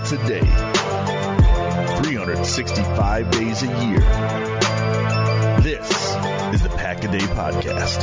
minutes 0.00 0.12
a 0.12 0.28
day, 0.28 0.40
365 2.02 3.30
days 3.30 3.62
a 3.62 3.66
year. 3.84 4.00
This 5.60 5.90
is 6.54 6.62
the 6.62 6.72
Pack 6.76 7.04
a 7.04 7.08
Day 7.08 7.18
Podcast. 7.18 8.00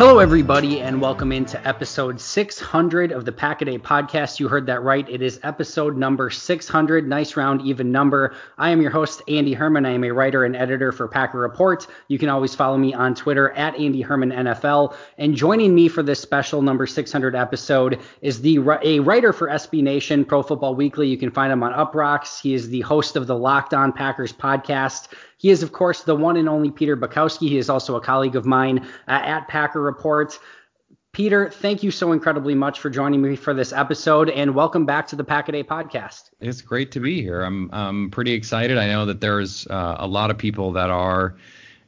Hello, 0.00 0.18
everybody, 0.18 0.80
and 0.80 0.98
welcome 0.98 1.30
into 1.30 1.62
episode 1.68 2.18
600 2.18 3.12
of 3.12 3.26
the 3.26 3.32
Pack 3.32 3.60
a 3.60 3.66
podcast. 3.76 4.40
You 4.40 4.48
heard 4.48 4.64
that 4.64 4.82
right. 4.82 5.06
It 5.10 5.20
is 5.20 5.38
episode 5.42 5.94
number 5.98 6.30
600. 6.30 7.06
Nice 7.06 7.36
round, 7.36 7.60
even 7.66 7.92
number. 7.92 8.34
I 8.56 8.70
am 8.70 8.80
your 8.80 8.90
host, 8.90 9.20
Andy 9.28 9.52
Herman. 9.52 9.84
I 9.84 9.90
am 9.90 10.02
a 10.04 10.10
writer 10.10 10.46
and 10.46 10.56
editor 10.56 10.90
for 10.90 11.06
Packer 11.06 11.38
Report. 11.38 11.86
You 12.08 12.18
can 12.18 12.30
always 12.30 12.54
follow 12.54 12.78
me 12.78 12.94
on 12.94 13.14
Twitter 13.14 13.50
at 13.50 13.78
Andy 13.78 14.00
Herman 14.00 14.30
NFL. 14.30 14.96
And 15.18 15.34
joining 15.34 15.74
me 15.74 15.86
for 15.86 16.02
this 16.02 16.18
special 16.18 16.62
number 16.62 16.86
600 16.86 17.36
episode 17.36 18.00
is 18.22 18.40
the 18.40 18.58
a 18.82 19.00
writer 19.00 19.34
for 19.34 19.48
SB 19.48 19.82
Nation, 19.82 20.24
Pro 20.24 20.42
Football 20.42 20.76
Weekly. 20.76 21.08
You 21.08 21.18
can 21.18 21.30
find 21.30 21.52
him 21.52 21.62
on 21.62 21.74
Uproxx. 21.74 22.40
He 22.40 22.54
is 22.54 22.70
the 22.70 22.80
host 22.80 23.16
of 23.16 23.26
the 23.26 23.36
Locked 23.36 23.74
On 23.74 23.92
Packers 23.92 24.32
podcast. 24.32 25.08
He 25.40 25.48
is, 25.48 25.62
of 25.62 25.72
course, 25.72 26.02
the 26.02 26.14
one 26.14 26.36
and 26.36 26.50
only 26.50 26.70
Peter 26.70 26.98
Bukowski. 26.98 27.48
He 27.48 27.56
is 27.56 27.70
also 27.70 27.96
a 27.96 28.00
colleague 28.00 28.36
of 28.36 28.44
mine 28.44 28.80
uh, 29.08 29.22
at 29.24 29.48
Packer 29.48 29.80
Report. 29.80 30.38
Peter, 31.12 31.48
thank 31.48 31.82
you 31.82 31.90
so 31.90 32.12
incredibly 32.12 32.54
much 32.54 32.78
for 32.78 32.90
joining 32.90 33.22
me 33.22 33.36
for 33.36 33.54
this 33.54 33.72
episode, 33.72 34.28
and 34.28 34.54
welcome 34.54 34.84
back 34.84 35.06
to 35.06 35.16
the 35.16 35.24
Pack 35.24 35.48
a 35.48 35.52
Day 35.52 35.64
podcast. 35.64 36.28
It's 36.40 36.60
great 36.60 36.92
to 36.92 37.00
be 37.00 37.22
here. 37.22 37.40
I'm 37.40 37.70
I'm 37.72 38.10
pretty 38.10 38.32
excited. 38.32 38.76
I 38.76 38.88
know 38.88 39.06
that 39.06 39.22
there's 39.22 39.66
uh, 39.68 39.96
a 39.98 40.06
lot 40.06 40.30
of 40.30 40.36
people 40.36 40.72
that 40.72 40.90
are, 40.90 41.36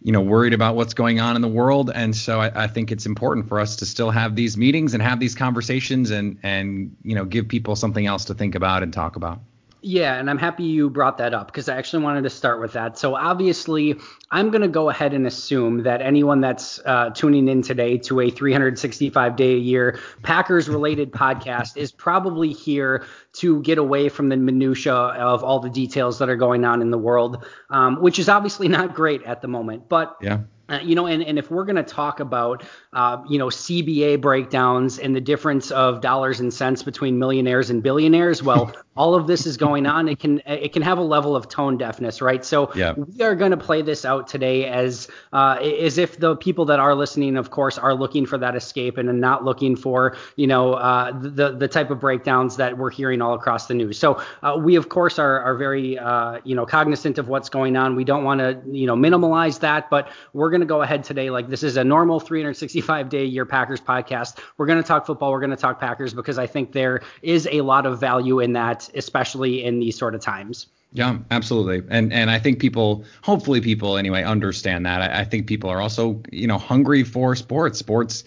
you 0.00 0.12
know, 0.12 0.22
worried 0.22 0.54
about 0.54 0.74
what's 0.74 0.94
going 0.94 1.20
on 1.20 1.36
in 1.36 1.42
the 1.42 1.46
world, 1.48 1.90
and 1.94 2.16
so 2.16 2.40
I, 2.40 2.64
I 2.64 2.66
think 2.68 2.90
it's 2.90 3.04
important 3.04 3.48
for 3.48 3.60
us 3.60 3.76
to 3.76 3.84
still 3.84 4.10
have 4.10 4.34
these 4.34 4.56
meetings 4.56 4.94
and 4.94 5.02
have 5.02 5.20
these 5.20 5.34
conversations, 5.34 6.10
and 6.10 6.38
and 6.42 6.96
you 7.02 7.14
know, 7.14 7.26
give 7.26 7.48
people 7.48 7.76
something 7.76 8.06
else 8.06 8.24
to 8.24 8.34
think 8.34 8.54
about 8.54 8.82
and 8.82 8.94
talk 8.94 9.16
about. 9.16 9.40
Yeah, 9.84 10.14
and 10.14 10.30
I'm 10.30 10.38
happy 10.38 10.62
you 10.62 10.88
brought 10.88 11.18
that 11.18 11.34
up 11.34 11.48
because 11.48 11.68
I 11.68 11.76
actually 11.76 12.04
wanted 12.04 12.22
to 12.22 12.30
start 12.30 12.60
with 12.60 12.72
that. 12.74 12.96
So 12.96 13.16
obviously, 13.16 13.96
I'm 14.30 14.50
going 14.50 14.62
to 14.62 14.68
go 14.68 14.90
ahead 14.90 15.12
and 15.12 15.26
assume 15.26 15.82
that 15.82 16.00
anyone 16.00 16.40
that's 16.40 16.80
uh, 16.86 17.10
tuning 17.10 17.48
in 17.48 17.62
today 17.62 17.98
to 17.98 18.20
a 18.20 18.30
365 18.30 19.34
day 19.34 19.54
a 19.54 19.58
year 19.58 19.98
Packers 20.22 20.68
related 20.68 21.10
podcast 21.10 21.76
is 21.76 21.90
probably 21.90 22.52
here 22.52 23.04
to 23.34 23.60
get 23.62 23.78
away 23.78 24.08
from 24.08 24.28
the 24.28 24.36
minutia 24.36 24.94
of 24.94 25.42
all 25.42 25.58
the 25.58 25.70
details 25.70 26.20
that 26.20 26.28
are 26.28 26.36
going 26.36 26.64
on 26.64 26.80
in 26.80 26.92
the 26.92 26.98
world, 26.98 27.44
um, 27.70 28.00
which 28.00 28.20
is 28.20 28.28
obviously 28.28 28.68
not 28.68 28.94
great 28.94 29.22
at 29.24 29.42
the 29.42 29.48
moment. 29.48 29.88
But 29.88 30.16
yeah. 30.20 30.40
Uh, 30.72 30.78
you 30.82 30.94
know, 30.94 31.06
and, 31.06 31.22
and 31.22 31.38
if 31.38 31.50
we're 31.50 31.64
going 31.66 31.76
to 31.76 31.82
talk 31.82 32.20
about, 32.20 32.64
uh, 32.94 33.22
you 33.28 33.36
know, 33.38 33.48
CBA 33.48 34.20
breakdowns 34.22 34.98
and 34.98 35.14
the 35.14 35.20
difference 35.20 35.70
of 35.70 36.00
dollars 36.00 36.40
and 36.40 36.54
cents 36.54 36.82
between 36.82 37.18
millionaires 37.18 37.68
and 37.68 37.82
billionaires, 37.82 38.42
well, 38.42 38.72
all 38.94 39.14
of 39.14 39.26
this 39.26 39.46
is 39.46 39.56
going 39.56 39.86
on. 39.86 40.08
It 40.08 40.18
can 40.18 40.42
it 40.46 40.72
can 40.72 40.82
have 40.82 40.98
a 40.98 41.02
level 41.02 41.34
of 41.34 41.48
tone 41.48 41.78
deafness, 41.78 42.20
right? 42.20 42.44
So 42.44 42.70
yeah. 42.74 42.92
we 42.92 43.22
are 43.24 43.34
going 43.34 43.52
to 43.52 43.56
play 43.56 43.80
this 43.80 44.04
out 44.04 44.28
today 44.28 44.66
as 44.66 45.08
uh, 45.32 45.54
as 45.54 45.96
if 45.96 46.18
the 46.18 46.36
people 46.36 46.66
that 46.66 46.78
are 46.78 46.94
listening, 46.94 47.36
of 47.36 47.50
course, 47.50 47.78
are 47.78 47.94
looking 47.94 48.26
for 48.26 48.36
that 48.38 48.54
escape 48.54 48.98
and 48.98 49.20
not 49.20 49.44
looking 49.44 49.76
for, 49.76 50.16
you 50.36 50.46
know, 50.46 50.74
uh, 50.74 51.12
the 51.18 51.56
the 51.56 51.68
type 51.68 51.90
of 51.90 52.00
breakdowns 52.00 52.56
that 52.56 52.76
we're 52.76 52.90
hearing 52.90 53.22
all 53.22 53.34
across 53.34 53.66
the 53.66 53.74
news. 53.74 53.98
So 53.98 54.22
uh, 54.42 54.58
we, 54.62 54.76
of 54.76 54.90
course, 54.90 55.18
are 55.18 55.40
are 55.40 55.56
very, 55.56 55.98
uh, 55.98 56.40
you 56.44 56.54
know, 56.54 56.66
cognizant 56.66 57.16
of 57.18 57.28
what's 57.28 57.48
going 57.48 57.76
on. 57.76 57.96
We 57.96 58.04
don't 58.04 58.24
want 58.24 58.40
to, 58.40 58.60
you 58.70 58.86
know, 58.86 58.94
minimalize 58.94 59.60
that, 59.60 59.88
but 59.88 60.10
we're 60.34 60.50
going 60.50 60.60
to 60.60 60.66
go 60.66 60.82
ahead 60.82 61.02
today 61.02 61.30
like 61.30 61.48
this 61.48 61.62
is 61.62 61.78
a 61.78 61.84
normal 61.84 62.20
365 62.20 63.08
day 63.08 63.24
year 63.24 63.46
Packers 63.46 63.80
podcast. 63.80 64.38
We're 64.58 64.66
going 64.66 64.82
to 64.82 64.86
talk 64.86 65.06
football. 65.06 65.32
We're 65.32 65.40
going 65.40 65.50
to 65.50 65.56
talk 65.56 65.80
Packers 65.80 66.12
because 66.12 66.38
I 66.38 66.46
think 66.46 66.72
there 66.72 67.02
is 67.22 67.48
a 67.50 67.62
lot 67.62 67.86
of 67.86 67.98
value 67.98 68.40
in 68.40 68.52
that 68.52 68.81
especially 68.94 69.64
in 69.64 69.80
these 69.80 69.96
sort 69.96 70.14
of 70.14 70.20
times. 70.20 70.66
Yeah, 70.92 71.18
absolutely. 71.30 71.82
And 71.88 72.12
and 72.12 72.30
I 72.30 72.38
think 72.38 72.58
people, 72.58 73.04
hopefully 73.22 73.60
people 73.60 73.96
anyway, 73.96 74.24
understand 74.24 74.84
that. 74.84 75.00
I, 75.00 75.20
I, 75.20 75.24
think 75.24 75.46
people 75.46 75.70
are 75.70 75.80
also, 75.80 76.20
you 76.30 76.46
know, 76.46 76.58
hungry 76.58 77.02
for 77.02 77.34
sports. 77.34 77.78
Sports 77.78 78.24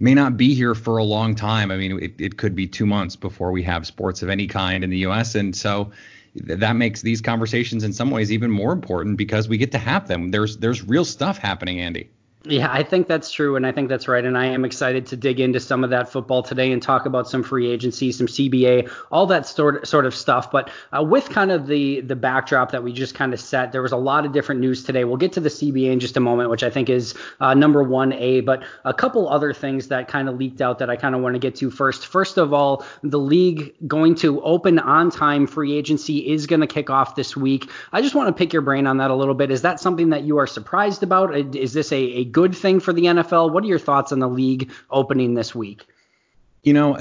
may 0.00 0.14
not 0.14 0.36
be 0.36 0.54
here 0.54 0.74
for 0.74 0.96
a 0.96 1.04
long 1.04 1.34
time. 1.34 1.70
I 1.70 1.76
mean, 1.76 2.02
it, 2.02 2.14
it 2.18 2.36
could 2.38 2.54
be 2.54 2.66
two 2.66 2.86
months 2.86 3.16
before 3.16 3.52
we 3.52 3.62
have 3.64 3.86
sports 3.86 4.22
of 4.22 4.30
any 4.30 4.46
kind 4.46 4.82
in 4.82 4.88
the 4.88 4.98
U.S. 4.98 5.34
And 5.34 5.54
so 5.54 5.90
that 6.34 6.76
makes 6.76 7.02
these 7.02 7.20
conversations 7.20 7.84
in 7.84 7.92
some 7.92 8.10
ways 8.10 8.32
even 8.32 8.50
more 8.50 8.72
important 8.72 9.16
because 9.16 9.48
we 9.48 9.58
get 9.58 9.72
to 9.72 9.78
have 9.78 10.08
them. 10.08 10.30
There's 10.30 10.56
there's 10.56 10.82
real 10.82 11.04
stuff 11.04 11.36
happening, 11.38 11.80
Andy. 11.80 12.08
Yeah, 12.48 12.68
I 12.70 12.84
think 12.84 13.08
that's 13.08 13.32
true, 13.32 13.56
and 13.56 13.66
I 13.66 13.72
think 13.72 13.88
that's 13.88 14.06
right. 14.06 14.24
And 14.24 14.38
I 14.38 14.46
am 14.46 14.64
excited 14.64 15.06
to 15.06 15.16
dig 15.16 15.40
into 15.40 15.58
some 15.58 15.82
of 15.82 15.90
that 15.90 16.08
football 16.08 16.42
today 16.42 16.70
and 16.70 16.80
talk 16.80 17.04
about 17.04 17.28
some 17.28 17.42
free 17.42 17.68
agency, 17.68 18.12
some 18.12 18.28
CBA, 18.28 18.90
all 19.10 19.26
that 19.26 19.46
sort 19.46 19.86
sort 19.86 20.06
of 20.06 20.14
stuff. 20.14 20.50
But 20.52 20.70
uh, 20.96 21.02
with 21.02 21.28
kind 21.28 21.50
of 21.50 21.66
the 21.66 22.02
the 22.02 22.14
backdrop 22.14 22.70
that 22.70 22.84
we 22.84 22.92
just 22.92 23.14
kind 23.14 23.34
of 23.34 23.40
set, 23.40 23.72
there 23.72 23.82
was 23.82 23.90
a 23.90 23.96
lot 23.96 24.24
of 24.24 24.32
different 24.32 24.60
news 24.60 24.84
today. 24.84 25.04
We'll 25.04 25.16
get 25.16 25.32
to 25.32 25.40
the 25.40 25.48
CBA 25.48 25.90
in 25.90 25.98
just 25.98 26.16
a 26.16 26.20
moment, 26.20 26.50
which 26.50 26.62
I 26.62 26.70
think 26.70 26.88
is 26.88 27.14
uh, 27.40 27.54
number 27.54 27.82
one 27.82 28.12
A. 28.12 28.40
But 28.42 28.62
a 28.84 28.94
couple 28.94 29.28
other 29.28 29.52
things 29.52 29.88
that 29.88 30.06
kind 30.06 30.28
of 30.28 30.36
leaked 30.36 30.60
out 30.60 30.78
that 30.78 30.88
I 30.88 30.94
kind 30.94 31.16
of 31.16 31.22
want 31.22 31.34
to 31.34 31.40
get 31.40 31.56
to 31.56 31.70
first. 31.70 32.06
First 32.06 32.38
of 32.38 32.52
all, 32.52 32.84
the 33.02 33.18
league 33.18 33.74
going 33.88 34.14
to 34.16 34.40
open 34.42 34.78
on 34.78 35.10
time 35.10 35.48
free 35.48 35.76
agency 35.76 36.18
is 36.30 36.46
going 36.46 36.60
to 36.60 36.68
kick 36.68 36.90
off 36.90 37.16
this 37.16 37.36
week. 37.36 37.70
I 37.92 38.02
just 38.02 38.14
want 38.14 38.28
to 38.28 38.32
pick 38.32 38.52
your 38.52 38.62
brain 38.62 38.86
on 38.86 38.98
that 38.98 39.10
a 39.10 39.14
little 39.16 39.34
bit. 39.34 39.50
Is 39.50 39.62
that 39.62 39.80
something 39.80 40.10
that 40.10 40.22
you 40.22 40.38
are 40.38 40.46
surprised 40.46 41.02
about? 41.02 41.34
Is 41.56 41.72
this 41.72 41.90
a, 41.90 41.96
a 41.96 42.35
good 42.36 42.54
thing 42.54 42.80
for 42.80 42.92
the 42.92 43.04
NFL? 43.04 43.50
What 43.50 43.64
are 43.64 43.66
your 43.66 43.78
thoughts 43.78 44.12
on 44.12 44.18
the 44.18 44.28
league 44.28 44.70
opening 44.90 45.32
this 45.32 45.54
week? 45.54 45.86
You 46.64 46.74
know, 46.74 46.94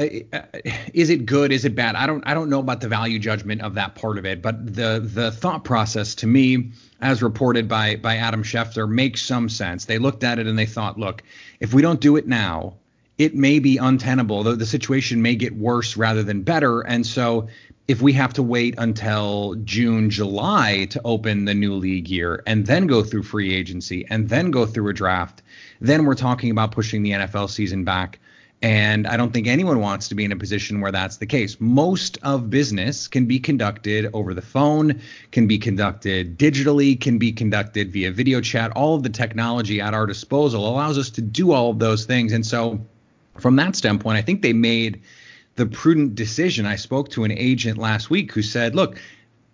is 0.94 1.10
it 1.10 1.26
good? 1.26 1.52
Is 1.52 1.66
it 1.66 1.76
bad? 1.76 1.96
I 1.96 2.08
don't 2.08 2.26
I 2.26 2.34
don't 2.34 2.50
know 2.50 2.62
about 2.62 2.80
the 2.80 2.88
value 2.88 3.20
judgment 3.20 3.62
of 3.62 3.74
that 3.74 3.96
part 3.96 4.18
of 4.18 4.26
it, 4.26 4.42
but 4.42 4.66
the 4.66 5.02
the 5.04 5.32
thought 5.32 5.66
process 5.66 6.16
to 6.16 6.28
me, 6.28 6.72
as 7.02 7.22
reported 7.22 7.68
by 7.68 7.98
by 7.98 8.16
Adam 8.16 8.44
Schefter, 8.44 8.88
makes 8.88 9.24
some 9.24 9.50
sense. 9.50 9.84
They 9.84 9.98
looked 9.98 10.24
at 10.24 10.40
it 10.40 10.48
and 10.48 10.58
they 10.58 10.66
thought, 10.66 10.98
look, 10.98 11.22
if 11.60 11.74
we 11.74 11.82
don't 11.82 12.00
do 12.00 12.16
it 12.16 12.28
now, 12.28 12.76
it 13.18 13.36
may 13.36 13.60
be 13.60 13.76
untenable. 13.76 14.44
The, 14.44 14.56
the 14.56 14.66
situation 14.66 15.22
may 15.22 15.36
get 15.36 15.58
worse 15.58 15.98
rather 15.98 16.24
than 16.24 16.44
better. 16.44 16.80
And 16.80 17.06
so 17.06 17.50
if 17.88 18.02
we 18.02 18.14
have 18.14 18.34
to 18.34 18.44
wait 18.44 18.74
until 18.78 19.56
June, 19.64 20.10
July 20.10 20.88
to 20.90 21.02
open 21.06 21.46
the 21.46 21.54
new 21.54 21.76
league 21.76 22.08
year 22.08 22.42
and 22.48 22.66
then 22.66 22.88
go 22.88 23.04
through 23.04 23.24
free 23.24 23.54
agency 23.54 24.06
and 24.10 24.30
then 24.30 24.50
go 24.50 24.66
through 24.66 24.90
a 24.90 24.94
draft, 24.94 25.44
then 25.82 26.06
we're 26.06 26.16
talking 26.16 26.50
about 26.50 26.72
pushing 26.72 27.04
the 27.04 27.12
NFL 27.12 27.50
season 27.50 27.84
back. 27.84 28.20
And 28.62 29.06
I 29.06 29.18
don't 29.18 29.32
think 29.32 29.46
anyone 29.46 29.80
wants 29.80 30.08
to 30.08 30.16
be 30.16 30.26
in 30.26 30.32
a 30.32 30.36
position 30.36 30.82
where 30.82 30.92
that's 30.92 31.18
the 31.18 31.28
case. 31.28 31.58
Most 31.60 32.18
of 32.24 32.50
business 32.50 33.08
can 33.08 33.28
be 33.28 33.38
conducted 33.38 34.10
over 34.14 34.34
the 34.34 34.42
phone, 34.42 35.02
can 35.32 35.46
be 35.46 35.60
conducted 35.60 36.40
digitally, 36.40 37.00
can 37.00 37.20
be 37.20 37.32
conducted 37.32 37.92
via 37.92 38.12
video 38.12 38.42
chat. 38.42 38.72
All 38.72 38.96
of 38.96 39.04
the 39.04 39.10
technology 39.10 39.80
at 39.82 39.94
our 39.94 40.08
disposal 40.08 40.68
allows 40.68 40.98
us 40.98 41.12
to 41.12 41.22
do 41.22 41.52
all 41.52 41.70
of 41.70 41.78
those 41.78 42.06
things. 42.06 42.32
And 42.32 42.44
so, 42.44 42.84
from 43.38 43.58
that 43.58 43.76
standpoint, 43.76 44.18
I 44.18 44.22
think 44.22 44.42
they 44.42 44.54
made 44.54 45.02
the 45.56 45.66
prudent 45.66 46.16
decision. 46.16 46.66
I 46.66 46.76
spoke 46.76 47.10
to 47.10 47.24
an 47.24 47.32
agent 47.32 47.78
last 47.78 48.10
week 48.10 48.32
who 48.32 48.42
said, 48.42 48.76
look, 48.76 48.98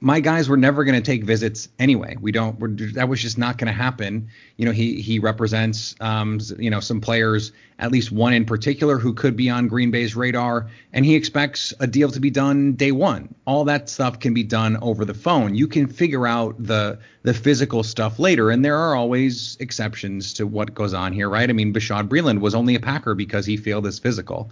my 0.04 0.20
guys 0.20 0.50
were 0.50 0.58
never 0.58 0.84
going 0.84 0.96
to 0.96 1.06
take 1.06 1.24
visits 1.24 1.70
anyway. 1.78 2.18
We 2.20 2.32
don't. 2.32 2.58
that 2.96 3.08
was 3.08 3.22
just 3.22 3.38
not 3.38 3.60
going 3.60 3.68
to 3.68 3.74
happen. 3.74 4.30
You 4.58 4.66
know, 4.66 4.72
he 4.72 5.00
he 5.00 5.20
represents, 5.20 5.96
um, 6.00 6.40
you 6.58 6.72
know, 6.72 6.80
some 6.80 7.02
players, 7.02 7.52
at 7.78 7.92
least 7.92 8.12
one 8.12 8.34
in 8.34 8.46
particular, 8.46 8.98
who 8.98 9.14
could 9.14 9.36
be 9.36 9.48
on 9.52 9.68
Green 9.68 9.92
Bay's 9.92 10.16
radar, 10.16 10.68
and 10.92 11.06
he 11.06 11.14
expects 11.14 11.72
a 11.80 11.86
deal 11.86 12.10
to 12.10 12.20
be 12.20 12.32
done 12.32 12.74
day 12.74 12.92
one. 12.92 13.36
All 13.46 13.64
that 13.66 13.92
stuff 13.92 14.20
can 14.20 14.34
be 14.34 14.44
done 14.44 14.76
over 14.82 15.06
the 15.06 15.14
phone. 15.14 15.54
You 15.54 15.68
can 15.68 15.86
figure 15.86 16.26
out 16.26 16.56
the 16.58 16.98
the 17.22 17.36
physical 17.36 17.84
stuff 17.84 18.18
later, 18.18 18.50
and 18.50 18.66
there 18.66 18.78
are 18.78 18.96
always 18.96 19.56
exceptions 19.60 20.34
to 20.34 20.48
what 20.48 20.74
goes 20.74 20.96
on 20.96 21.14
here, 21.14 21.30
right? 21.30 21.48
I 21.48 21.54
mean, 21.54 21.72
Bashaud 21.72 22.08
Breeland 22.08 22.40
was 22.40 22.56
only 22.56 22.74
a 22.74 22.80
Packer 22.80 23.14
because 23.14 23.46
he 23.46 23.56
failed 23.56 23.86
his 23.86 24.00
physical 24.00 24.50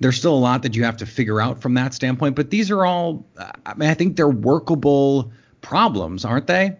there's 0.00 0.18
still 0.18 0.34
a 0.34 0.38
lot 0.38 0.62
that 0.62 0.76
you 0.76 0.84
have 0.84 0.96
to 0.98 1.06
figure 1.06 1.40
out 1.40 1.60
from 1.60 1.74
that 1.74 1.94
standpoint, 1.94 2.36
but 2.36 2.50
these 2.50 2.70
are 2.70 2.84
all, 2.84 3.26
I 3.38 3.74
mean, 3.74 3.88
I 3.88 3.94
think 3.94 4.16
they're 4.16 4.28
workable 4.28 5.32
problems, 5.60 6.24
aren't 6.24 6.46
they? 6.46 6.76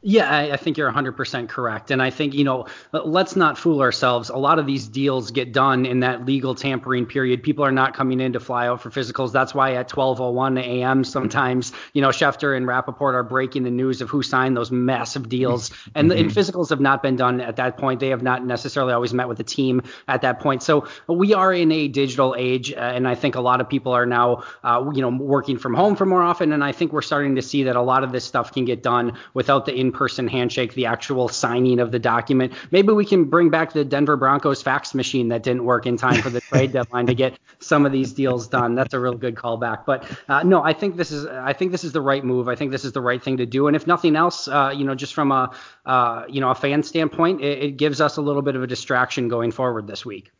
Yeah, 0.00 0.30
I, 0.30 0.52
I, 0.52 0.56
think 0.56 0.78
you're 0.78 0.90
100% 0.92 1.48
correct. 1.48 1.90
And 1.90 2.00
I 2.00 2.10
think, 2.10 2.32
you 2.32 2.44
know, 2.44 2.66
let's 2.92 3.34
not 3.34 3.58
fool 3.58 3.80
ourselves. 3.80 4.28
A 4.28 4.36
lot 4.36 4.60
of 4.60 4.66
these 4.66 4.86
deals 4.86 5.32
get 5.32 5.52
done 5.52 5.84
in 5.84 6.00
that 6.00 6.24
legal 6.24 6.54
tampering 6.54 7.04
period. 7.04 7.42
People 7.42 7.64
are 7.64 7.72
not 7.72 7.94
coming 7.94 8.20
in 8.20 8.32
to 8.34 8.40
fly 8.40 8.68
out 8.68 8.80
for 8.80 8.90
physicals. 8.90 9.32
That's 9.32 9.54
why 9.54 9.74
at 9.74 9.88
12:01 9.88 10.60
a.m. 10.60 11.02
sometimes, 11.02 11.72
you 11.94 12.02
know, 12.02 12.10
Schefter 12.10 12.56
and 12.56 12.64
Rapoport 12.64 13.16
are 13.16 13.24
breaking 13.24 13.64
the 13.64 13.72
news 13.72 14.00
of 14.00 14.08
who 14.08 14.22
signed 14.22 14.56
those 14.56 14.70
massive 14.70 15.28
deals. 15.28 15.72
And, 15.96 16.12
mm-hmm. 16.12 16.26
and 16.26 16.30
physicals 16.30 16.70
have 16.70 16.80
not 16.80 17.02
been 17.02 17.16
done 17.16 17.40
at 17.40 17.56
that 17.56 17.76
point. 17.76 17.98
They 17.98 18.10
have 18.10 18.22
not 18.22 18.46
necessarily 18.46 18.92
always 18.92 19.12
met 19.12 19.26
with 19.26 19.38
the 19.38 19.44
team 19.44 19.82
at 20.06 20.22
that 20.22 20.38
point. 20.38 20.62
So 20.62 20.86
we 21.08 21.34
are 21.34 21.52
in 21.52 21.72
a 21.72 21.88
digital 21.88 22.36
age, 22.38 22.72
uh, 22.72 22.76
and 22.76 23.08
I 23.08 23.16
think 23.16 23.34
a 23.34 23.40
lot 23.40 23.60
of 23.60 23.68
people 23.68 23.92
are 23.92 24.06
now, 24.06 24.44
uh, 24.62 24.88
you 24.94 25.02
know, 25.02 25.10
working 25.10 25.58
from 25.58 25.74
home 25.74 25.96
for 25.96 26.06
more 26.06 26.22
often. 26.22 26.52
And 26.52 26.62
I 26.62 26.70
think 26.70 26.92
we're 26.92 27.02
starting 27.02 27.34
to 27.34 27.42
see 27.42 27.64
that 27.64 27.74
a 27.74 27.82
lot 27.82 28.04
of 28.04 28.12
this 28.12 28.24
stuff 28.24 28.52
can 28.52 28.64
get 28.64 28.84
done 28.84 29.14
without 29.34 29.66
the 29.66 29.87
in-person 29.88 30.28
handshake, 30.28 30.74
the 30.74 30.86
actual 30.86 31.28
signing 31.28 31.80
of 31.80 31.90
the 31.90 31.98
document. 31.98 32.52
Maybe 32.70 32.92
we 32.92 33.04
can 33.04 33.24
bring 33.24 33.48
back 33.48 33.72
the 33.72 33.84
Denver 33.84 34.16
Broncos 34.16 34.62
fax 34.62 34.94
machine 34.94 35.28
that 35.28 35.42
didn't 35.42 35.64
work 35.64 35.86
in 35.86 35.96
time 35.96 36.20
for 36.20 36.30
the 36.30 36.40
trade 36.52 36.72
deadline 36.72 37.06
to 37.06 37.14
get 37.14 37.38
some 37.58 37.86
of 37.86 37.92
these 37.92 38.12
deals 38.12 38.48
done. 38.48 38.74
That's 38.74 38.94
a 38.94 39.00
real 39.00 39.14
good 39.14 39.34
callback. 39.34 39.84
But 39.86 40.04
uh, 40.28 40.42
no, 40.42 40.62
I 40.62 40.72
think 40.72 40.96
this 40.96 41.10
is 41.10 41.26
I 41.26 41.52
think 41.52 41.72
this 41.72 41.84
is 41.84 41.92
the 41.92 42.00
right 42.00 42.24
move. 42.24 42.48
I 42.48 42.54
think 42.54 42.70
this 42.70 42.84
is 42.84 42.92
the 42.92 43.00
right 43.00 43.22
thing 43.22 43.38
to 43.38 43.46
do. 43.46 43.66
And 43.66 43.74
if 43.74 43.86
nothing 43.86 44.16
else, 44.16 44.48
uh, 44.48 44.72
you 44.76 44.84
know, 44.84 44.94
just 44.94 45.14
from 45.14 45.32
a 45.32 45.54
uh, 45.86 46.24
you 46.28 46.40
know 46.40 46.50
a 46.50 46.54
fan 46.54 46.82
standpoint, 46.82 47.40
it, 47.40 47.62
it 47.62 47.70
gives 47.76 48.00
us 48.00 48.18
a 48.18 48.22
little 48.22 48.42
bit 48.42 48.56
of 48.56 48.62
a 48.62 48.66
distraction 48.66 49.28
going 49.28 49.50
forward 49.50 49.86
this 49.86 50.04
week. 50.04 50.30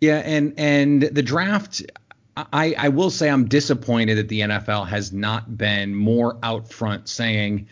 Yeah, 0.00 0.18
and 0.24 0.54
and 0.56 1.02
the 1.02 1.22
draft, 1.22 1.82
I, 2.36 2.74
I 2.78 2.88
will 2.88 3.10
say 3.10 3.28
I'm 3.28 3.46
disappointed 3.46 4.16
that 4.18 4.28
the 4.28 4.40
NFL 4.40 4.88
has 4.88 5.12
not 5.12 5.56
been 5.56 5.94
more 5.94 6.38
out 6.42 6.68
front 6.68 7.08
saying 7.08 7.68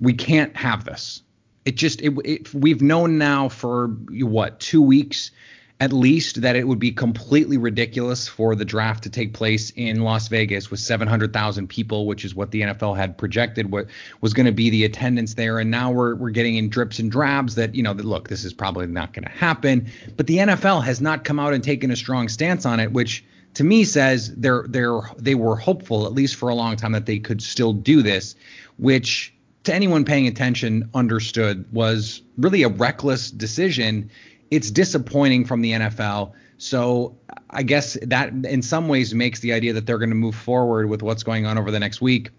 we 0.00 0.12
can't 0.12 0.56
have 0.56 0.84
this. 0.84 1.22
It 1.64 1.76
just 1.76 2.00
it, 2.00 2.14
it, 2.24 2.54
we've 2.54 2.82
known 2.82 3.18
now 3.18 3.48
for 3.48 3.88
what 3.88 4.60
two 4.60 4.82
weeks 4.82 5.30
at 5.78 5.92
least 5.92 6.40
that 6.40 6.56
it 6.56 6.66
would 6.66 6.78
be 6.78 6.90
completely 6.90 7.58
ridiculous 7.58 8.26
for 8.26 8.54
the 8.54 8.64
draft 8.64 9.02
to 9.02 9.10
take 9.10 9.34
place 9.34 9.70
in 9.76 10.00
Las 10.00 10.28
Vegas 10.28 10.70
with 10.70 10.80
700,000 10.80 11.68
people, 11.68 12.06
which 12.06 12.24
is 12.24 12.34
what 12.34 12.50
the 12.50 12.62
NFL 12.62 12.96
had 12.96 13.18
projected 13.18 13.70
what 13.70 13.86
was 14.22 14.32
going 14.32 14.46
to 14.46 14.52
be 14.52 14.70
the 14.70 14.84
attendance 14.84 15.34
there. 15.34 15.58
And 15.58 15.70
now 15.70 15.90
we're 15.90 16.14
we're 16.14 16.30
getting 16.30 16.56
in 16.56 16.70
drips 16.70 16.98
and 16.98 17.10
drabs 17.10 17.56
that 17.56 17.74
you 17.74 17.82
know 17.82 17.92
that 17.92 18.06
look 18.06 18.28
this 18.28 18.44
is 18.44 18.54
probably 18.54 18.86
not 18.86 19.12
going 19.12 19.24
to 19.24 19.30
happen. 19.30 19.86
But 20.16 20.26
the 20.26 20.38
NFL 20.38 20.82
has 20.84 21.00
not 21.00 21.24
come 21.24 21.38
out 21.38 21.52
and 21.52 21.62
taken 21.62 21.90
a 21.90 21.96
strong 21.96 22.28
stance 22.28 22.64
on 22.64 22.80
it, 22.80 22.92
which 22.92 23.22
to 23.54 23.64
me 23.64 23.84
says 23.84 24.34
they're 24.34 24.64
they're 24.68 25.00
they 25.18 25.34
were 25.34 25.56
hopeful 25.56 26.06
at 26.06 26.12
least 26.12 26.36
for 26.36 26.48
a 26.48 26.54
long 26.54 26.76
time 26.76 26.92
that 26.92 27.04
they 27.04 27.18
could 27.18 27.42
still 27.42 27.74
do 27.74 28.00
this, 28.00 28.34
which 28.78 29.35
to 29.66 29.74
anyone 29.74 30.04
paying 30.04 30.26
attention 30.26 30.88
understood 30.94 31.70
was 31.72 32.22
really 32.38 32.62
a 32.62 32.68
reckless 32.68 33.30
decision 33.30 34.10
it's 34.50 34.70
disappointing 34.70 35.44
from 35.44 35.60
the 35.60 35.72
NFL. 35.72 36.32
So 36.58 37.16
I 37.50 37.62
guess 37.62 37.98
that 38.02 38.32
in 38.32 38.62
some 38.62 38.88
ways 38.88 39.14
makes 39.14 39.40
the 39.40 39.52
idea 39.52 39.72
that 39.72 39.86
they're 39.86 39.98
going 39.98 40.10
to 40.10 40.16
move 40.16 40.34
forward 40.34 40.88
with 40.88 41.02
what's 41.02 41.22
going 41.22 41.46
on 41.46 41.58
over 41.58 41.70
the 41.70 41.80
next 41.80 42.00
week 42.00 42.30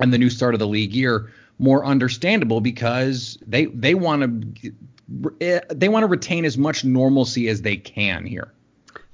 and 0.00 0.12
the 0.12 0.18
new 0.18 0.30
start 0.30 0.54
of 0.54 0.60
the 0.60 0.66
league 0.66 0.92
year 0.92 1.32
more 1.58 1.84
understandable 1.84 2.60
because 2.60 3.38
they 3.46 3.66
they 3.66 3.94
want 3.94 4.22
to 4.62 4.72
eh, 5.40 5.60
they 5.68 5.88
want 5.88 6.02
to 6.02 6.08
retain 6.08 6.44
as 6.44 6.58
much 6.58 6.84
normalcy 6.84 7.48
as 7.48 7.62
they 7.62 7.76
can 7.76 8.26
here. 8.26 8.52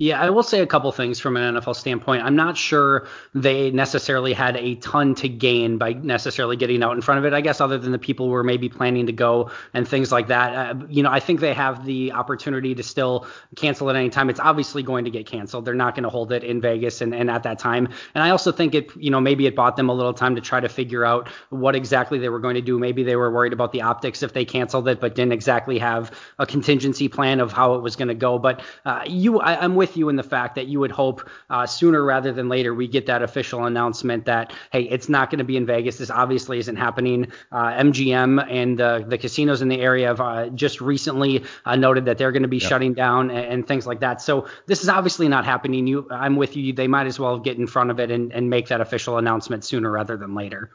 Yeah, 0.00 0.18
I 0.18 0.30
will 0.30 0.42
say 0.42 0.60
a 0.60 0.66
couple 0.66 0.90
things 0.92 1.20
from 1.20 1.36
an 1.36 1.56
NFL 1.56 1.76
standpoint. 1.76 2.22
I'm 2.22 2.34
not 2.34 2.56
sure 2.56 3.06
they 3.34 3.70
necessarily 3.70 4.32
had 4.32 4.56
a 4.56 4.76
ton 4.76 5.14
to 5.16 5.28
gain 5.28 5.76
by 5.76 5.92
necessarily 5.92 6.56
getting 6.56 6.82
out 6.82 6.92
in 6.92 7.02
front 7.02 7.18
of 7.18 7.26
it. 7.26 7.34
I 7.34 7.42
guess 7.42 7.60
other 7.60 7.76
than 7.76 7.92
the 7.92 7.98
people 7.98 8.24
who 8.24 8.32
were 8.32 8.42
maybe 8.42 8.70
planning 8.70 9.04
to 9.08 9.12
go 9.12 9.50
and 9.74 9.86
things 9.86 10.10
like 10.10 10.28
that. 10.28 10.54
Uh, 10.54 10.86
you 10.88 11.02
know, 11.02 11.10
I 11.10 11.20
think 11.20 11.40
they 11.40 11.52
have 11.52 11.84
the 11.84 12.12
opportunity 12.12 12.74
to 12.76 12.82
still 12.82 13.26
cancel 13.56 13.90
at 13.90 13.96
any 13.96 14.08
time. 14.08 14.30
It's 14.30 14.40
obviously 14.40 14.82
going 14.82 15.04
to 15.04 15.10
get 15.10 15.26
canceled. 15.26 15.66
They're 15.66 15.74
not 15.74 15.94
going 15.94 16.04
to 16.04 16.08
hold 16.08 16.32
it 16.32 16.44
in 16.44 16.62
Vegas 16.62 17.02
and, 17.02 17.14
and 17.14 17.30
at 17.30 17.42
that 17.42 17.58
time. 17.58 17.86
And 18.14 18.24
I 18.24 18.30
also 18.30 18.52
think 18.52 18.74
it, 18.74 18.88
you 18.96 19.10
know, 19.10 19.20
maybe 19.20 19.46
it 19.46 19.54
bought 19.54 19.76
them 19.76 19.90
a 19.90 19.94
little 19.94 20.14
time 20.14 20.34
to 20.34 20.40
try 20.40 20.60
to 20.60 20.68
figure 20.70 21.04
out 21.04 21.28
what 21.50 21.76
exactly 21.76 22.18
they 22.18 22.30
were 22.30 22.40
going 22.40 22.54
to 22.54 22.62
do. 22.62 22.78
Maybe 22.78 23.02
they 23.02 23.16
were 23.16 23.30
worried 23.30 23.52
about 23.52 23.72
the 23.72 23.82
optics 23.82 24.22
if 24.22 24.32
they 24.32 24.46
canceled 24.46 24.88
it, 24.88 24.98
but 24.98 25.14
didn't 25.14 25.34
exactly 25.34 25.78
have 25.78 26.10
a 26.38 26.46
contingency 26.46 27.06
plan 27.06 27.38
of 27.38 27.52
how 27.52 27.74
it 27.74 27.82
was 27.82 27.96
going 27.96 28.08
to 28.08 28.14
go. 28.14 28.38
But 28.38 28.62
uh, 28.86 29.02
you, 29.06 29.40
I, 29.40 29.62
I'm 29.62 29.76
with 29.76 29.89
with 29.90 29.96
you 29.96 30.08
in 30.08 30.16
the 30.16 30.22
fact 30.22 30.54
that 30.54 30.68
you 30.68 30.78
would 30.78 30.92
hope 30.92 31.28
uh, 31.50 31.66
sooner 31.66 32.04
rather 32.04 32.32
than 32.32 32.48
later 32.48 32.74
we 32.74 32.86
get 32.86 33.06
that 33.06 33.22
official 33.22 33.64
announcement 33.64 34.24
that 34.24 34.52
hey, 34.70 34.82
it's 34.82 35.08
not 35.08 35.30
going 35.30 35.38
to 35.38 35.44
be 35.44 35.56
in 35.56 35.66
Vegas. 35.66 35.98
This 35.98 36.10
obviously 36.10 36.58
isn't 36.58 36.76
happening. 36.76 37.26
Uh, 37.50 37.72
MGM 37.72 38.46
and 38.48 38.80
uh, 38.80 39.00
the 39.00 39.18
casinos 39.18 39.62
in 39.62 39.68
the 39.68 39.80
area 39.80 40.06
have 40.06 40.20
uh, 40.20 40.48
just 40.50 40.80
recently 40.80 41.44
uh, 41.64 41.74
noted 41.74 42.04
that 42.04 42.18
they're 42.18 42.32
going 42.32 42.42
to 42.42 42.48
be 42.48 42.58
yep. 42.58 42.68
shutting 42.68 42.94
down 42.94 43.30
and, 43.30 43.52
and, 43.52 43.66
things 43.66 43.86
like 43.86 44.00
that. 44.00 44.22
So 44.22 44.46
this 44.66 44.82
is 44.82 44.88
obviously 44.88 45.28
not 45.28 45.44
happening. 45.44 45.86
You, 45.86 46.06
I'm 46.10 46.36
with 46.36 46.56
you. 46.56 46.72
They 46.72 46.88
might 46.88 47.06
as 47.06 47.18
well 47.18 47.38
get 47.38 47.58
in 47.58 47.66
front 47.66 47.90
of 47.90 47.98
it 47.98 48.10
and, 48.10 48.32
and 48.32 48.48
make 48.48 48.68
that 48.68 48.80
official 48.80 49.18
announcement 49.18 49.64
sooner 49.64 49.90
rather 49.90 50.16
than 50.16 50.34
later. 50.34 50.70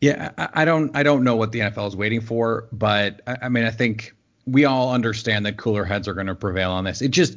Yeah, 0.00 0.30
I, 0.38 0.48
I 0.54 0.64
don't 0.64 0.94
I 0.96 1.02
don't 1.02 1.24
know 1.24 1.36
what 1.36 1.52
the 1.52 1.60
NFL 1.60 1.88
is 1.88 1.96
waiting 1.96 2.20
for, 2.20 2.68
but 2.72 3.20
I, 3.26 3.36
I 3.42 3.48
mean 3.48 3.64
I 3.64 3.70
think 3.70 4.14
we 4.46 4.64
all 4.64 4.92
understand 4.92 5.46
that 5.46 5.56
cooler 5.56 5.84
heads 5.84 6.08
are 6.08 6.14
going 6.14 6.26
to 6.26 6.34
prevail 6.34 6.72
on 6.72 6.84
this. 6.84 7.02
It 7.02 7.10
just 7.10 7.36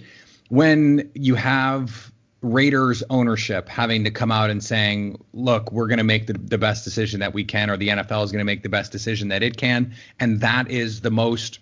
when 0.53 1.09
you 1.15 1.33
have 1.33 2.11
Raiders 2.43 3.01
ownership 3.09 3.67
having 3.67 4.03
to 4.03 4.11
come 4.11 4.31
out 4.31 4.51
and 4.51 4.63
saying, 4.63 5.19
look, 5.33 5.71
we're 5.71 5.87
going 5.87 5.97
to 5.97 6.03
make 6.03 6.27
the, 6.27 6.33
the 6.33 6.59
best 6.59 6.83
decision 6.83 7.21
that 7.21 7.33
we 7.33 7.43
can, 7.43 7.71
or 7.71 7.77
the 7.77 7.87
NFL 7.87 8.23
is 8.23 8.31
going 8.31 8.39
to 8.39 8.45
make 8.45 8.61
the 8.61 8.69
best 8.69 8.91
decision 8.91 9.29
that 9.29 9.41
it 9.41 9.57
can. 9.57 9.95
And 10.19 10.41
that 10.41 10.69
is 10.69 11.01
the 11.01 11.09
most, 11.09 11.57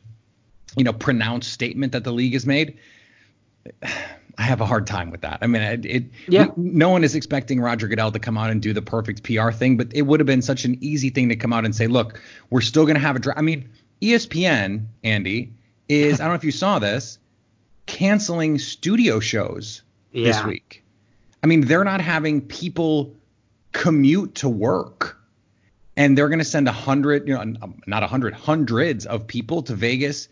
you 0.76 0.84
know, 0.84 0.92
pronounced 0.92 1.54
statement 1.54 1.94
that 1.94 2.04
the 2.04 2.12
league 2.12 2.34
has 2.34 2.46
made. 2.46 2.78
I 4.38 4.44
have 4.44 4.60
a 4.60 4.66
hard 4.66 4.88
time 4.88 5.10
with 5.10 5.22
that. 5.22 5.38
I 5.42 5.48
mean, 5.48 5.62
it, 5.62 5.86
it 5.86 6.04
yeah. 6.28 6.48
no 6.58 6.90
one 6.90 7.06
is 7.06 7.16
expecting 7.16 7.62
Roger 7.62 7.88
Goodell 7.88 8.12
to 8.12 8.20
come 8.20 8.38
out 8.38 8.50
and 8.50 8.62
do 8.62 8.74
the 8.74 8.82
perfect 8.82 9.24
PR 9.24 9.52
thing, 9.52 9.78
but 9.78 9.88
it 9.94 10.02
would 10.02 10.20
have 10.20 10.28
been 10.28 10.42
such 10.42 10.66
an 10.66 10.78
easy 10.82 11.10
thing 11.10 11.30
to 11.30 11.36
come 11.38 11.54
out 11.54 11.64
and 11.64 11.74
say, 11.74 11.88
look, 11.88 12.20
we're 12.50 12.60
still 12.60 12.84
going 12.84 12.96
to 12.96 13.02
have 13.02 13.16
a 13.16 13.20
draft. 13.20 13.40
I 13.40 13.42
mean, 13.42 13.70
ESPN, 14.02 14.88
Andy, 15.04 15.54
is 15.88 16.20
I 16.20 16.24
don't 16.24 16.32
know 16.32 16.36
if 16.36 16.44
you 16.44 16.52
saw 16.52 16.80
this, 16.80 17.20
canceling 17.86 18.60
studio 18.60 19.20
shows 19.20 19.82
yeah. 20.12 20.26
this 20.26 20.44
week. 20.44 20.84
I 21.44 21.48
mean, 21.48 21.62
they're 21.62 21.84
not 21.84 22.02
having 22.02 22.42
people 22.42 23.16
commute 23.72 24.36
to 24.36 24.50
work. 24.50 25.18
And 25.98 26.18
they're 26.18 26.30
going 26.30 26.40
to 26.40 26.46
send 26.46 26.68
a 26.68 26.72
hundred, 26.72 27.28
you 27.28 27.34
know, 27.34 27.42
um, 27.42 27.82
not 27.86 28.02
a 28.02 28.08
hundred, 28.08 28.34
hundreds 28.34 29.06
of 29.06 29.28
people 29.28 29.64
to 29.64 29.76
Vegas 29.76 30.30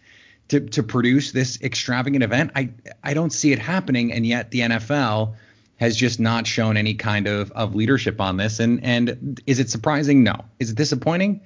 to, 0.49 0.61
to 0.61 0.83
produce 0.83 1.31
this 1.31 1.61
extravagant 1.61 2.23
event. 2.23 2.51
I 2.55 2.69
I 3.03 3.13
don't 3.13 3.31
see 3.31 3.51
it 3.51 3.59
happening, 3.59 4.11
and 4.11 4.25
yet 4.25 4.51
the 4.51 4.61
NFL 4.61 5.35
has 5.77 5.95
just 5.95 6.19
not 6.19 6.45
shown 6.45 6.75
any 6.75 6.93
kind 6.93 7.27
of, 7.27 7.51
of 7.51 7.75
leadership 7.75 8.19
on 8.19 8.37
this. 8.37 8.59
And 8.59 8.83
and 8.83 9.41
is 9.45 9.59
it 9.59 9.69
surprising? 9.69 10.23
No. 10.23 10.45
Is 10.59 10.71
it 10.71 10.75
disappointing? 10.75 11.41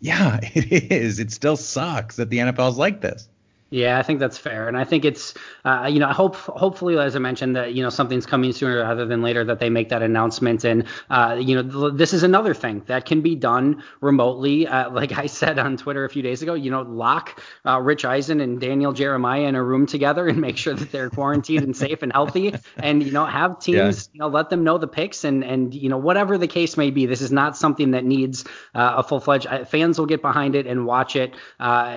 Yeah, 0.00 0.38
it 0.42 0.92
is. 0.92 1.18
It 1.18 1.30
still 1.30 1.56
sucks 1.56 2.16
that 2.16 2.30
the 2.30 2.38
NFL 2.38 2.70
is 2.70 2.78
like 2.78 3.00
this. 3.00 3.27
Yeah, 3.70 3.98
I 3.98 4.02
think 4.02 4.18
that's 4.18 4.38
fair, 4.38 4.66
and 4.66 4.78
I 4.78 4.84
think 4.84 5.04
it's, 5.04 5.34
uh, 5.66 5.90
you 5.92 5.98
know, 5.98 6.08
I 6.08 6.14
hope 6.14 6.36
hopefully, 6.36 6.98
as 6.98 7.14
I 7.14 7.18
mentioned, 7.18 7.54
that 7.56 7.74
you 7.74 7.82
know 7.82 7.90
something's 7.90 8.24
coming 8.24 8.50
sooner 8.52 8.78
rather 8.78 9.04
than 9.04 9.20
later 9.20 9.44
that 9.44 9.58
they 9.58 9.68
make 9.68 9.90
that 9.90 10.00
announcement, 10.00 10.64
and 10.64 10.84
uh, 11.10 11.36
you 11.38 11.54
know, 11.54 11.90
this 11.90 12.14
is 12.14 12.22
another 12.22 12.54
thing 12.54 12.82
that 12.86 13.04
can 13.04 13.20
be 13.20 13.34
done 13.34 13.82
remotely. 14.00 14.66
Uh, 14.66 14.90
like 14.90 15.18
I 15.18 15.26
said 15.26 15.58
on 15.58 15.76
Twitter 15.76 16.06
a 16.06 16.08
few 16.08 16.22
days 16.22 16.40
ago, 16.40 16.54
you 16.54 16.70
know, 16.70 16.80
lock 16.80 17.42
uh, 17.66 17.78
Rich 17.78 18.06
Eisen 18.06 18.40
and 18.40 18.58
Daniel 18.58 18.94
Jeremiah 18.94 19.42
in 19.42 19.54
a 19.54 19.62
room 19.62 19.84
together 19.84 20.28
and 20.28 20.40
make 20.40 20.56
sure 20.56 20.72
that 20.72 20.90
they're 20.90 21.10
quarantined 21.10 21.62
and 21.62 21.76
safe 21.76 22.02
and 22.02 22.10
healthy, 22.10 22.54
and 22.78 23.02
you 23.02 23.12
know, 23.12 23.26
have 23.26 23.60
teams, 23.60 23.76
yeah. 23.76 24.14
you 24.14 24.20
know, 24.20 24.28
let 24.28 24.48
them 24.48 24.64
know 24.64 24.78
the 24.78 24.88
picks 24.88 25.24
and 25.24 25.44
and 25.44 25.74
you 25.74 25.90
know, 25.90 25.98
whatever 25.98 26.38
the 26.38 26.48
case 26.48 26.78
may 26.78 26.90
be, 26.90 27.04
this 27.04 27.20
is 27.20 27.32
not 27.32 27.54
something 27.54 27.90
that 27.90 28.06
needs 28.06 28.44
uh, 28.74 28.94
a 28.96 29.02
full 29.02 29.20
fledged. 29.20 29.46
Uh, 29.46 29.66
fans 29.66 29.98
will 29.98 30.06
get 30.06 30.22
behind 30.22 30.54
it 30.54 30.66
and 30.66 30.86
watch 30.86 31.16
it 31.16 31.34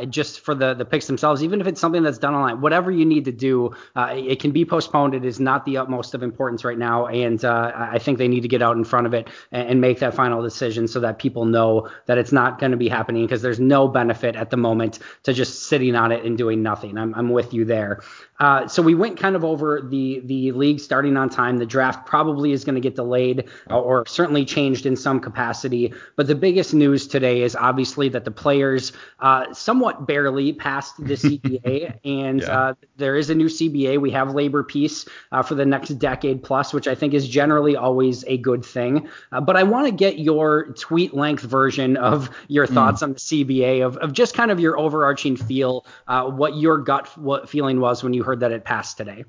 just 0.10 0.42
for 0.42 0.54
the 0.54 0.74
the 0.74 0.84
picks 0.84 1.08
themselves, 1.08 1.42
even 1.42 1.61
if 1.62 1.68
it's 1.68 1.80
something 1.80 2.04
that's 2.04 2.18
done 2.18 2.34
online, 2.34 2.60
whatever 2.60 2.92
you 2.92 3.06
need 3.06 3.26
to 3.26 3.32
do, 3.32 3.72
uh, 3.96 4.14
it 4.16 4.40
can 4.40 4.52
be 4.52 4.66
postponed. 4.66 5.14
It 5.14 5.24
is 5.24 5.40
not 5.40 5.64
the 5.66 5.78
utmost 5.78 6.14
of 6.14 6.24
importance 6.24 6.66
right 6.66 6.78
now, 6.78 7.08
and 7.08 7.44
uh, 7.46 7.72
I 7.76 8.00
think 8.00 8.18
they 8.18 8.28
need 8.28 8.42
to 8.42 8.48
get 8.48 8.62
out 8.62 8.76
in 8.76 8.84
front 8.84 9.08
of 9.08 9.14
it 9.14 9.30
and, 9.52 9.70
and, 9.70 9.82
make 9.82 10.00
that 10.00 10.14
final 10.14 10.44
decision 10.44 10.88
so 10.88 11.00
that 11.00 11.18
people 11.18 11.46
know 11.46 11.90
that 12.06 12.18
it's 12.18 12.32
not 12.32 12.60
going 12.60 12.72
to 12.72 12.78
be 12.78 12.88
happening 12.88 13.26
because 13.26 13.42
there's 13.42 13.60
no 13.60 13.88
benefit 13.88 14.36
at 14.36 14.50
the 14.50 14.58
moment 14.58 15.00
to 15.24 15.34
just 15.34 15.64
sitting 15.64 15.96
on 15.96 16.12
it 16.12 16.24
and 16.24 16.38
doing 16.38 16.62
nothing. 16.62 16.98
I'm, 16.98 17.16
I'm 17.16 17.30
with 17.30 17.54
you 17.54 17.66
there. 17.66 18.02
Uh, 18.40 18.68
so 18.68 18.82
we 18.82 18.96
went 18.96 19.20
kind 19.20 19.36
of 19.36 19.44
over 19.44 19.82
the 19.82 20.22
the 20.26 20.52
league 20.52 20.80
starting 20.80 21.16
on 21.16 21.30
time. 21.30 21.58
The 21.58 21.66
draft 21.66 22.08
probably 22.08 22.52
is 22.52 22.64
going 22.64 22.76
to 22.76 22.82
get 22.82 22.96
delayed 22.96 23.48
uh, 23.70 23.80
or 23.80 24.06
certainly 24.08 24.46
changed 24.46 24.88
in 24.88 24.96
some 24.96 25.20
capacity. 25.20 25.94
But 26.16 26.26
the 26.26 26.36
biggest 26.36 26.74
news 26.74 27.08
today 27.08 27.42
is 27.44 27.56
obviously 27.56 28.10
that 28.10 28.26
the 28.26 28.32
players 28.32 28.94
uh, 29.20 29.54
somewhat 29.54 30.08
barely 30.08 30.54
passed 30.54 30.98
the 30.98 31.18
CBA, 31.60 32.00
and 32.04 32.42
yeah. 32.42 32.60
Uh, 32.60 32.74
there 32.98 33.16
is 33.16 33.30
a 33.30 33.36
new 33.36 33.48
CBA. 33.48 34.00
We 34.00 34.12
have 34.12 34.34
labor 34.34 34.64
peace 34.64 35.06
uh, 35.32 35.44
for 35.44 35.56
the 35.56 35.66
next 35.66 35.90
decade 35.90 36.44
plus, 36.44 36.74
which 36.74 36.88
I 36.88 36.96
think 36.96 37.14
is 37.14 37.28
generally 37.28 37.76
always 37.76 38.24
a 38.28 38.38
good 38.38 38.66
thing. 38.66 39.10
but 39.32 39.56
I 39.56 39.64
want 39.64 39.88
to 39.88 39.92
get 39.92 40.20
your 40.20 40.74
tweet 40.74 41.14
length 41.14 41.44
version 41.44 41.98
of 41.98 42.30
your 42.48 42.66
hmm. 42.66 42.74
thoughts 42.74 43.02
mm. 43.02 43.04
on 43.04 43.14
the 43.14 43.20
CBA, 43.20 43.86
of, 43.86 43.98
of 43.98 44.14
just 44.14 44.34
kind 44.34 44.52
of 44.52 44.60
your 44.60 44.78
overarching 44.78 45.36
feel, 45.36 45.86
what 46.08 46.56
your 46.56 46.78
gut 46.78 47.08
what 47.18 47.50
feeling 47.50 47.80
was 47.80 48.04
when 48.04 48.14
you 48.14 48.24
heard 48.24 48.40
that 48.42 48.52
it 48.52 48.64
passed 48.64 48.98
today. 48.98 49.26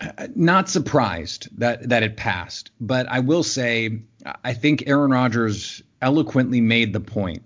Uh, 0.00 0.26
not 0.34 0.68
surprised 0.68 1.48
that 1.58 1.88
that 1.88 2.02
it 2.02 2.16
passed, 2.16 2.72
but 2.80 3.06
I 3.08 3.20
will 3.20 3.44
say 3.44 4.00
I 4.42 4.52
think 4.52 4.84
Aaron 4.86 5.12
Rodgers 5.12 5.82
eloquently 6.02 6.60
made 6.60 6.92
the 6.92 7.00
point 7.00 7.42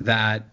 that 0.00 0.50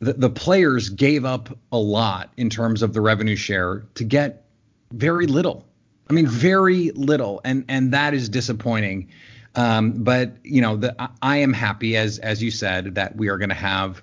the, 0.00 0.12
the 0.14 0.30
players 0.30 0.88
gave 0.88 1.24
up 1.24 1.56
a 1.72 1.78
lot 1.78 2.32
in 2.36 2.50
terms 2.50 2.82
of 2.82 2.92
the 2.92 3.00
revenue 3.00 3.36
share 3.36 3.84
to 3.94 4.04
get 4.04 4.44
very 4.92 5.26
little. 5.26 5.64
I 6.08 6.12
mean, 6.12 6.26
very 6.26 6.90
little, 6.92 7.40
and 7.44 7.64
and 7.68 7.92
that 7.92 8.14
is 8.14 8.28
disappointing. 8.28 9.08
Um, 9.56 10.04
but 10.04 10.36
you 10.44 10.60
know, 10.60 10.76
the, 10.76 10.94
I 11.22 11.38
am 11.38 11.52
happy 11.52 11.96
as 11.96 12.18
as 12.18 12.42
you 12.42 12.50
said 12.50 12.94
that 12.94 13.16
we 13.16 13.28
are 13.28 13.38
going 13.38 13.48
to 13.48 13.54
have 13.54 14.02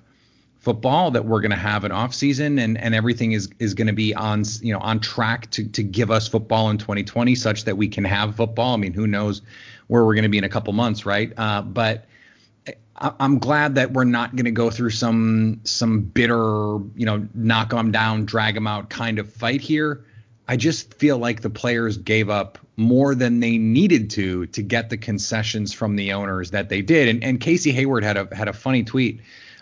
football, 0.58 1.10
that 1.12 1.26
we're 1.26 1.40
going 1.40 1.50
to 1.50 1.56
have 1.56 1.84
an 1.84 1.92
off 1.92 2.12
season, 2.12 2.58
and 2.58 2.76
and 2.76 2.94
everything 2.94 3.32
is 3.32 3.48
is 3.58 3.72
going 3.72 3.86
to 3.86 3.92
be 3.92 4.14
on 4.14 4.42
you 4.60 4.72
know 4.72 4.80
on 4.80 5.00
track 5.00 5.50
to 5.52 5.66
to 5.68 5.82
give 5.82 6.10
us 6.10 6.28
football 6.28 6.68
in 6.70 6.76
2020, 6.76 7.34
such 7.34 7.64
that 7.64 7.76
we 7.76 7.88
can 7.88 8.04
have 8.04 8.36
football. 8.36 8.74
I 8.74 8.76
mean, 8.76 8.92
who 8.92 9.06
knows 9.06 9.40
where 9.86 10.04
we're 10.04 10.14
going 10.14 10.24
to 10.24 10.28
be 10.28 10.38
in 10.38 10.44
a 10.44 10.48
couple 10.48 10.72
months, 10.72 11.06
right? 11.06 11.32
Uh, 11.36 11.62
but 11.62 12.06
I'm 12.96 13.38
glad 13.38 13.74
that 13.74 13.92
we're 13.92 14.04
not 14.04 14.36
going 14.36 14.44
to 14.44 14.52
go 14.52 14.70
through 14.70 14.90
some 14.90 15.60
some 15.64 16.02
bitter, 16.02 16.78
you 16.94 17.04
know, 17.04 17.26
knock 17.34 17.70
them 17.70 17.90
down, 17.90 18.24
drag 18.24 18.54
them 18.54 18.66
out 18.66 18.88
kind 18.88 19.18
of 19.18 19.32
fight 19.32 19.60
here. 19.60 20.04
I 20.46 20.56
just 20.56 20.94
feel 20.94 21.18
like 21.18 21.40
the 21.40 21.50
players 21.50 21.96
gave 21.96 22.30
up 22.30 22.58
more 22.76 23.14
than 23.14 23.40
they 23.40 23.58
needed 23.58 24.10
to 24.10 24.46
to 24.46 24.62
get 24.62 24.90
the 24.90 24.96
concessions 24.96 25.72
from 25.72 25.96
the 25.96 26.12
owners 26.12 26.52
that 26.52 26.68
they 26.68 26.82
did. 26.82 27.08
And, 27.08 27.24
and 27.24 27.40
Casey 27.40 27.72
Hayward 27.72 28.04
had 28.04 28.16
a 28.16 28.28
had 28.34 28.48
a 28.48 28.52
funny 28.52 28.84
tweet, 28.84 29.20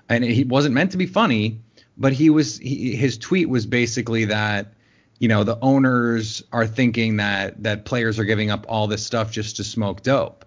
and 0.09 0.25
he 0.25 0.45
wasn't 0.45 0.75
meant 0.75 0.91
to 0.93 0.99
be 0.99 1.07
funny, 1.07 1.59
but 1.97 2.13
he 2.13 2.29
was 2.29 2.59
he, 2.59 2.95
his 2.97 3.17
tweet 3.17 3.49
was 3.49 3.65
basically 3.65 4.27
that 4.27 4.75
you 5.21 5.29
know 5.29 5.43
the 5.43 5.59
owners 5.63 6.43
are 6.53 6.67
thinking 6.67 7.17
that 7.17 7.63
that 7.63 7.87
players 7.87 8.19
are 8.19 8.25
giving 8.25 8.51
up 8.51 8.67
all 8.69 8.89
this 8.89 9.07
stuff 9.07 9.31
just 9.31 9.57
to 9.57 9.65
smoke 9.65 10.03
dope. 10.03 10.45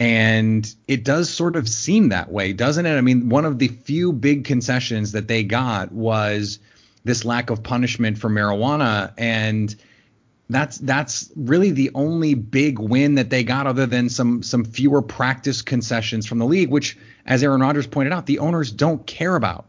And 0.00 0.74
it 0.88 1.04
does 1.04 1.28
sort 1.28 1.56
of 1.56 1.68
seem 1.68 2.08
that 2.08 2.32
way, 2.32 2.54
doesn't 2.54 2.86
it? 2.86 2.96
I 2.96 3.02
mean, 3.02 3.28
one 3.28 3.44
of 3.44 3.58
the 3.58 3.68
few 3.68 4.12
big 4.12 4.44
concessions 4.44 5.12
that 5.12 5.28
they 5.28 5.44
got 5.44 5.92
was 5.92 6.58
this 7.04 7.24
lack 7.24 7.50
of 7.50 7.62
punishment 7.62 8.18
for 8.18 8.28
marijuana 8.28 9.12
and 9.16 9.74
that's 10.50 10.78
that's 10.78 11.30
really 11.36 11.70
the 11.70 11.90
only 11.94 12.34
big 12.34 12.78
win 12.78 13.14
that 13.14 13.30
they 13.30 13.44
got 13.44 13.66
other 13.66 13.86
than 13.86 14.08
some 14.08 14.42
some 14.42 14.64
fewer 14.64 15.00
practice 15.00 15.62
concessions 15.62 16.26
from 16.26 16.38
the 16.38 16.44
league 16.44 16.70
which 16.70 16.98
as 17.24 17.42
Aaron 17.42 17.60
Rodgers 17.60 17.86
pointed 17.86 18.12
out 18.12 18.26
the 18.26 18.40
owners 18.40 18.72
don't 18.72 19.06
care 19.06 19.36
about. 19.36 19.66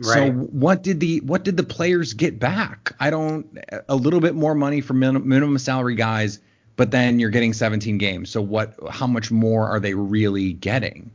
Right. 0.00 0.14
So 0.14 0.30
what 0.32 0.82
did 0.82 0.98
the 0.98 1.20
what 1.20 1.44
did 1.44 1.56
the 1.56 1.62
players 1.62 2.14
get 2.14 2.40
back? 2.40 2.94
I 2.98 3.10
don't 3.10 3.58
a 3.88 3.94
little 3.94 4.20
bit 4.20 4.34
more 4.34 4.54
money 4.54 4.80
for 4.80 4.92
minimum, 4.92 5.28
minimum 5.28 5.58
salary 5.58 5.94
guys, 5.94 6.40
but 6.76 6.90
then 6.90 7.18
you're 7.18 7.30
getting 7.30 7.52
17 7.52 7.98
games. 7.98 8.30
So 8.30 8.40
what 8.40 8.74
how 8.90 9.06
much 9.06 9.30
more 9.30 9.68
are 9.68 9.80
they 9.80 9.94
really 9.94 10.52
getting? 10.54 11.10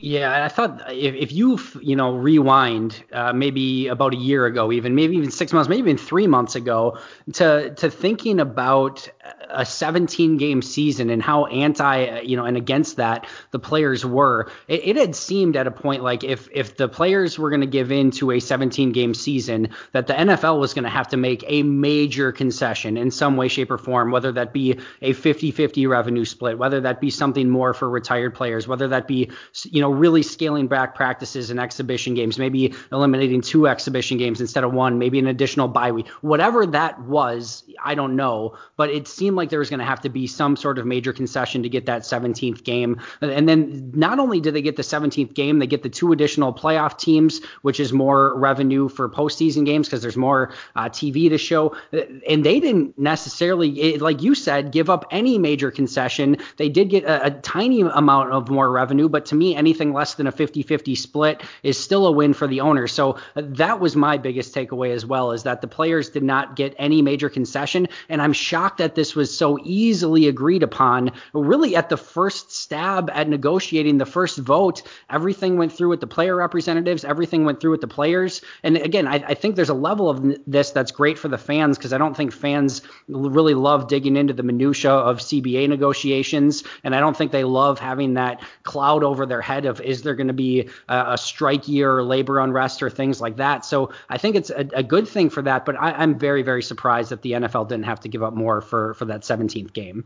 Yeah, 0.00 0.44
I 0.44 0.48
thought 0.48 0.92
if, 0.92 1.12
if 1.16 1.32
you 1.32 1.58
you 1.80 1.96
know 1.96 2.14
rewind 2.14 3.02
uh, 3.12 3.32
maybe 3.32 3.88
about 3.88 4.14
a 4.14 4.16
year 4.16 4.46
ago, 4.46 4.70
even 4.70 4.94
maybe 4.94 5.16
even 5.16 5.32
six 5.32 5.52
months, 5.52 5.68
maybe 5.68 5.80
even 5.80 5.98
three 5.98 6.28
months 6.28 6.54
ago, 6.54 6.98
to 7.32 7.74
to 7.74 7.90
thinking 7.90 8.38
about 8.38 9.08
a 9.50 9.66
17 9.66 10.36
game 10.36 10.62
season 10.62 11.10
and 11.10 11.20
how 11.20 11.46
anti 11.46 12.20
you 12.20 12.36
know 12.36 12.44
and 12.44 12.56
against 12.56 12.96
that 12.96 13.26
the 13.50 13.58
players 13.58 14.06
were, 14.06 14.48
it, 14.68 14.86
it 14.86 14.96
had 14.96 15.16
seemed 15.16 15.56
at 15.56 15.66
a 15.66 15.72
point 15.72 16.04
like 16.04 16.22
if 16.22 16.48
if 16.52 16.76
the 16.76 16.88
players 16.88 17.36
were 17.36 17.50
going 17.50 17.62
to 17.62 17.66
give 17.66 17.90
in 17.90 18.12
to 18.12 18.30
a 18.30 18.38
17 18.38 18.92
game 18.92 19.14
season, 19.14 19.68
that 19.90 20.06
the 20.06 20.14
NFL 20.14 20.60
was 20.60 20.74
going 20.74 20.84
to 20.84 20.90
have 20.90 21.08
to 21.08 21.16
make 21.16 21.42
a 21.48 21.64
major 21.64 22.30
concession 22.30 22.96
in 22.96 23.10
some 23.10 23.36
way, 23.36 23.48
shape, 23.48 23.68
or 23.68 23.78
form, 23.78 24.12
whether 24.12 24.30
that 24.30 24.52
be 24.52 24.78
a 25.02 25.12
50-50 25.12 25.88
revenue 25.88 26.24
split, 26.24 26.56
whether 26.56 26.80
that 26.82 27.00
be 27.00 27.10
something 27.10 27.50
more 27.50 27.74
for 27.74 27.90
retired 27.90 28.32
players, 28.32 28.68
whether 28.68 28.86
that 28.86 29.08
be 29.08 29.28
you 29.64 29.80
know 29.80 29.87
know, 29.88 29.94
really 29.94 30.22
scaling 30.22 30.66
back 30.66 30.94
practices 30.94 31.50
and 31.50 31.58
exhibition 31.60 32.14
games, 32.14 32.38
maybe 32.38 32.74
eliminating 32.92 33.40
two 33.40 33.66
exhibition 33.66 34.18
games 34.18 34.40
instead 34.40 34.64
of 34.64 34.72
one, 34.72 34.98
maybe 34.98 35.18
an 35.18 35.26
additional 35.26 35.68
bye 35.68 35.92
week, 35.92 36.08
whatever 36.20 36.66
that 36.66 37.00
was, 37.02 37.64
I 37.82 37.94
don't 37.94 38.16
know, 38.16 38.56
but 38.76 38.90
it 38.90 39.08
seemed 39.08 39.36
like 39.36 39.50
there 39.50 39.58
was 39.58 39.70
going 39.70 39.80
to 39.80 39.86
have 39.86 40.00
to 40.02 40.08
be 40.08 40.26
some 40.26 40.56
sort 40.56 40.78
of 40.78 40.86
major 40.86 41.12
concession 41.12 41.62
to 41.62 41.68
get 41.68 41.86
that 41.86 42.02
17th 42.02 42.64
game. 42.64 43.00
And 43.20 43.48
then 43.48 43.90
not 43.94 44.18
only 44.18 44.40
did 44.40 44.54
they 44.54 44.62
get 44.62 44.76
the 44.76 44.82
17th 44.82 45.34
game, 45.34 45.58
they 45.58 45.66
get 45.66 45.82
the 45.82 45.88
two 45.88 46.12
additional 46.12 46.52
playoff 46.52 46.98
teams, 46.98 47.40
which 47.62 47.80
is 47.80 47.92
more 47.92 48.38
revenue 48.38 48.88
for 48.88 49.08
postseason 49.08 49.64
games 49.64 49.88
because 49.88 50.02
there's 50.02 50.16
more 50.16 50.52
uh, 50.76 50.88
TV 50.88 51.28
to 51.28 51.38
show. 51.38 51.76
And 51.92 52.44
they 52.44 52.60
didn't 52.60 52.98
necessarily, 52.98 53.98
like 53.98 54.22
you 54.22 54.34
said, 54.34 54.72
give 54.72 54.90
up 54.90 55.04
any 55.10 55.38
major 55.38 55.70
concession. 55.70 56.36
They 56.56 56.68
did 56.68 56.90
get 56.90 57.04
a, 57.04 57.26
a 57.26 57.30
tiny 57.30 57.80
amount 57.80 58.32
of 58.32 58.48
more 58.48 58.70
revenue, 58.70 59.08
but 59.08 59.26
to 59.26 59.34
me, 59.34 59.56
anything 59.56 59.77
anything 59.78 59.94
less 59.94 60.14
than 60.14 60.26
a 60.26 60.32
50-50 60.32 60.96
split 60.96 61.42
is 61.62 61.78
still 61.78 62.06
a 62.06 62.12
win 62.12 62.34
for 62.34 62.46
the 62.46 62.60
owner. 62.60 62.88
So 62.88 63.18
that 63.36 63.78
was 63.78 63.94
my 63.94 64.16
biggest 64.16 64.54
takeaway 64.54 64.92
as 64.92 65.06
well 65.06 65.32
is 65.32 65.44
that 65.44 65.60
the 65.60 65.68
players 65.68 66.08
did 66.10 66.22
not 66.22 66.56
get 66.56 66.74
any 66.78 67.00
major 67.00 67.28
concession. 67.28 67.86
And 68.08 68.20
I'm 68.20 68.32
shocked 68.32 68.78
that 68.78 68.96
this 68.96 69.14
was 69.14 69.36
so 69.36 69.58
easily 69.62 70.26
agreed 70.26 70.62
upon. 70.62 71.12
Really 71.32 71.76
at 71.76 71.88
the 71.88 71.96
first 71.96 72.50
stab 72.50 73.10
at 73.14 73.28
negotiating 73.28 73.98
the 73.98 74.06
first 74.06 74.38
vote 74.38 74.82
everything 75.10 75.58
went 75.58 75.72
through 75.72 75.90
with 75.90 76.00
the 76.00 76.06
player 76.06 76.34
representatives 76.34 77.04
everything 77.04 77.44
went 77.44 77.60
through 77.60 77.70
with 77.70 77.80
the 77.80 77.88
players. 77.88 78.42
And 78.62 78.76
again 78.76 79.06
I, 79.06 79.14
I 79.14 79.34
think 79.34 79.54
there's 79.54 79.68
a 79.68 79.74
level 79.74 80.10
of 80.10 80.24
this 80.46 80.70
that's 80.70 80.90
great 80.90 81.18
for 81.18 81.28
the 81.28 81.38
fans 81.38 81.78
because 81.78 81.92
I 81.92 81.98
don't 81.98 82.16
think 82.16 82.32
fans 82.32 82.82
really 83.06 83.54
love 83.54 83.86
digging 83.88 84.16
into 84.16 84.32
the 84.32 84.42
minutia 84.42 84.90
of 84.90 85.18
CBA 85.18 85.68
negotiations. 85.68 86.64
And 86.82 86.94
I 86.94 87.00
don't 87.00 87.16
think 87.16 87.30
they 87.32 87.44
love 87.44 87.78
having 87.78 88.14
that 88.14 88.42
cloud 88.64 89.04
over 89.04 89.26
their 89.26 89.40
head 89.40 89.64
of 89.68 89.80
is 89.80 90.02
there 90.02 90.14
going 90.14 90.26
to 90.26 90.32
be 90.32 90.68
a, 90.88 91.12
a, 91.12 91.18
strike 91.18 91.68
year 91.68 91.96
or 91.96 92.02
labor 92.02 92.40
unrest 92.40 92.82
or 92.82 92.90
things 92.90 93.20
like 93.20 93.36
that. 93.36 93.64
So 93.64 93.92
I 94.08 94.18
think 94.18 94.34
it's 94.34 94.50
a, 94.50 94.68
a 94.74 94.82
good 94.82 95.06
thing 95.06 95.30
for 95.30 95.42
that. 95.42 95.64
But 95.64 95.76
I, 95.80 96.02
am 96.02 96.18
very 96.18 96.42
very 96.42 96.62
surprised 96.62 97.10
that 97.10 97.22
the 97.22 97.32
NFL 97.32 97.68
didn't 97.68 97.84
have 97.84 98.00
to 98.00 98.08
give 98.08 98.22
up 98.22 98.34
more 98.34 98.60
for 98.60 98.94
for 98.94 99.04
that 99.04 99.22
17th 99.22 99.72
game. 99.72 100.04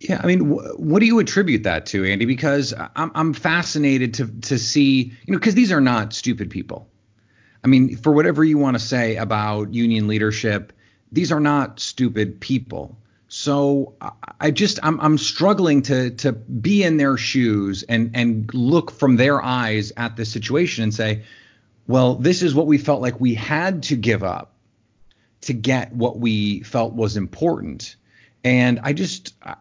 Yeah, 0.00 0.20
I 0.22 0.26
mean, 0.26 0.50
wh- 0.50 0.78
what 0.78 1.00
do 1.00 1.06
you 1.06 1.18
attribute 1.18 1.64
that 1.64 1.86
to, 1.86 2.04
Andy? 2.04 2.24
Because 2.24 2.72
I'm 2.94 3.10
I'm 3.14 3.32
fascinated 3.34 4.14
to 4.14 4.26
to 4.42 4.58
see, 4.58 5.12
you 5.26 5.32
know, 5.32 5.38
because 5.38 5.54
these 5.54 5.72
are 5.72 5.80
not 5.80 6.12
stupid 6.12 6.50
people. 6.50 6.88
I 7.64 7.66
mean, 7.66 7.96
for 7.96 8.12
whatever 8.12 8.44
you 8.44 8.58
want 8.58 8.76
to 8.76 8.84
say 8.84 9.16
about 9.16 9.74
union 9.74 10.06
leadership, 10.06 10.72
these 11.10 11.32
are 11.32 11.40
not 11.40 11.80
stupid 11.80 12.40
people. 12.40 12.96
So 13.28 13.94
I 14.40 14.50
just 14.50 14.78
I'm 14.82 14.98
I'm 15.00 15.18
struggling 15.18 15.82
to 15.82 16.10
to 16.10 16.32
be 16.32 16.82
in 16.82 16.96
their 16.96 17.18
shoes 17.18 17.82
and 17.82 18.10
and 18.14 18.52
look 18.54 18.90
from 18.90 19.16
their 19.16 19.42
eyes 19.42 19.92
at 19.98 20.16
the 20.16 20.24
situation 20.24 20.82
and 20.82 20.94
say, 20.94 21.24
well, 21.86 22.14
this 22.14 22.42
is 22.42 22.54
what 22.54 22.66
we 22.66 22.78
felt 22.78 23.02
like 23.02 23.20
we 23.20 23.34
had 23.34 23.82
to 23.84 23.96
give 23.96 24.24
up 24.24 24.54
to 25.42 25.52
get 25.52 25.92
what 25.92 26.18
we 26.18 26.60
felt 26.60 26.94
was 26.94 27.18
important. 27.18 27.96
And 28.44 28.80
I 28.82 28.94
just 28.94 29.34
I, 29.42 29.56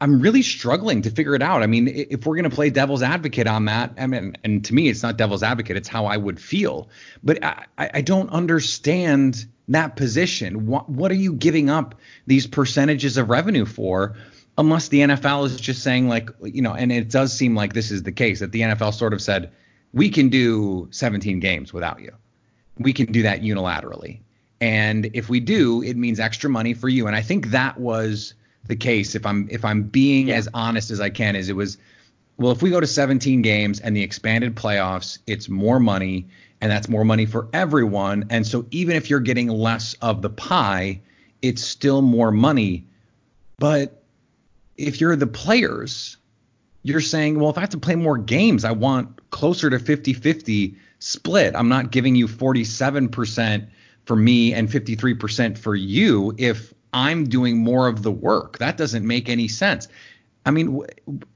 I'm 0.00 0.20
really 0.20 0.42
struggling 0.42 1.02
to 1.02 1.10
figure 1.10 1.34
it 1.34 1.42
out. 1.42 1.62
I 1.62 1.66
mean, 1.66 1.88
if 1.88 2.24
we're 2.24 2.36
going 2.36 2.48
to 2.48 2.54
play 2.54 2.70
devil's 2.70 3.02
advocate 3.02 3.46
on 3.46 3.66
that, 3.66 3.92
I 3.98 4.06
mean, 4.06 4.36
and 4.44 4.64
to 4.64 4.74
me, 4.74 4.88
it's 4.88 5.02
not 5.02 5.18
devil's 5.18 5.42
advocate; 5.42 5.76
it's 5.76 5.88
how 5.88 6.06
I 6.06 6.16
would 6.16 6.40
feel. 6.40 6.88
But 7.22 7.44
I, 7.44 7.66
I 7.76 8.00
don't 8.00 8.30
understand 8.30 9.46
that 9.72 9.96
position. 9.96 10.66
What, 10.66 10.88
what 10.88 11.10
are 11.10 11.16
you 11.16 11.32
giving 11.32 11.70
up 11.70 11.94
these 12.26 12.46
percentages 12.46 13.16
of 13.16 13.30
revenue 13.30 13.64
for? 13.64 14.16
Unless 14.58 14.88
the 14.88 15.00
NFL 15.00 15.46
is 15.46 15.60
just 15.60 15.82
saying, 15.82 16.08
like, 16.08 16.28
you 16.42 16.60
know, 16.60 16.74
and 16.74 16.92
it 16.92 17.08
does 17.08 17.32
seem 17.32 17.54
like 17.54 17.72
this 17.72 17.90
is 17.90 18.02
the 18.02 18.12
case 18.12 18.40
that 18.40 18.52
the 18.52 18.60
NFL 18.60 18.92
sort 18.94 19.14
of 19.14 19.22
said, 19.22 19.50
we 19.92 20.10
can 20.10 20.28
do 20.28 20.88
17 20.90 21.40
games 21.40 21.72
without 21.72 22.00
you. 22.00 22.12
We 22.78 22.92
can 22.92 23.10
do 23.10 23.22
that 23.22 23.42
unilaterally. 23.42 24.20
And 24.60 25.10
if 25.14 25.28
we 25.28 25.40
do, 25.40 25.82
it 25.82 25.96
means 25.96 26.20
extra 26.20 26.50
money 26.50 26.74
for 26.74 26.88
you. 26.88 27.06
And 27.06 27.16
I 27.16 27.22
think 27.22 27.46
that 27.48 27.80
was 27.80 28.34
the 28.66 28.76
case. 28.76 29.14
If 29.14 29.24
I'm 29.24 29.48
if 29.50 29.64
I'm 29.64 29.82
being 29.82 30.28
yeah. 30.28 30.36
as 30.36 30.48
honest 30.52 30.90
as 30.90 31.00
I 31.00 31.10
can, 31.10 31.34
is 31.34 31.48
it 31.48 31.56
was 31.56 31.78
well, 32.36 32.52
if 32.52 32.62
we 32.62 32.70
go 32.70 32.80
to 32.80 32.86
17 32.86 33.42
games 33.42 33.80
and 33.80 33.94
the 33.94 34.02
expanded 34.02 34.54
playoffs, 34.54 35.18
it's 35.26 35.48
more 35.48 35.78
money 35.78 36.26
and 36.60 36.70
that's 36.70 36.88
more 36.88 37.04
money 37.04 37.26
for 37.26 37.48
everyone. 37.52 38.26
And 38.30 38.46
so 38.46 38.66
even 38.70 38.96
if 38.96 39.08
you're 39.08 39.20
getting 39.20 39.48
less 39.48 39.94
of 40.02 40.22
the 40.22 40.30
pie, 40.30 41.00
it's 41.42 41.62
still 41.62 42.02
more 42.02 42.30
money. 42.30 42.86
But 43.58 44.02
if 44.76 45.00
you're 45.00 45.16
the 45.16 45.26
players, 45.26 46.16
you're 46.82 47.00
saying, 47.00 47.38
well, 47.38 47.50
if 47.50 47.58
I 47.58 47.60
have 47.60 47.70
to 47.70 47.78
play 47.78 47.94
more 47.94 48.18
games, 48.18 48.64
I 48.64 48.72
want 48.72 49.30
closer 49.30 49.70
to 49.70 49.78
50 49.78 50.12
50 50.12 50.76
split. 50.98 51.54
I'm 51.54 51.68
not 51.68 51.90
giving 51.90 52.14
you 52.14 52.26
47% 52.26 53.68
for 54.04 54.16
me 54.16 54.52
and 54.52 54.68
53% 54.68 55.58
for 55.58 55.74
you 55.74 56.34
if 56.38 56.74
I'm 56.92 57.28
doing 57.28 57.58
more 57.58 57.88
of 57.88 58.02
the 58.02 58.10
work. 58.10 58.58
That 58.58 58.76
doesn't 58.76 59.06
make 59.06 59.28
any 59.28 59.48
sense. 59.48 59.88
I 60.46 60.50
mean, 60.50 60.82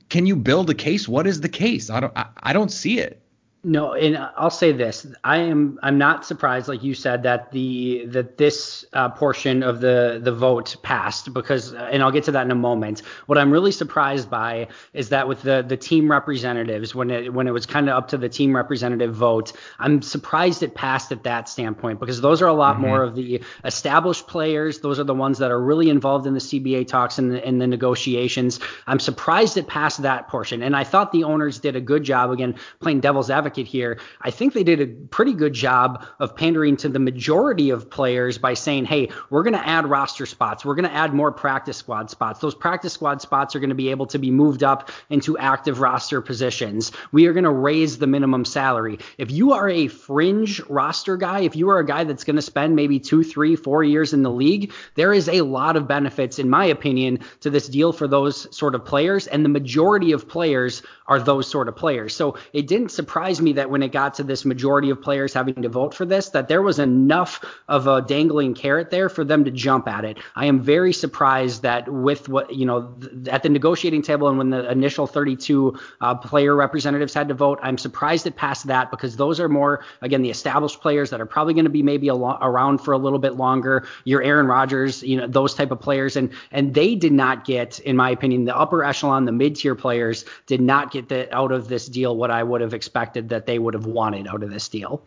can 0.08 0.26
you 0.26 0.36
build 0.36 0.70
a 0.70 0.74
case? 0.74 1.06
What 1.08 1.26
is 1.26 1.40
the 1.40 1.48
case? 1.48 1.90
I 1.90 2.00
don't 2.00 2.16
I, 2.16 2.26
I 2.42 2.52
don't 2.52 2.70
see 2.70 2.98
it. 2.98 3.20
No, 3.66 3.94
and 3.94 4.18
I'll 4.36 4.50
say 4.50 4.72
this: 4.72 5.06
I 5.24 5.38
am 5.38 5.78
I'm 5.82 5.96
not 5.96 6.26
surprised, 6.26 6.68
like 6.68 6.82
you 6.82 6.92
said, 6.92 7.22
that 7.22 7.50
the 7.50 8.04
that 8.08 8.36
this 8.36 8.84
uh, 8.92 9.08
portion 9.08 9.62
of 9.62 9.80
the 9.80 10.20
the 10.22 10.32
vote 10.32 10.76
passed 10.82 11.32
because, 11.32 11.72
and 11.72 12.02
I'll 12.02 12.10
get 12.10 12.24
to 12.24 12.32
that 12.32 12.44
in 12.44 12.50
a 12.50 12.54
moment. 12.56 13.00
What 13.24 13.38
I'm 13.38 13.50
really 13.50 13.72
surprised 13.72 14.28
by 14.28 14.68
is 14.92 15.08
that 15.08 15.28
with 15.28 15.40
the 15.40 15.64
the 15.66 15.78
team 15.78 16.10
representatives, 16.10 16.94
when 16.94 17.10
it 17.10 17.32
when 17.32 17.46
it 17.46 17.52
was 17.52 17.64
kind 17.64 17.88
of 17.88 17.96
up 17.96 18.08
to 18.08 18.18
the 18.18 18.28
team 18.28 18.54
representative 18.54 19.14
vote, 19.14 19.54
I'm 19.78 20.02
surprised 20.02 20.62
it 20.62 20.74
passed 20.74 21.10
at 21.10 21.22
that 21.22 21.48
standpoint 21.48 22.00
because 22.00 22.20
those 22.20 22.42
are 22.42 22.48
a 22.48 22.52
lot 22.52 22.74
mm-hmm. 22.74 22.86
more 22.86 23.02
of 23.02 23.14
the 23.14 23.42
established 23.64 24.26
players. 24.26 24.80
Those 24.80 25.00
are 25.00 25.04
the 25.04 25.14
ones 25.14 25.38
that 25.38 25.50
are 25.50 25.60
really 25.60 25.88
involved 25.88 26.26
in 26.26 26.34
the 26.34 26.40
CBA 26.40 26.86
talks 26.86 27.16
and 27.16 27.32
the, 27.32 27.42
and 27.42 27.62
the 27.62 27.66
negotiations. 27.66 28.60
I'm 28.86 29.00
surprised 29.00 29.56
it 29.56 29.68
passed 29.68 30.02
that 30.02 30.28
portion, 30.28 30.62
and 30.62 30.76
I 30.76 30.84
thought 30.84 31.12
the 31.12 31.24
owners 31.24 31.60
did 31.60 31.76
a 31.76 31.80
good 31.80 32.04
job 32.04 32.30
again 32.30 32.56
playing 32.80 33.00
devil's 33.00 33.30
advocate 33.30 33.53
here, 33.62 34.00
I 34.20 34.30
think 34.30 34.52
they 34.52 34.64
did 34.64 34.80
a 34.80 34.86
pretty 34.86 35.32
good 35.32 35.52
job 35.52 36.04
of 36.18 36.34
pandering 36.34 36.76
to 36.78 36.88
the 36.88 36.98
majority 36.98 37.70
of 37.70 37.88
players 37.88 38.38
by 38.38 38.54
saying, 38.54 38.86
hey, 38.86 39.10
we're 39.30 39.42
going 39.42 39.54
to 39.54 39.66
add 39.66 39.86
roster 39.86 40.26
spots. 40.26 40.64
We're 40.64 40.74
going 40.74 40.88
to 40.88 40.94
add 40.94 41.14
more 41.14 41.30
practice 41.30 41.76
squad 41.76 42.10
spots. 42.10 42.40
Those 42.40 42.54
practice 42.54 42.92
squad 42.92 43.22
spots 43.22 43.54
are 43.54 43.60
going 43.60 43.70
to 43.70 43.74
be 43.74 43.90
able 43.90 44.06
to 44.06 44.18
be 44.18 44.30
moved 44.30 44.62
up 44.62 44.90
into 45.10 45.38
active 45.38 45.80
roster 45.80 46.20
positions. 46.20 46.92
We 47.12 47.26
are 47.26 47.32
going 47.32 47.44
to 47.44 47.50
raise 47.50 47.98
the 47.98 48.06
minimum 48.06 48.44
salary. 48.44 48.98
If 49.18 49.30
you 49.30 49.52
are 49.52 49.68
a 49.68 49.88
fringe 49.88 50.60
roster 50.68 51.16
guy, 51.16 51.40
if 51.40 51.54
you 51.54 51.70
are 51.70 51.78
a 51.78 51.86
guy 51.86 52.04
that's 52.04 52.24
going 52.24 52.36
to 52.36 52.42
spend 52.42 52.74
maybe 52.74 52.98
two, 52.98 53.22
three, 53.22 53.56
four 53.56 53.84
years 53.84 54.12
in 54.12 54.22
the 54.22 54.30
league, 54.30 54.72
there 54.94 55.12
is 55.12 55.28
a 55.28 55.42
lot 55.42 55.76
of 55.76 55.86
benefits, 55.86 56.38
in 56.38 56.50
my 56.50 56.64
opinion, 56.64 57.20
to 57.40 57.50
this 57.50 57.68
deal 57.68 57.92
for 57.92 58.08
those 58.08 58.54
sort 58.56 58.74
of 58.74 58.84
players. 58.84 59.26
And 59.26 59.44
the 59.44 59.48
majority 59.48 60.12
of 60.12 60.28
players 60.28 60.82
are 61.06 61.20
those 61.20 61.46
sort 61.46 61.68
of 61.68 61.76
players. 61.76 62.16
So 62.16 62.38
it 62.52 62.66
didn't 62.66 62.88
surprise 62.88 63.40
me 63.40 63.43
that 63.52 63.70
when 63.70 63.82
it 63.82 63.92
got 63.92 64.14
to 64.14 64.24
this 64.24 64.44
majority 64.44 64.90
of 64.90 65.00
players 65.00 65.32
having 65.32 65.54
to 65.62 65.68
vote 65.68 65.94
for 65.94 66.04
this, 66.04 66.30
that 66.30 66.48
there 66.48 66.62
was 66.62 66.78
enough 66.78 67.44
of 67.68 67.86
a 67.86 68.02
dangling 68.02 68.54
carrot 68.54 68.90
there 68.90 69.08
for 69.08 69.24
them 69.24 69.44
to 69.44 69.50
jump 69.50 69.86
at 69.86 70.04
it. 70.04 70.18
I 70.34 70.46
am 70.46 70.60
very 70.60 70.92
surprised 70.92 71.62
that 71.62 71.88
with 71.88 72.28
what, 72.28 72.54
you 72.54 72.66
know, 72.66 72.94
th- 73.00 73.28
at 73.28 73.42
the 73.42 73.48
negotiating 73.48 74.02
table 74.02 74.28
and 74.28 74.38
when 74.38 74.50
the 74.50 74.70
initial 74.70 75.06
32 75.06 75.78
uh, 76.00 76.14
player 76.14 76.54
representatives 76.54 77.14
had 77.14 77.28
to 77.28 77.34
vote, 77.34 77.58
I'm 77.62 77.78
surprised 77.78 78.26
it 78.26 78.36
passed 78.36 78.66
that 78.66 78.90
because 78.90 79.16
those 79.16 79.40
are 79.40 79.48
more, 79.48 79.84
again, 80.02 80.22
the 80.22 80.30
established 80.30 80.80
players 80.80 81.10
that 81.10 81.20
are 81.20 81.26
probably 81.26 81.54
going 81.54 81.64
to 81.64 81.70
be 81.70 81.82
maybe 81.82 82.10
lo- 82.10 82.38
around 82.40 82.78
for 82.78 82.92
a 82.92 82.98
little 82.98 83.18
bit 83.18 83.34
longer. 83.34 83.86
Your 84.04 84.22
Aaron 84.22 84.46
Rodgers, 84.46 85.02
you 85.02 85.16
know, 85.16 85.26
those 85.26 85.54
type 85.54 85.70
of 85.70 85.80
players. 85.80 86.16
And, 86.16 86.30
and 86.50 86.74
they 86.74 86.94
did 86.94 87.12
not 87.12 87.44
get, 87.44 87.78
in 87.80 87.96
my 87.96 88.10
opinion, 88.10 88.44
the 88.44 88.56
upper 88.56 88.84
echelon, 88.84 89.24
the 89.24 89.32
mid 89.32 89.56
tier 89.56 89.74
players 89.74 90.24
did 90.46 90.60
not 90.60 90.90
get 90.90 91.08
the, 91.08 91.32
out 91.34 91.52
of 91.52 91.68
this 91.68 91.86
deal 91.86 92.16
what 92.16 92.30
I 92.30 92.42
would 92.42 92.60
have 92.60 92.74
expected 92.74 93.23
that 93.28 93.46
they 93.46 93.58
would 93.58 93.74
have 93.74 93.86
wanted 93.86 94.26
out 94.26 94.42
of 94.42 94.50
this 94.50 94.68
deal. 94.68 95.06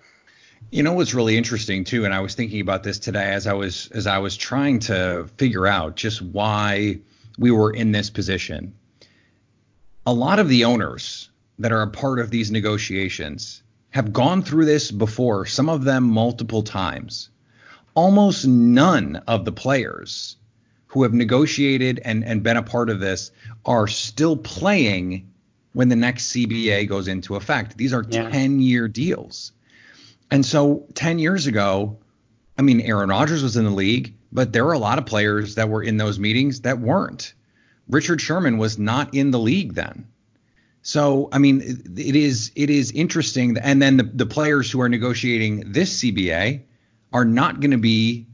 You 0.71 0.83
know 0.83 0.93
what's 0.93 1.13
really 1.13 1.37
interesting 1.37 1.83
too, 1.83 2.05
and 2.05 2.13
I 2.13 2.19
was 2.19 2.35
thinking 2.35 2.61
about 2.61 2.83
this 2.83 2.99
today 2.99 3.31
as 3.31 3.47
I 3.47 3.53
was 3.53 3.89
as 3.91 4.07
I 4.07 4.17
was 4.17 4.35
trying 4.35 4.79
to 4.79 5.29
figure 5.37 5.67
out 5.67 5.95
just 5.95 6.21
why 6.21 6.99
we 7.37 7.51
were 7.51 7.71
in 7.71 7.91
this 7.91 8.09
position. 8.09 8.73
A 10.05 10.13
lot 10.13 10.39
of 10.39 10.49
the 10.49 10.65
owners 10.65 11.29
that 11.59 11.71
are 11.71 11.81
a 11.81 11.89
part 11.89 12.19
of 12.19 12.31
these 12.31 12.51
negotiations 12.51 13.61
have 13.91 14.13
gone 14.13 14.41
through 14.41 14.65
this 14.65 14.91
before, 14.91 15.45
some 15.45 15.69
of 15.69 15.83
them 15.83 16.03
multiple 16.03 16.63
times. 16.63 17.29
Almost 17.93 18.45
none 18.47 19.17
of 19.27 19.45
the 19.45 19.51
players 19.51 20.37
who 20.87 21.03
have 21.03 21.13
negotiated 21.13 21.99
and, 22.03 22.23
and 22.23 22.43
been 22.43 22.57
a 22.57 22.63
part 22.63 22.89
of 22.89 22.99
this 22.99 23.31
are 23.65 23.87
still 23.87 24.37
playing 24.37 25.31
when 25.77 25.89
the 25.89 25.95
next 25.95 26.33
CBA 26.33 26.89
goes 26.89 27.07
into 27.07 27.35
effect. 27.35 27.77
These 27.77 27.93
are 27.93 28.01
10 28.01 28.61
year 28.61 28.87
deals. 28.87 29.51
And 30.31 30.43
so 30.43 30.87
10 30.95 31.19
years 31.19 31.45
ago, 31.45 31.99
I 32.57 32.63
mean, 32.63 32.81
Aaron 32.81 33.09
Rodgers 33.09 33.43
was 33.43 33.57
in 33.57 33.63
the 33.63 33.69
league, 33.69 34.15
but 34.31 34.51
there 34.53 34.65
were 34.65 34.73
a 34.73 34.79
lot 34.79 34.97
of 34.97 35.05
players 35.05 35.53
that 35.53 35.69
were 35.69 35.83
in 35.83 35.97
those 35.97 36.17
meetings 36.17 36.61
that 36.61 36.79
weren't. 36.79 37.35
Richard 37.87 38.19
Sherman 38.19 38.57
was 38.57 38.79
not 38.79 39.13
in 39.13 39.29
the 39.29 39.37
league 39.37 39.75
then. 39.75 40.07
So, 40.81 41.29
I 41.31 41.37
mean, 41.37 41.61
it 41.95 42.15
is 42.15 42.51
it 42.55 42.71
is 42.71 42.89
interesting. 42.93 43.55
And 43.59 43.79
then 43.79 43.97
the, 43.97 44.03
the 44.03 44.25
players 44.25 44.71
who 44.71 44.81
are 44.81 44.89
negotiating 44.89 45.73
this 45.73 46.01
CBA 46.01 46.61
are 47.13 47.25
not 47.25 47.59
going 47.59 47.69
to 47.69 47.77
be 47.77 48.25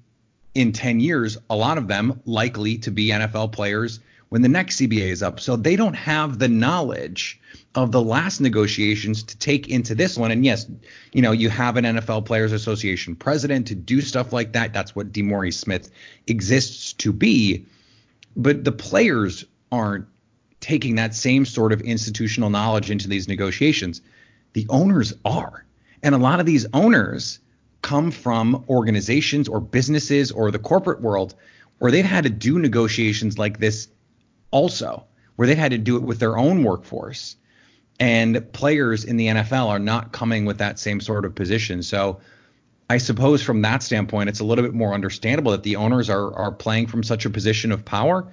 in 0.55 0.71
10 0.71 1.01
years, 1.01 1.37
a 1.49 1.57
lot 1.57 1.77
of 1.77 1.89
them 1.89 2.21
likely 2.25 2.77
to 2.77 2.91
be 2.91 3.09
NFL 3.09 3.51
players 3.51 3.99
when 4.33 4.41
the 4.41 4.49
next 4.49 4.81
CBA 4.81 5.09
is 5.09 5.21
up. 5.21 5.39
So 5.39 5.55
they 5.55 5.75
don't 5.75 5.93
have 5.93 6.39
the 6.39 6.47
knowledge 6.47 7.39
of 7.75 7.91
the 7.91 8.01
last 8.01 8.41
negotiations 8.41 9.21
to 9.21 9.37
take 9.37 9.67
into 9.67 9.93
this 9.93 10.17
one. 10.17 10.31
And 10.31 10.43
yes, 10.43 10.65
you 11.11 11.21
know, 11.21 11.33
you 11.33 11.49
have 11.49 11.77
an 11.77 11.85
NFL 11.85 12.25
Players 12.25 12.51
Association 12.51 13.15
president 13.15 13.67
to 13.67 13.75
do 13.75 14.01
stuff 14.01 14.33
like 14.33 14.53
that. 14.53 14.73
That's 14.73 14.95
what 14.95 15.11
DeMaurice 15.11 15.53
Smith 15.53 15.91
exists 16.25 16.93
to 16.93 17.13
be. 17.13 17.67
But 18.35 18.63
the 18.63 18.71
players 18.71 19.45
aren't 19.71 20.07
taking 20.61 20.95
that 20.95 21.13
same 21.13 21.45
sort 21.45 21.71
of 21.71 21.81
institutional 21.81 22.49
knowledge 22.49 22.89
into 22.89 23.07
these 23.07 23.27
negotiations. 23.27 24.01
The 24.53 24.65
owners 24.69 25.13
are. 25.25 25.63
And 26.01 26.15
a 26.15 26.17
lot 26.17 26.39
of 26.39 26.47
these 26.47 26.65
owners 26.73 27.37
come 27.83 28.09
from 28.09 28.65
organizations 28.67 29.47
or 29.47 29.59
businesses 29.59 30.31
or 30.31 30.49
the 30.49 30.57
corporate 30.57 31.01
world 31.01 31.35
where 31.77 31.91
they've 31.91 32.03
had 32.03 32.23
to 32.23 32.31
do 32.31 32.57
negotiations 32.57 33.37
like 33.37 33.59
this 33.59 33.89
also, 34.53 35.03
where 35.35 35.47
they've 35.47 35.57
had 35.57 35.71
to 35.71 35.77
do 35.77 35.97
it 35.97 36.03
with 36.03 36.19
their 36.19 36.37
own 36.37 36.63
workforce. 36.63 37.35
And 37.99 38.51
players 38.53 39.03
in 39.03 39.17
the 39.17 39.27
NFL 39.27 39.67
are 39.67 39.79
not 39.79 40.11
coming 40.11 40.45
with 40.45 40.59
that 40.59 40.79
same 40.79 41.01
sort 41.01 41.25
of 41.25 41.35
position. 41.35 41.83
So 41.83 42.19
I 42.89 42.97
suppose 42.97 43.41
from 43.41 43.61
that 43.63 43.83
standpoint, 43.83 44.29
it's 44.29 44.39
a 44.39 44.43
little 44.43 44.63
bit 44.63 44.73
more 44.73 44.93
understandable 44.93 45.51
that 45.51 45.63
the 45.63 45.75
owners 45.75 46.09
are 46.09 46.33
are 46.35 46.51
playing 46.51 46.87
from 46.87 47.03
such 47.03 47.25
a 47.25 47.29
position 47.29 47.71
of 47.71 47.83
power. 47.83 48.27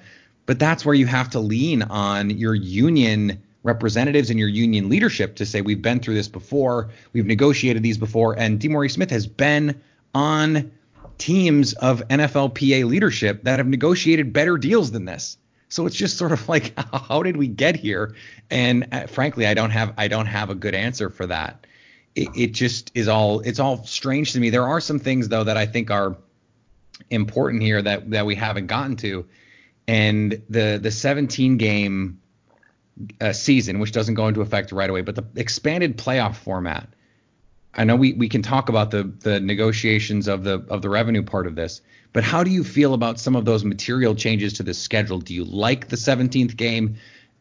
But 0.46 0.58
that's 0.58 0.84
where 0.84 0.94
you 0.94 1.06
have 1.06 1.30
to 1.30 1.40
lean 1.40 1.82
on 1.82 2.30
your 2.30 2.54
union 2.54 3.42
representatives 3.62 4.30
and 4.30 4.38
your 4.38 4.48
union 4.48 4.88
leadership 4.88 5.36
to 5.36 5.46
say 5.46 5.60
we've 5.60 5.82
been 5.82 6.00
through 6.00 6.14
this 6.14 6.28
before, 6.28 6.90
we've 7.12 7.26
negotiated 7.26 7.82
these 7.82 7.98
before, 7.98 8.38
and 8.38 8.58
DeMaurice 8.58 8.92
Smith 8.92 9.10
has 9.10 9.26
been 9.26 9.80
on 10.14 10.72
teams 11.18 11.74
of 11.74 12.02
NFLPA 12.08 12.86
leadership 12.86 13.44
that 13.44 13.58
have 13.58 13.68
negotiated 13.68 14.32
better 14.32 14.56
deals 14.56 14.90
than 14.90 15.04
this. 15.04 15.36
So 15.70 15.86
it's 15.86 15.96
just 15.96 16.18
sort 16.18 16.32
of 16.32 16.46
like, 16.48 16.74
how 16.92 17.22
did 17.22 17.38
we 17.38 17.48
get 17.48 17.76
here? 17.76 18.14
And 18.50 18.88
uh, 18.92 19.06
frankly, 19.06 19.46
I 19.46 19.54
don't 19.54 19.70
have 19.70 19.94
I 19.96 20.08
don't 20.08 20.26
have 20.26 20.50
a 20.50 20.54
good 20.54 20.74
answer 20.74 21.08
for 21.08 21.26
that. 21.26 21.66
It, 22.14 22.28
it 22.36 22.46
just 22.48 22.90
is 22.94 23.08
all 23.08 23.40
it's 23.40 23.58
all 23.58 23.84
strange 23.84 24.34
to 24.34 24.40
me. 24.40 24.50
There 24.50 24.66
are 24.66 24.80
some 24.80 24.98
things 24.98 25.28
though 25.28 25.44
that 25.44 25.56
I 25.56 25.64
think 25.64 25.90
are 25.90 26.18
important 27.08 27.62
here 27.62 27.80
that 27.80 28.10
that 28.10 28.26
we 28.26 28.34
haven't 28.34 28.66
gotten 28.66 28.96
to, 28.96 29.26
and 29.88 30.42
the 30.50 30.78
the 30.82 30.90
17 30.90 31.56
game 31.56 32.20
uh, 33.20 33.32
season, 33.32 33.78
which 33.78 33.92
doesn't 33.92 34.14
go 34.14 34.28
into 34.28 34.40
effect 34.40 34.72
right 34.72 34.90
away, 34.90 35.00
but 35.00 35.14
the 35.14 35.24
expanded 35.36 35.96
playoff 35.96 36.36
format. 36.36 36.88
I 37.72 37.84
know 37.84 37.94
we, 37.94 38.14
we 38.14 38.28
can 38.28 38.42
talk 38.42 38.68
about 38.68 38.90
the 38.90 39.04
the 39.04 39.38
negotiations 39.38 40.26
of 40.26 40.42
the 40.42 40.66
of 40.68 40.82
the 40.82 40.88
revenue 40.88 41.22
part 41.22 41.46
of 41.46 41.54
this, 41.54 41.80
but 42.12 42.24
how 42.24 42.42
do 42.42 42.50
you 42.50 42.64
feel 42.64 42.94
about 42.94 43.20
some 43.20 43.36
of 43.36 43.44
those 43.44 43.64
material 43.64 44.14
changes 44.14 44.52
to 44.54 44.62
the 44.62 44.74
schedule? 44.74 45.18
Do 45.18 45.34
you 45.34 45.44
like 45.44 45.88
the 45.88 45.96
17th 45.96 46.56
game 46.56 46.96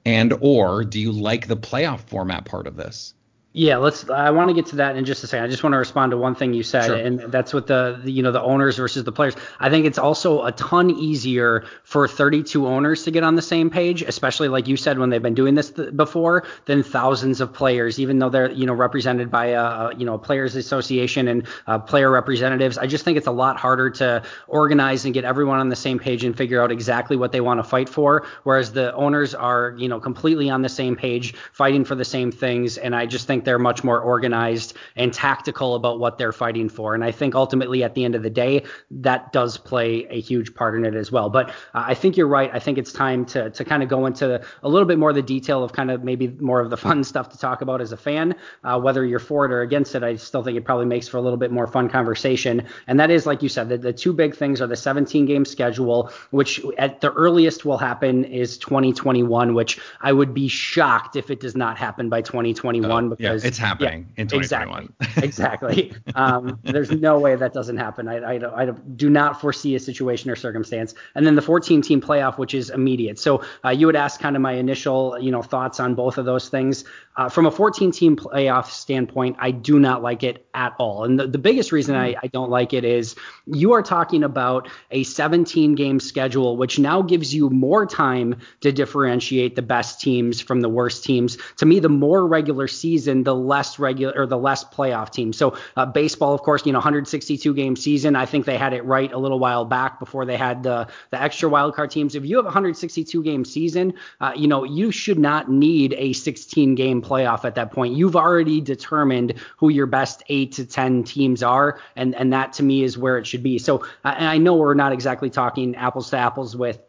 and 0.06 0.34
or 0.42 0.84
do 0.84 1.00
you 1.00 1.12
like 1.12 1.48
the 1.48 1.58
playoff 1.58 2.02
format 2.02 2.46
part 2.46 2.68
of 2.68 2.76
this? 2.76 3.14
Yeah, 3.52 3.78
let's. 3.78 4.08
I 4.12 4.30
want 4.30 4.50
to 4.50 4.54
get 4.54 4.68
to 4.68 4.76
that 4.76 4.96
in 4.96 5.06
just 5.06 5.24
a 5.24 5.28
second. 5.28 5.46
I 5.46 5.48
just 5.48 5.64
want 5.64 5.74
to 5.74 5.80
respond 5.80 6.12
to 6.12 6.18
one 6.18 6.36
thing 6.36 6.54
you 6.54 6.62
said, 6.62 6.86
sure. 6.86 6.96
and 6.96 7.20
that's 7.20 7.52
with 7.52 7.66
the, 7.66 8.00
the, 8.04 8.12
you 8.12 8.22
know 8.22 8.32
the 8.32 8.42
owners 8.42 8.78
versus 8.78 9.04
the 9.06 9.12
players. 9.12 9.36
I 9.60 9.72
think 9.72 9.88
it's 9.88 9.98
also 9.98 10.46
a 10.46 10.52
ton 10.52 10.92
easier 10.92 11.66
for 11.84 12.08
32 12.08 12.68
owners 12.68 13.06
to 13.06 13.12
get 13.12 13.24
on 13.24 13.34
the 13.34 13.42
same 13.42 13.72
page, 13.72 14.04
especially 14.04 14.50
like 14.50 14.68
you 14.68 14.78
said 14.78 15.00
when 15.00 15.10
they've 15.10 15.22
been 15.22 15.34
doing 15.34 15.56
this 15.56 15.72
th- 15.72 15.96
before, 15.96 16.46
than 16.66 16.84
thousands 16.84 17.42
of 17.42 17.52
players, 17.52 18.00
even 18.00 18.20
though 18.20 18.30
they're 18.30 18.52
you 18.52 18.68
know 18.68 18.74
represented 18.74 19.32
by 19.32 19.48
a 19.48 19.98
you 19.98 20.06
know 20.06 20.14
a 20.14 20.20
players 20.20 20.56
association 20.56 21.28
and 21.28 21.48
uh, 21.66 21.80
player 21.80 22.12
representatives. 22.12 22.78
I 22.78 22.86
just 22.86 23.04
think 23.04 23.18
it's 23.18 23.26
a 23.26 23.32
lot 23.32 23.58
harder 23.58 23.90
to 23.90 24.22
organize 24.48 25.06
and 25.06 25.14
get 25.14 25.24
everyone 25.24 25.60
on 25.60 25.70
the 25.70 25.76
same 25.76 25.98
page 25.98 26.24
and 26.24 26.38
figure 26.38 26.62
out 26.62 26.72
exactly 26.72 27.18
what 27.18 27.32
they 27.32 27.42
want 27.42 27.58
to 27.58 27.64
fight 27.64 27.90
for, 27.90 28.28
whereas 28.44 28.74
the 28.74 28.94
owners 28.94 29.34
are 29.34 29.74
you 29.76 29.90
know 29.90 30.00
completely 30.00 30.52
on 30.52 30.62
the 30.62 30.70
same 30.70 30.96
page, 30.96 31.34
fighting 31.52 31.84
for 31.84 31.96
the 31.96 32.06
same 32.06 32.32
things, 32.32 32.78
and 32.78 32.96
I 32.96 33.08
just 33.08 33.26
think 33.26 33.39
think 33.40 33.46
they're 33.46 33.60
much 33.60 33.84
more 33.86 34.00
organized 34.02 34.76
and 34.98 35.14
tactical 35.14 35.76
about 35.76 36.00
what 36.00 36.18
they're 36.18 36.34
fighting 36.34 36.68
for. 36.68 36.94
And 36.94 37.04
I 37.06 37.12
think 37.12 37.36
ultimately 37.36 37.84
at 37.84 37.96
the 37.96 38.04
end 38.04 38.16
of 38.16 38.24
the 38.24 38.30
day, 38.30 38.64
that 38.92 39.32
does 39.32 39.58
play 39.58 40.06
a 40.10 40.20
huge 40.20 40.54
part 40.54 40.76
in 40.76 40.84
it 40.84 40.94
as 40.94 41.10
well. 41.10 41.30
But 41.30 41.50
uh, 41.50 41.86
I 41.88 41.94
think 41.94 42.18
you're 42.18 42.28
right. 42.28 42.50
I 42.54 42.60
think 42.60 42.78
it's 42.78 42.92
time 42.92 43.26
to 43.28 43.50
to 43.52 43.64
kind 43.64 43.82
of 43.82 43.88
go 43.88 44.06
into 44.06 44.42
a 44.64 44.70
little 44.70 44.88
bit 44.88 44.98
more 44.98 45.10
of 45.12 45.16
the 45.16 45.22
detail 45.22 45.64
of 45.64 45.72
kind 45.72 45.90
of 45.90 46.04
maybe 46.04 46.28
more 46.40 46.60
of 46.60 46.70
the 46.70 46.78
fun 46.88 47.04
stuff 47.04 47.30
to 47.30 47.38
talk 47.38 47.62
about 47.62 47.80
as 47.80 47.94
a 47.94 47.98
fan. 47.98 48.36
Uh, 48.64 48.80
whether 48.80 49.06
you're 49.06 49.20
for 49.20 49.46
it 49.46 49.52
or 49.52 49.62
against 49.62 49.96
it, 49.96 50.04
I 50.04 50.18
still 50.18 50.44
think 50.44 50.58
it 50.58 50.66
probably 50.66 50.86
makes 50.86 51.08
for 51.08 51.18
a 51.18 51.22
little 51.22 51.38
bit 51.38 51.52
more 51.52 51.68
fun 51.68 51.90
conversation. 51.90 52.66
And 52.88 53.00
that 53.00 53.10
is, 53.10 53.26
like 53.26 53.42
you 53.42 53.50
said, 53.50 53.70
the, 53.70 53.78
the 53.78 53.94
two 53.94 54.12
big 54.12 54.36
things 54.36 54.60
are 54.62 54.68
the 54.68 54.76
17 54.76 55.26
game 55.26 55.46
schedule, 55.46 56.12
which 56.32 56.62
at 56.78 57.00
the 57.00 57.14
earliest 57.14 57.64
will 57.64 57.78
happen 57.78 58.26
is 58.26 58.58
2021, 58.58 59.54
which 59.54 59.80
I 60.02 60.12
would 60.12 60.34
be 60.34 60.50
shocked 60.50 61.16
if 61.16 61.30
it 61.30 61.40
does 61.40 61.56
not 61.56 61.78
happen 61.78 62.10
by 62.10 62.22
2021. 62.22 62.90
Uh, 63.14 63.16
yeah 63.18 63.29
because 63.29 63.29
yeah, 63.32 63.48
it's 63.48 63.58
happening 63.58 64.08
yeah, 64.16 64.22
in 64.22 64.28
2021. 64.28 64.94
Exactly. 65.18 65.24
exactly. 65.24 65.94
Um, 66.16 66.60
there's 66.64 66.92
no 66.92 67.20
way 67.20 67.36
that 67.36 67.54
doesn't 67.54 67.78
happen. 67.78 68.08
I, 68.08 68.18
I, 68.18 68.64
I, 68.64 68.66
do 68.96 69.10
not 69.10 69.40
foresee 69.40 69.76
a 69.76 69.80
situation 69.80 70.30
or 70.30 70.36
circumstance. 70.36 70.94
And 71.16 71.26
then 71.26 71.36
the 71.36 71.42
14 71.42 71.82
team 71.82 72.02
playoff, 72.02 72.38
which 72.38 72.54
is 72.54 72.70
immediate. 72.70 73.20
So 73.20 73.44
uh, 73.64 73.70
you 73.70 73.86
would 73.86 73.96
ask 73.96 74.20
kind 74.20 74.36
of 74.36 74.42
my 74.42 74.54
initial, 74.54 75.18
you 75.20 75.32
know, 75.32 75.42
thoughts 75.42 75.80
on 75.80 75.96
both 75.96 76.18
of 76.18 76.26
those 76.26 76.50
things. 76.50 76.84
Uh, 77.16 77.28
from 77.28 77.46
a 77.46 77.52
14 77.52 77.92
team 77.92 78.16
playoff 78.16 78.68
standpoint, 78.68 79.36
I 79.40 79.52
do 79.52 79.80
not 79.80 80.02
like 80.02 80.24
it 80.24 80.46
at 80.54 80.74
all. 80.80 81.04
And 81.04 81.20
the, 81.20 81.28
the 81.28 81.38
biggest 81.38 81.72
reason 81.72 81.96
I, 81.96 82.16
I 82.24 82.28
don't 82.28 82.50
like 82.50 82.74
it 82.74 82.86
is 82.86 83.16
you 83.46 83.74
are 83.74 83.82
talking 83.82 84.24
about 84.24 84.70
a 84.92 85.04
17 85.04 85.76
game 85.76 86.00
schedule, 86.00 86.56
which 86.56 86.80
now 86.80 87.02
gives 87.02 87.34
you 87.34 87.50
more 87.50 87.86
time 87.86 88.38
to 88.62 88.72
differentiate 88.72 89.56
the 89.56 89.62
best 89.62 90.00
teams 90.00 90.40
from 90.40 90.62
the 90.62 90.70
worst 90.70 91.04
teams. 91.04 91.38
To 91.58 91.66
me, 91.66 91.80
the 91.80 91.90
more 91.90 92.26
regular 92.26 92.68
season, 92.68 93.19
the 93.24 93.36
less 93.36 93.80
regular 93.80 94.14
or 94.16 94.26
the 94.26 94.38
less 94.38 94.64
playoff 94.64 95.12
team. 95.12 95.34
So 95.34 95.58
uh, 95.76 95.86
baseball, 95.86 96.34
of 96.34 96.42
course, 96.42 96.66
you 96.66 96.72
know, 96.72 96.80
162 96.80 97.54
game 97.54 97.76
season. 97.76 98.16
I 98.16 98.26
think 98.26 98.46
they 98.46 98.58
had 98.58 98.74
it 98.74 98.84
right 98.86 99.12
a 99.12 99.18
little 99.18 99.40
while 99.40 99.66
back 99.66 100.00
before 100.00 100.26
they 100.26 100.38
had 100.38 100.64
the 100.64 100.88
the 101.12 101.22
extra 101.22 101.50
wild 101.50 101.76
card 101.76 101.92
teams. 101.92 102.16
If 102.16 102.26
you 102.26 102.38
have 102.38 102.46
162 102.46 103.24
game 103.24 103.46
season, 103.46 103.94
uh, 104.22 104.34
you 104.36 104.48
know, 104.48 104.64
you 104.64 104.92
should 104.92 105.20
not 105.20 105.50
need 105.50 105.94
a 105.98 106.14
16 106.14 106.76
game 106.76 107.02
playoff 107.02 107.46
at 107.46 107.56
that 107.56 107.72
point. 107.72 107.96
You've 107.96 108.16
already 108.16 108.62
determined 108.62 109.36
who 109.58 109.70
your 109.70 109.88
best 109.88 110.24
eight 110.30 110.54
to 110.54 110.66
10 110.66 111.04
teams 111.04 111.44
are, 111.44 111.80
and 111.96 112.16
and 112.16 112.34
that 112.34 112.54
to 112.54 112.64
me 112.64 112.84
is 112.84 112.98
where 112.98 113.18
it 113.18 113.28
should 113.28 113.44
be. 113.44 113.58
So, 113.58 113.86
and 114.04 114.28
I 114.28 114.38
know 114.38 114.56
we're 114.56 114.74
not 114.74 114.92
exactly 114.92 115.30
talking 115.30 115.76
apples 115.76 116.10
to 116.12 116.18
apples 116.18 116.56
with 116.56 116.80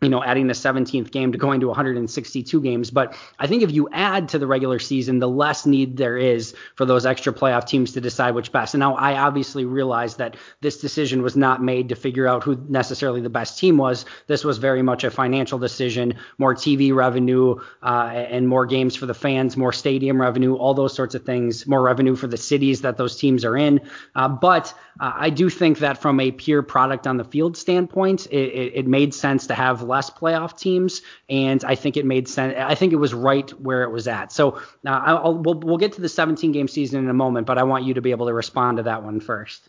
you 0.00 0.08
know, 0.08 0.22
adding 0.22 0.46
the 0.46 0.54
17th 0.54 1.10
game 1.10 1.32
to 1.32 1.38
going 1.38 1.60
to 1.60 1.66
162 1.66 2.62
games. 2.62 2.90
But 2.90 3.14
I 3.38 3.46
think 3.46 3.62
if 3.62 3.70
you 3.70 3.88
add 3.92 4.30
to 4.30 4.38
the 4.38 4.46
regular 4.46 4.78
season, 4.78 5.18
the 5.18 5.28
less 5.28 5.66
need 5.66 5.98
there 5.98 6.16
is 6.16 6.54
for 6.74 6.86
those 6.86 7.04
extra 7.04 7.34
playoff 7.34 7.66
teams 7.66 7.92
to 7.92 8.00
decide 8.00 8.34
which 8.34 8.50
best. 8.50 8.72
And 8.72 8.80
now 8.80 8.94
I 8.94 9.18
obviously 9.18 9.66
realize 9.66 10.16
that 10.16 10.36
this 10.62 10.80
decision 10.80 11.20
was 11.20 11.36
not 11.36 11.62
made 11.62 11.90
to 11.90 11.96
figure 11.96 12.26
out 12.26 12.42
who 12.42 12.56
necessarily 12.68 13.20
the 13.20 13.28
best 13.28 13.58
team 13.58 13.76
was. 13.76 14.06
This 14.26 14.42
was 14.42 14.56
very 14.56 14.80
much 14.80 15.04
a 15.04 15.10
financial 15.10 15.58
decision, 15.58 16.14
more 16.38 16.54
TV 16.54 16.94
revenue 16.94 17.56
uh, 17.82 18.10
and 18.14 18.48
more 18.48 18.64
games 18.64 18.96
for 18.96 19.04
the 19.04 19.14
fans, 19.14 19.56
more 19.56 19.72
stadium 19.72 20.18
revenue, 20.18 20.54
all 20.54 20.72
those 20.72 20.94
sorts 20.94 21.14
of 21.14 21.24
things, 21.26 21.66
more 21.66 21.82
revenue 21.82 22.16
for 22.16 22.26
the 22.26 22.38
cities 22.38 22.80
that 22.80 22.96
those 22.96 23.16
teams 23.16 23.44
are 23.44 23.56
in. 23.56 23.82
Uh, 24.14 24.28
but 24.28 24.72
uh, 24.98 25.12
I 25.14 25.28
do 25.28 25.50
think 25.50 25.80
that 25.80 25.98
from 25.98 26.20
a 26.20 26.30
pure 26.30 26.62
product 26.62 27.06
on 27.06 27.18
the 27.18 27.24
field 27.24 27.56
standpoint, 27.56 28.26
it, 28.26 28.36
it, 28.36 28.72
it 28.76 28.86
made 28.86 29.12
sense 29.12 29.46
to 29.48 29.54
have 29.54 29.82
less 29.90 30.08
playoff 30.08 30.58
teams, 30.58 31.02
and 31.28 31.62
I 31.64 31.74
think 31.74 31.96
it 31.96 32.06
made 32.06 32.28
sense. 32.28 32.54
I 32.56 32.74
think 32.74 32.92
it 32.92 32.96
was 32.96 33.12
right 33.12 33.50
where 33.60 33.82
it 33.82 33.90
was 33.90 34.08
at. 34.08 34.32
So 34.32 34.52
uh, 34.86 34.90
I'll, 34.90 35.34
we'll, 35.36 35.60
we'll 35.60 35.76
get 35.76 35.92
to 35.94 36.00
the 36.00 36.08
17 36.08 36.52
game 36.52 36.68
season 36.68 37.02
in 37.02 37.10
a 37.10 37.14
moment, 37.14 37.46
but 37.46 37.58
I 37.58 37.64
want 37.64 37.84
you 37.84 37.94
to 37.94 38.00
be 38.00 38.12
able 38.12 38.26
to 38.26 38.32
respond 38.32 38.78
to 38.78 38.84
that 38.84 39.02
one 39.02 39.20
first. 39.20 39.68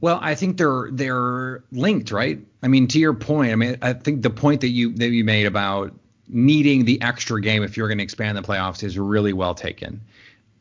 Well, 0.00 0.18
I 0.22 0.34
think 0.34 0.56
they're 0.56 0.88
they're 0.92 1.62
linked, 1.72 2.10
right? 2.10 2.40
I 2.62 2.68
mean, 2.68 2.86
to 2.88 2.98
your 2.98 3.12
point, 3.14 3.52
I 3.52 3.54
mean, 3.54 3.76
I 3.82 3.92
think 3.92 4.22
the 4.22 4.30
point 4.30 4.62
that 4.62 4.68
you 4.68 4.92
that 4.94 5.10
you 5.10 5.24
made 5.24 5.46
about 5.46 5.92
needing 6.28 6.84
the 6.84 7.00
extra 7.02 7.40
game 7.40 7.62
if 7.62 7.76
you're 7.76 7.88
going 7.88 7.98
to 7.98 8.04
expand 8.04 8.38
the 8.38 8.42
playoffs 8.42 8.82
is 8.82 8.98
really 8.98 9.32
well 9.32 9.54
taken. 9.54 10.00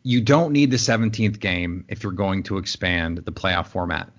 You 0.04 0.22
don't 0.22 0.52
need 0.52 0.72
the 0.72 0.78
17th 0.78 1.40
game 1.40 1.86
if 1.88 2.04
you're 2.04 2.12
going 2.12 2.44
to 2.44 2.58
expand 2.58 3.20
the 3.20 3.32
playoff 3.32 3.68
format. 3.68 4.10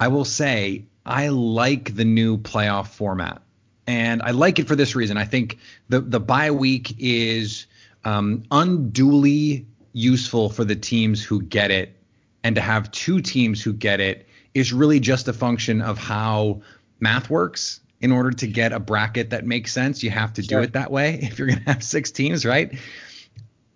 I 0.00 0.08
will 0.08 0.24
say 0.24 0.84
I 1.06 1.28
like 1.28 1.94
the 1.94 2.04
new 2.04 2.36
playoff 2.36 2.88
format 2.88 3.40
and 3.86 4.22
I 4.22 4.32
like 4.32 4.58
it 4.58 4.66
for 4.66 4.76
this 4.76 4.94
reason. 4.94 5.16
I 5.16 5.24
think 5.24 5.58
the 5.88 6.00
the 6.00 6.20
bye 6.20 6.50
week 6.50 6.94
is 6.98 7.66
um, 8.04 8.42
unduly 8.50 9.66
useful 9.92 10.50
for 10.50 10.64
the 10.64 10.76
teams 10.76 11.22
who 11.22 11.42
get 11.42 11.70
it, 11.70 11.96
and 12.44 12.54
to 12.56 12.60
have 12.60 12.90
two 12.90 13.20
teams 13.20 13.62
who 13.62 13.72
get 13.72 14.00
it 14.00 14.26
is 14.54 14.72
really 14.72 15.00
just 15.00 15.28
a 15.28 15.32
function 15.32 15.82
of 15.82 15.98
how 15.98 16.62
math 17.00 17.30
works. 17.30 17.80
In 18.02 18.12
order 18.12 18.30
to 18.30 18.46
get 18.46 18.72
a 18.72 18.78
bracket 18.78 19.30
that 19.30 19.46
makes 19.46 19.72
sense, 19.72 20.02
you 20.02 20.10
have 20.10 20.34
to 20.34 20.42
sure. 20.42 20.60
do 20.60 20.64
it 20.64 20.74
that 20.74 20.90
way. 20.90 21.18
If 21.22 21.38
you're 21.38 21.48
going 21.48 21.64
to 21.64 21.72
have 21.72 21.82
six 21.82 22.10
teams, 22.10 22.44
right? 22.44 22.78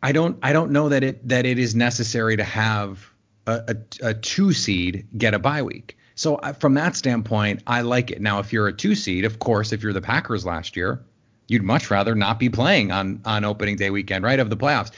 I 0.03 0.13
don't 0.13 0.39
I 0.43 0.53
don't 0.53 0.73
know 0.73 0.89
that 0.91 1.03
it 1.03 1.27
that 1.29 1.47
it 1.47 1.59
is 1.59 1.75
necessary 1.75 2.37
to 2.37 2.45
have 2.45 3.11
a, 3.47 3.77
a, 4.03 4.09
a 4.09 4.15
two 4.15 4.53
seed 4.53 5.07
get 5.17 5.35
a 5.35 5.39
bye 5.39 5.63
week. 5.63 5.97
So 6.21 6.35
uh, 6.35 6.53
from 6.53 6.75
that 6.75 6.97
standpoint, 6.97 7.63
I 7.67 7.81
like 7.81 8.11
it. 8.11 8.21
Now, 8.21 8.41
if 8.41 8.53
you're 8.53 8.69
a 8.69 8.75
two 8.75 8.95
seed, 8.95 9.25
of 9.25 9.39
course, 9.39 9.73
if 9.73 9.83
you're 9.83 9.95
the 9.95 10.03
Packers 10.03 10.45
last 10.45 10.77
year, 10.77 11.03
you'd 11.49 11.63
much 11.63 11.91
rather 11.91 12.15
not 12.15 12.39
be 12.39 12.51
playing 12.51 12.93
on 12.93 13.23
on 13.25 13.43
opening 13.43 13.77
day 13.77 13.89
weekend, 13.89 14.23
right, 14.23 14.39
of 14.39 14.51
the 14.51 14.57
playoffs. 14.57 14.91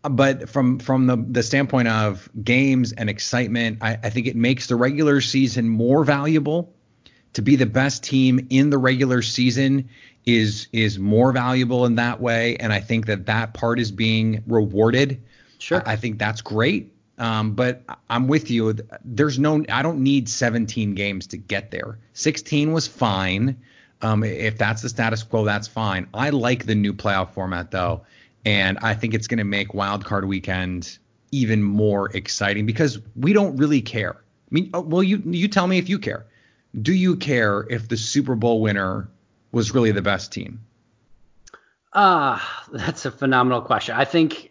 But 0.00 0.48
from 0.48 0.78
from 0.78 1.08
the 1.08 1.18
the 1.18 1.42
standpoint 1.42 1.88
of 1.88 2.30
games 2.42 2.92
and 2.92 3.10
excitement, 3.10 3.80
I, 3.82 3.98
I 4.02 4.08
think 4.08 4.28
it 4.28 4.34
makes 4.34 4.66
the 4.66 4.76
regular 4.76 5.20
season 5.20 5.68
more 5.68 6.04
valuable. 6.04 6.72
To 7.34 7.42
be 7.42 7.56
the 7.56 7.66
best 7.66 8.02
team 8.02 8.46
in 8.48 8.70
the 8.70 8.78
regular 8.78 9.20
season 9.20 9.90
is 10.24 10.68
is 10.72 10.98
more 10.98 11.32
valuable 11.32 11.84
in 11.84 11.96
that 11.96 12.18
way, 12.22 12.56
and 12.56 12.72
I 12.72 12.80
think 12.80 13.04
that 13.06 13.26
that 13.26 13.52
part 13.52 13.78
is 13.78 13.90
being 13.90 14.42
rewarded. 14.46 15.20
Sure. 15.58 15.82
I, 15.86 15.92
I 15.92 15.96
think 15.96 16.18
that's 16.18 16.40
great. 16.40 16.95
Um, 17.18 17.52
but 17.52 17.82
I'm 18.10 18.28
with 18.28 18.50
you. 18.50 18.76
There's 19.04 19.38
no, 19.38 19.64
I 19.68 19.82
don't 19.82 20.00
need 20.00 20.28
17 20.28 20.94
games 20.94 21.26
to 21.28 21.36
get 21.36 21.70
there. 21.70 21.98
16 22.12 22.72
was 22.72 22.86
fine. 22.86 23.56
Um, 24.02 24.22
if 24.22 24.58
that's 24.58 24.82
the 24.82 24.88
status 24.88 25.22
quo, 25.22 25.44
that's 25.44 25.66
fine. 25.66 26.08
I 26.12 26.30
like 26.30 26.66
the 26.66 26.74
new 26.74 26.92
playoff 26.92 27.30
format 27.32 27.70
though, 27.70 28.02
and 28.44 28.78
I 28.82 28.94
think 28.94 29.14
it's 29.14 29.26
going 29.26 29.38
to 29.38 29.44
make 29.44 29.72
Wild 29.72 30.04
Card 30.04 30.26
Weekend 30.26 30.98
even 31.32 31.62
more 31.62 32.14
exciting 32.14 32.66
because 32.66 32.98
we 33.14 33.32
don't 33.32 33.56
really 33.56 33.80
care. 33.80 34.14
I 34.16 34.50
mean, 34.50 34.70
oh, 34.74 34.82
well, 34.82 35.02
you 35.02 35.22
you 35.24 35.48
tell 35.48 35.66
me 35.66 35.78
if 35.78 35.88
you 35.88 35.98
care. 35.98 36.26
Do 36.80 36.92
you 36.92 37.16
care 37.16 37.66
if 37.70 37.88
the 37.88 37.96
Super 37.96 38.34
Bowl 38.34 38.60
winner 38.60 39.08
was 39.50 39.72
really 39.72 39.92
the 39.92 40.02
best 40.02 40.30
team? 40.30 40.60
Ah, 41.94 42.66
uh, 42.66 42.76
that's 42.76 43.06
a 43.06 43.10
phenomenal 43.10 43.62
question. 43.62 43.96
I 43.96 44.04
think 44.04 44.50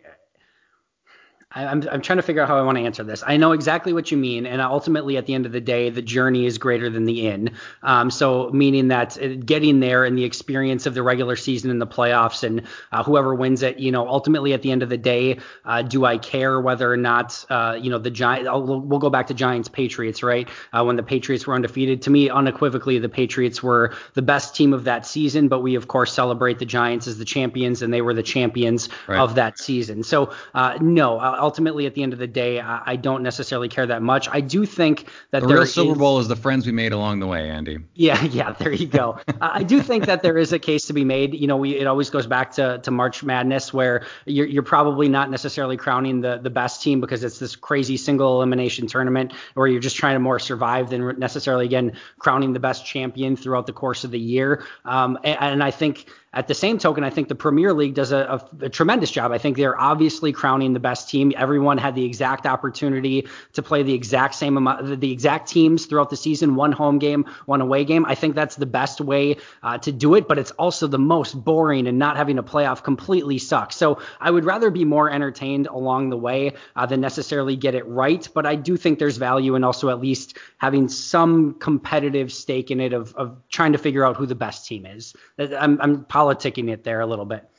I'm, 1.56 1.88
I'm 1.90 2.02
trying 2.02 2.18
to 2.18 2.24
figure 2.24 2.42
out 2.42 2.50
how 2.50 2.58
I 2.58 2.62
want 2.62 2.78
to 2.78 2.84
answer 2.84 3.04
this. 3.04 3.24
I 3.26 3.38
know 3.38 3.54
exactly 3.54 3.94
what 3.94 4.12
you 4.12 4.18
mean, 4.18 4.46
and 4.46 4.62
ultimately, 4.62 5.16
at 5.16 5.26
the 5.26 5.34
end 5.34 5.46
of 5.46 5.54
the 5.54 5.62
day, 5.62 5.90
the 5.90 6.02
journey 6.02 6.46
is 6.46 6.58
greater 6.58 6.90
than 6.90 7.06
the 7.06 7.28
end. 7.28 7.52
Um, 7.84 8.12
so, 8.12 8.50
meaning 8.52 8.90
that 8.90 9.18
uh, 9.22 9.36
getting 9.36 9.80
there 9.80 10.04
and 10.04 10.18
the 10.18 10.26
experience 10.26 10.86
of 10.86 10.94
the 10.94 11.04
regular 11.04 11.36
season 11.36 11.72
and 11.72 11.82
the 11.82 11.88
playoffs, 11.88 12.44
and 12.44 12.64
uh, 12.92 13.04
whoever 13.04 13.34
wins 13.34 13.64
it, 13.64 13.80
you 13.80 13.92
know, 13.92 14.08
ultimately, 14.08 14.54
at 14.54 14.62
the 14.64 14.72
end 14.72 14.84
of 14.84 14.90
the 14.90 14.98
day, 14.98 15.40
uh, 15.64 15.82
do 15.82 16.04
I 16.04 16.18
care 16.18 16.60
whether 16.60 16.92
or 16.92 16.98
not, 16.98 17.46
uh, 17.50 17.78
you 17.82 17.90
know, 17.90 18.00
the 18.00 18.12
Giants? 18.12 18.50
We'll, 18.52 18.82
we'll, 18.82 19.00
go 19.00 19.10
back 19.10 19.28
to 19.28 19.34
Giants 19.34 19.70
Patriots, 19.70 20.24
right? 20.24 20.50
Uh, 20.74 20.84
when 20.84 20.96
the 20.96 21.04
Patriots 21.04 21.48
were 21.48 21.54
undefeated, 21.54 22.02
to 22.02 22.10
me, 22.10 22.30
unequivocally, 22.30 23.00
the 23.00 23.10
Patriots 23.10 23.62
were 23.64 23.94
the 24.14 24.22
best 24.22 24.56
team 24.56 24.74
of 24.74 24.84
that 24.86 25.06
season. 25.06 25.48
But 25.48 25.62
we, 25.62 25.76
of 25.76 25.88
course, 25.88 26.12
celebrate 26.12 26.60
the 26.60 26.66
Giants 26.66 27.08
as 27.08 27.18
the 27.18 27.26
champions, 27.26 27.82
and 27.82 27.94
they 27.94 28.02
were 28.02 28.14
the 28.14 28.24
champions 28.24 28.90
right. 29.08 29.20
of 29.20 29.36
that 29.36 29.60
season. 29.60 30.04
So, 30.04 30.34
uh, 30.54 30.78
no 30.82 31.20
ultimately, 31.46 31.86
at 31.86 31.94
the 31.94 32.02
end 32.02 32.12
of 32.12 32.18
the 32.18 32.28
day, 32.28 32.60
I, 32.60 32.82
I, 32.86 32.96
don't 32.96 33.22
necessarily 33.22 33.70
care 33.70 33.86
that 33.86 34.02
much. 34.02 34.28
I 34.32 34.42
do 34.42 34.66
think 34.66 35.08
that 35.30 35.44
the 35.44 35.48
real 35.48 35.66
Super 35.68 35.94
Bowl 35.94 36.18
is 36.18 36.28
the 36.28 36.36
friends 36.36 36.66
we 36.66 36.72
made 36.72 36.92
along 36.92 37.20
the 37.20 37.28
way, 37.28 37.48
Andy. 37.48 37.78
Yeah, 37.94 38.22
yeah, 38.40 38.54
there 38.54 38.72
you 38.72 38.88
go. 38.88 39.20
I 39.42 39.62
do 39.62 39.80
think 39.82 40.08
that 40.08 40.24
there 40.24 40.40
is 40.40 40.52
a 40.52 40.58
case 40.58 40.88
to 40.88 40.94
be 40.94 41.06
made. 41.06 41.36
You 41.36 41.46
know, 41.46 41.56
we 41.56 41.76
it 41.76 41.86
always 41.86 42.10
goes 42.10 42.26
back 42.26 42.52
to, 42.54 42.80
to 42.80 42.90
March 42.90 43.24
Madness, 43.24 43.72
where 43.72 44.08
you're, 44.26 44.48
you're 44.48 44.64
probably 44.64 45.08
not 45.08 45.30
necessarily 45.30 45.78
crowning 45.78 46.22
the 46.22 46.40
the 46.40 46.50
best 46.50 46.82
team 46.82 47.00
because 47.00 47.24
it's 47.24 47.38
this 47.38 47.56
crazy 47.56 47.96
single 47.96 48.38
elimination 48.38 48.88
tournament, 48.88 49.32
where 49.54 49.68
you're 49.68 49.80
just 49.80 49.96
trying 49.96 50.16
to 50.16 50.20
more 50.20 50.40
survive 50.40 50.90
than 50.90 51.20
necessarily 51.20 51.66
again 51.66 51.94
crowning 52.18 52.54
the 52.54 52.60
best 52.60 52.86
champion 52.88 53.36
throughout 53.36 53.68
the 53.68 53.74
course 53.74 54.04
of 54.04 54.10
the 54.10 54.20
year. 54.20 54.66
Um, 54.86 55.20
and, 55.24 55.38
and 55.40 55.64
I 55.64 55.70
think 55.70 56.08
at 56.36 56.50
the 56.50 56.54
same 56.54 56.78
token, 56.78 57.04
I 57.04 57.10
think 57.10 57.30
the 57.30 57.36
Premier 57.36 57.74
League 57.74 57.94
does 57.94 58.12
a, 58.12 58.42
a, 58.62 58.66
a, 58.66 58.70
tremendous 58.70 59.10
job. 59.10 59.32
I 59.32 59.38
think 59.38 59.56
they're 59.56 59.80
obviously 59.80 60.34
crowning 60.34 60.74
the 60.74 60.82
best 60.82 61.10
team. 61.10 61.32
Everyone 61.38 61.78
had 61.78 61.96
the 61.96 62.04
exact 62.04 62.46
opportunity 62.46 63.28
to 63.54 63.64
play 63.64 63.84
the 63.84 63.94
exact 63.94 64.36
same 64.36 64.58
amount, 64.58 65.00
the 65.00 65.12
exact 65.12 65.48
teams 65.48 65.86
throughout 65.86 66.10
the 66.10 66.18
season, 66.18 66.56
one 66.56 66.74
home 66.74 67.00
game, 67.00 67.26
one 67.46 67.62
away 67.62 67.86
game. 67.86 68.06
I 68.06 68.16
think 68.16 68.36
that's 68.36 68.58
the 68.58 68.66
best 68.66 69.00
way 69.00 69.38
uh, 69.64 69.78
to 69.80 69.94
do 69.94 70.16
it, 70.16 70.28
but 70.28 70.38
it's 70.38 70.52
also 70.52 70.88
the 70.88 71.00
most 71.00 71.34
boring 71.42 71.88
and 71.88 71.98
not 71.98 72.18
having 72.18 72.38
a 72.38 72.44
playoff 72.44 72.84
completely 72.84 73.38
sucks. 73.38 73.78
So 73.78 74.02
I 74.20 74.30
would 74.30 74.44
rather 74.44 74.70
be 74.70 74.84
more 74.84 75.10
entertained 75.10 75.68
along 75.68 76.10
the 76.10 76.18
way 76.18 76.52
uh, 76.76 76.86
than 76.86 77.00
necessarily 77.00 77.56
get 77.56 77.76
it 77.76 77.88
right. 77.88 78.28
But 78.34 78.46
I 78.46 78.56
do 78.56 78.76
think 78.76 79.00
there's 79.00 79.18
value 79.18 79.56
in 79.56 79.64
also 79.64 79.90
at 79.90 80.02
least 80.02 80.38
having 80.58 80.90
some 80.90 81.54
competitive 81.60 82.34
stake 82.34 82.72
in 82.72 82.82
it 82.82 82.92
of, 82.92 83.16
of 83.16 83.45
trying 83.56 83.72
to 83.72 83.78
figure 83.78 84.06
out 84.06 84.18
who 84.18 84.26
the 84.26 84.36
best 84.36 84.68
team 84.68 84.86
is. 84.86 85.16
I'm, 85.40 85.80
I'm 85.82 86.04
politicking 86.06 86.70
it 86.70 86.84
there 86.84 87.00
a 87.00 87.06
little 87.06 87.26
bit. 87.26 87.50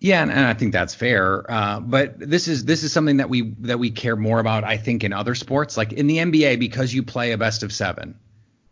Yeah, 0.00 0.20
and, 0.20 0.30
and 0.30 0.44
I 0.44 0.52
think 0.52 0.72
that's 0.72 0.94
fair. 0.94 1.50
Uh, 1.50 1.80
but 1.80 2.18
this 2.18 2.46
is 2.46 2.66
this 2.66 2.82
is 2.82 2.92
something 2.92 3.16
that 3.16 3.30
we 3.30 3.54
that 3.60 3.78
we 3.78 3.90
care 3.90 4.16
more 4.16 4.38
about, 4.38 4.62
I 4.62 4.76
think, 4.76 5.02
in 5.02 5.14
other 5.14 5.34
sports, 5.34 5.78
like 5.78 5.94
in 5.94 6.06
the 6.06 6.18
NBA, 6.18 6.58
because 6.58 6.92
you 6.92 7.02
play 7.02 7.32
a 7.32 7.38
best 7.38 7.62
of 7.62 7.72
seven. 7.72 8.14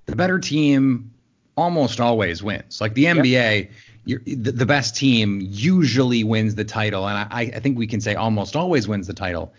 The 0.05 0.17
better 0.17 0.39
team 0.39 1.15
almost 1.57 2.01
always 2.01 2.43
wins. 2.43 2.83
Like 2.83 2.93
the 2.93 3.05
NBA, 3.05 3.71
yep. 4.05 4.21
the, 4.27 4.53
the, 4.53 4.67
best 4.67 4.97
team 4.97 5.41
usually 5.43 6.25
wins 6.25 6.55
the 6.55 6.65
title, 6.65 7.09
and 7.09 7.17
I, 7.17 7.53
I 7.57 7.61
think 7.61 7.79
we 7.79 7.87
can 7.87 8.01
say 8.01 8.15
almost 8.15 8.57
always 8.57 8.87
wins 8.89 9.07
the 9.07 9.15
title. 9.15 9.55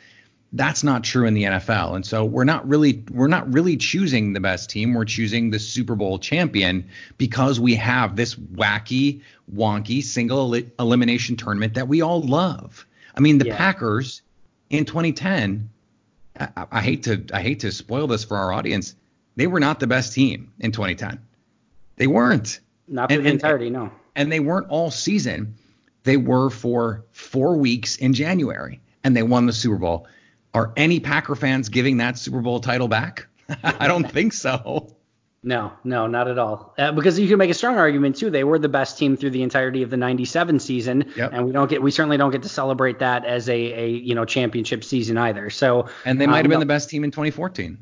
That's 0.55 0.83
not 0.83 1.03
true 1.03 1.25
in 1.25 1.33
the 1.33 1.43
NFL, 1.43 1.95
and 1.95 2.05
so 2.05 2.23
we're 2.23 2.43
not 2.43 2.67
really 2.67 3.03
we're 3.11 3.27
not 3.27 3.51
really 3.51 3.75
choosing 3.75 4.33
the 4.33 4.39
best 4.39 4.69
team. 4.69 4.93
We're 4.93 5.03
choosing 5.05 5.49
the 5.49 5.57
Super 5.57 5.95
Bowl 5.95 6.19
champion 6.19 6.87
because 7.17 7.59
we 7.59 7.73
have 7.75 8.15
this 8.15 8.35
wacky, 8.35 9.21
wonky 9.51 10.03
single 10.03 10.53
elimination 10.79 11.37
tournament 11.37 11.73
that 11.73 11.87
we 11.87 12.01
all 12.01 12.21
love. 12.21 12.85
I 13.15 13.19
mean, 13.19 13.39
the 13.39 13.47
yeah. 13.47 13.57
Packers 13.57 14.21
in 14.69 14.85
2010. 14.85 15.69
I, 16.39 16.65
I 16.71 16.81
hate 16.81 17.03
to 17.03 17.25
I 17.33 17.41
hate 17.41 17.61
to 17.61 17.71
spoil 17.71 18.05
this 18.05 18.23
for 18.23 18.37
our 18.37 18.53
audience. 18.53 18.95
They 19.35 19.47
were 19.47 19.59
not 19.59 19.79
the 19.79 19.87
best 19.87 20.13
team 20.13 20.51
in 20.59 20.71
2010. 20.71 21.19
They 21.95 22.07
weren't. 22.07 22.59
Not 22.87 23.09
for 23.09 23.15
and, 23.15 23.25
the 23.25 23.29
entirety, 23.31 23.69
no. 23.69 23.91
And 24.15 24.31
they 24.31 24.39
weren't 24.39 24.69
all 24.69 24.91
season. 24.91 25.55
They 26.03 26.17
were 26.17 26.49
for 26.49 27.03
four 27.11 27.55
weeks 27.55 27.95
in 27.95 28.13
January, 28.13 28.81
and 29.03 29.15
they 29.15 29.23
won 29.23 29.45
the 29.45 29.53
Super 29.53 29.77
Bowl. 29.77 30.07
Are 30.53 30.71
any 30.77 30.99
Packer 30.99 31.35
fans 31.35 31.69
giving 31.69 31.97
that 31.97 32.17
Super 32.17 32.41
Bowl 32.41 32.59
title 32.59 32.87
back? 32.87 33.27
I 33.63 33.87
don't 33.87 34.09
think 34.09 34.33
so. 34.33 34.95
No, 35.45 35.73
no, 35.83 36.07
not 36.07 36.29
at 36.29 36.39
all. 36.39 36.73
Uh, 36.77 36.93
because 36.93 37.19
you 37.19 37.27
can 37.27 37.37
make 37.37 37.49
a 37.49 37.53
strong 37.53 37.77
argument 37.77 38.15
too. 38.15 38.29
They 38.29 38.45
were 38.45 38.57
the 38.57 38.69
best 38.69 38.97
team 38.97 39.17
through 39.17 39.31
the 39.31 39.43
entirety 39.43 39.83
of 39.83 39.89
the 39.89 39.97
'97 39.97 40.59
season, 40.59 41.11
yep. 41.17 41.31
and 41.33 41.45
we 41.45 41.51
don't 41.51 41.69
get, 41.69 41.81
we 41.81 41.91
certainly 41.91 42.15
don't 42.15 42.31
get 42.31 42.43
to 42.43 42.49
celebrate 42.49 42.99
that 42.99 43.25
as 43.25 43.49
a, 43.49 43.53
a 43.53 43.89
you 43.89 44.15
know 44.15 44.23
championship 44.23 44.85
season 44.85 45.17
either. 45.17 45.49
So, 45.49 45.89
and 46.05 46.19
they 46.21 46.27
might 46.27 46.39
um, 46.39 46.45
have 46.45 46.49
been 46.51 46.59
the 46.61 46.65
best 46.65 46.89
team 46.89 47.03
in 47.03 47.11
2014. 47.11 47.77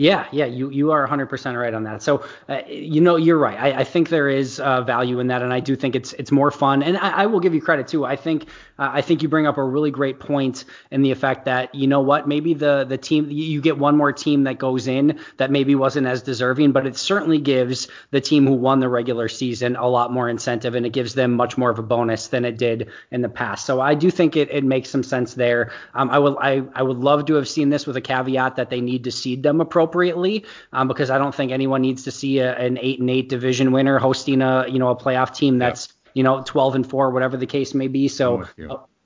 Yeah, 0.00 0.26
yeah, 0.32 0.46
you 0.46 0.70
you 0.70 0.92
are 0.92 1.06
100% 1.06 1.60
right 1.60 1.74
on 1.74 1.82
that. 1.82 2.02
So, 2.02 2.24
uh, 2.48 2.62
you 2.66 3.02
know, 3.02 3.16
you're 3.16 3.36
right. 3.36 3.60
I, 3.60 3.80
I 3.80 3.84
think 3.84 4.08
there 4.08 4.30
is 4.30 4.58
uh, 4.58 4.80
value 4.80 5.20
in 5.20 5.26
that, 5.26 5.42
and 5.42 5.52
I 5.52 5.60
do 5.60 5.76
think 5.76 5.94
it's 5.94 6.14
it's 6.14 6.32
more 6.32 6.50
fun. 6.50 6.82
And 6.82 6.96
I, 6.96 7.10
I 7.10 7.26
will 7.26 7.38
give 7.38 7.52
you 7.52 7.60
credit 7.60 7.86
too. 7.86 8.06
I 8.06 8.16
think 8.16 8.44
uh, 8.78 8.88
I 8.94 9.02
think 9.02 9.22
you 9.22 9.28
bring 9.28 9.46
up 9.46 9.58
a 9.58 9.62
really 9.62 9.90
great 9.90 10.18
point 10.18 10.64
in 10.90 11.02
the 11.02 11.10
effect 11.10 11.44
that 11.44 11.74
you 11.74 11.86
know 11.86 12.00
what, 12.00 12.26
maybe 12.26 12.54
the 12.54 12.86
the 12.88 12.96
team 12.96 13.30
you 13.30 13.60
get 13.60 13.76
one 13.76 13.94
more 13.94 14.10
team 14.10 14.44
that 14.44 14.56
goes 14.56 14.88
in 14.88 15.20
that 15.36 15.50
maybe 15.50 15.74
wasn't 15.74 16.06
as 16.06 16.22
deserving, 16.22 16.72
but 16.72 16.86
it 16.86 16.96
certainly 16.96 17.38
gives 17.38 17.86
the 18.10 18.22
team 18.22 18.46
who 18.46 18.54
won 18.54 18.80
the 18.80 18.88
regular 18.88 19.28
season 19.28 19.76
a 19.76 19.86
lot 19.86 20.14
more 20.14 20.30
incentive, 20.30 20.74
and 20.74 20.86
it 20.86 20.94
gives 20.94 21.12
them 21.12 21.32
much 21.32 21.58
more 21.58 21.68
of 21.68 21.78
a 21.78 21.82
bonus 21.82 22.28
than 22.28 22.46
it 22.46 22.56
did 22.56 22.88
in 23.10 23.20
the 23.20 23.28
past. 23.28 23.66
So 23.66 23.82
I 23.82 23.94
do 23.94 24.10
think 24.10 24.34
it, 24.34 24.50
it 24.50 24.64
makes 24.64 24.88
some 24.88 25.02
sense 25.02 25.34
there. 25.34 25.72
Um, 25.92 26.08
I 26.08 26.18
would 26.18 26.36
I 26.40 26.62
I 26.74 26.82
would 26.82 27.00
love 27.00 27.26
to 27.26 27.34
have 27.34 27.46
seen 27.46 27.68
this 27.68 27.86
with 27.86 27.98
a 27.98 28.00
caveat 28.00 28.56
that 28.56 28.70
they 28.70 28.80
need 28.80 29.04
to 29.04 29.10
seed 29.10 29.42
them 29.42 29.60
appropriately 29.60 29.89
appropriately 29.90 30.44
um, 30.72 30.88
because 30.88 31.10
I 31.10 31.18
don't 31.18 31.34
think 31.34 31.52
anyone 31.52 31.82
needs 31.82 32.04
to 32.04 32.10
see 32.10 32.38
a, 32.38 32.56
an 32.56 32.78
eight 32.80 33.00
and 33.00 33.10
eight 33.10 33.28
division 33.28 33.72
winner 33.72 33.98
hosting 33.98 34.42
a 34.42 34.66
you 34.68 34.78
know 34.78 34.88
a 34.88 34.96
playoff 34.96 35.34
team 35.34 35.58
that's 35.58 35.88
yep. 35.88 36.12
you 36.14 36.22
know 36.22 36.42
12 36.44 36.76
and 36.76 36.90
four 36.90 37.10
whatever 37.10 37.36
the 37.36 37.46
case 37.46 37.74
may 37.74 37.88
be. 37.88 38.08
So 38.08 38.46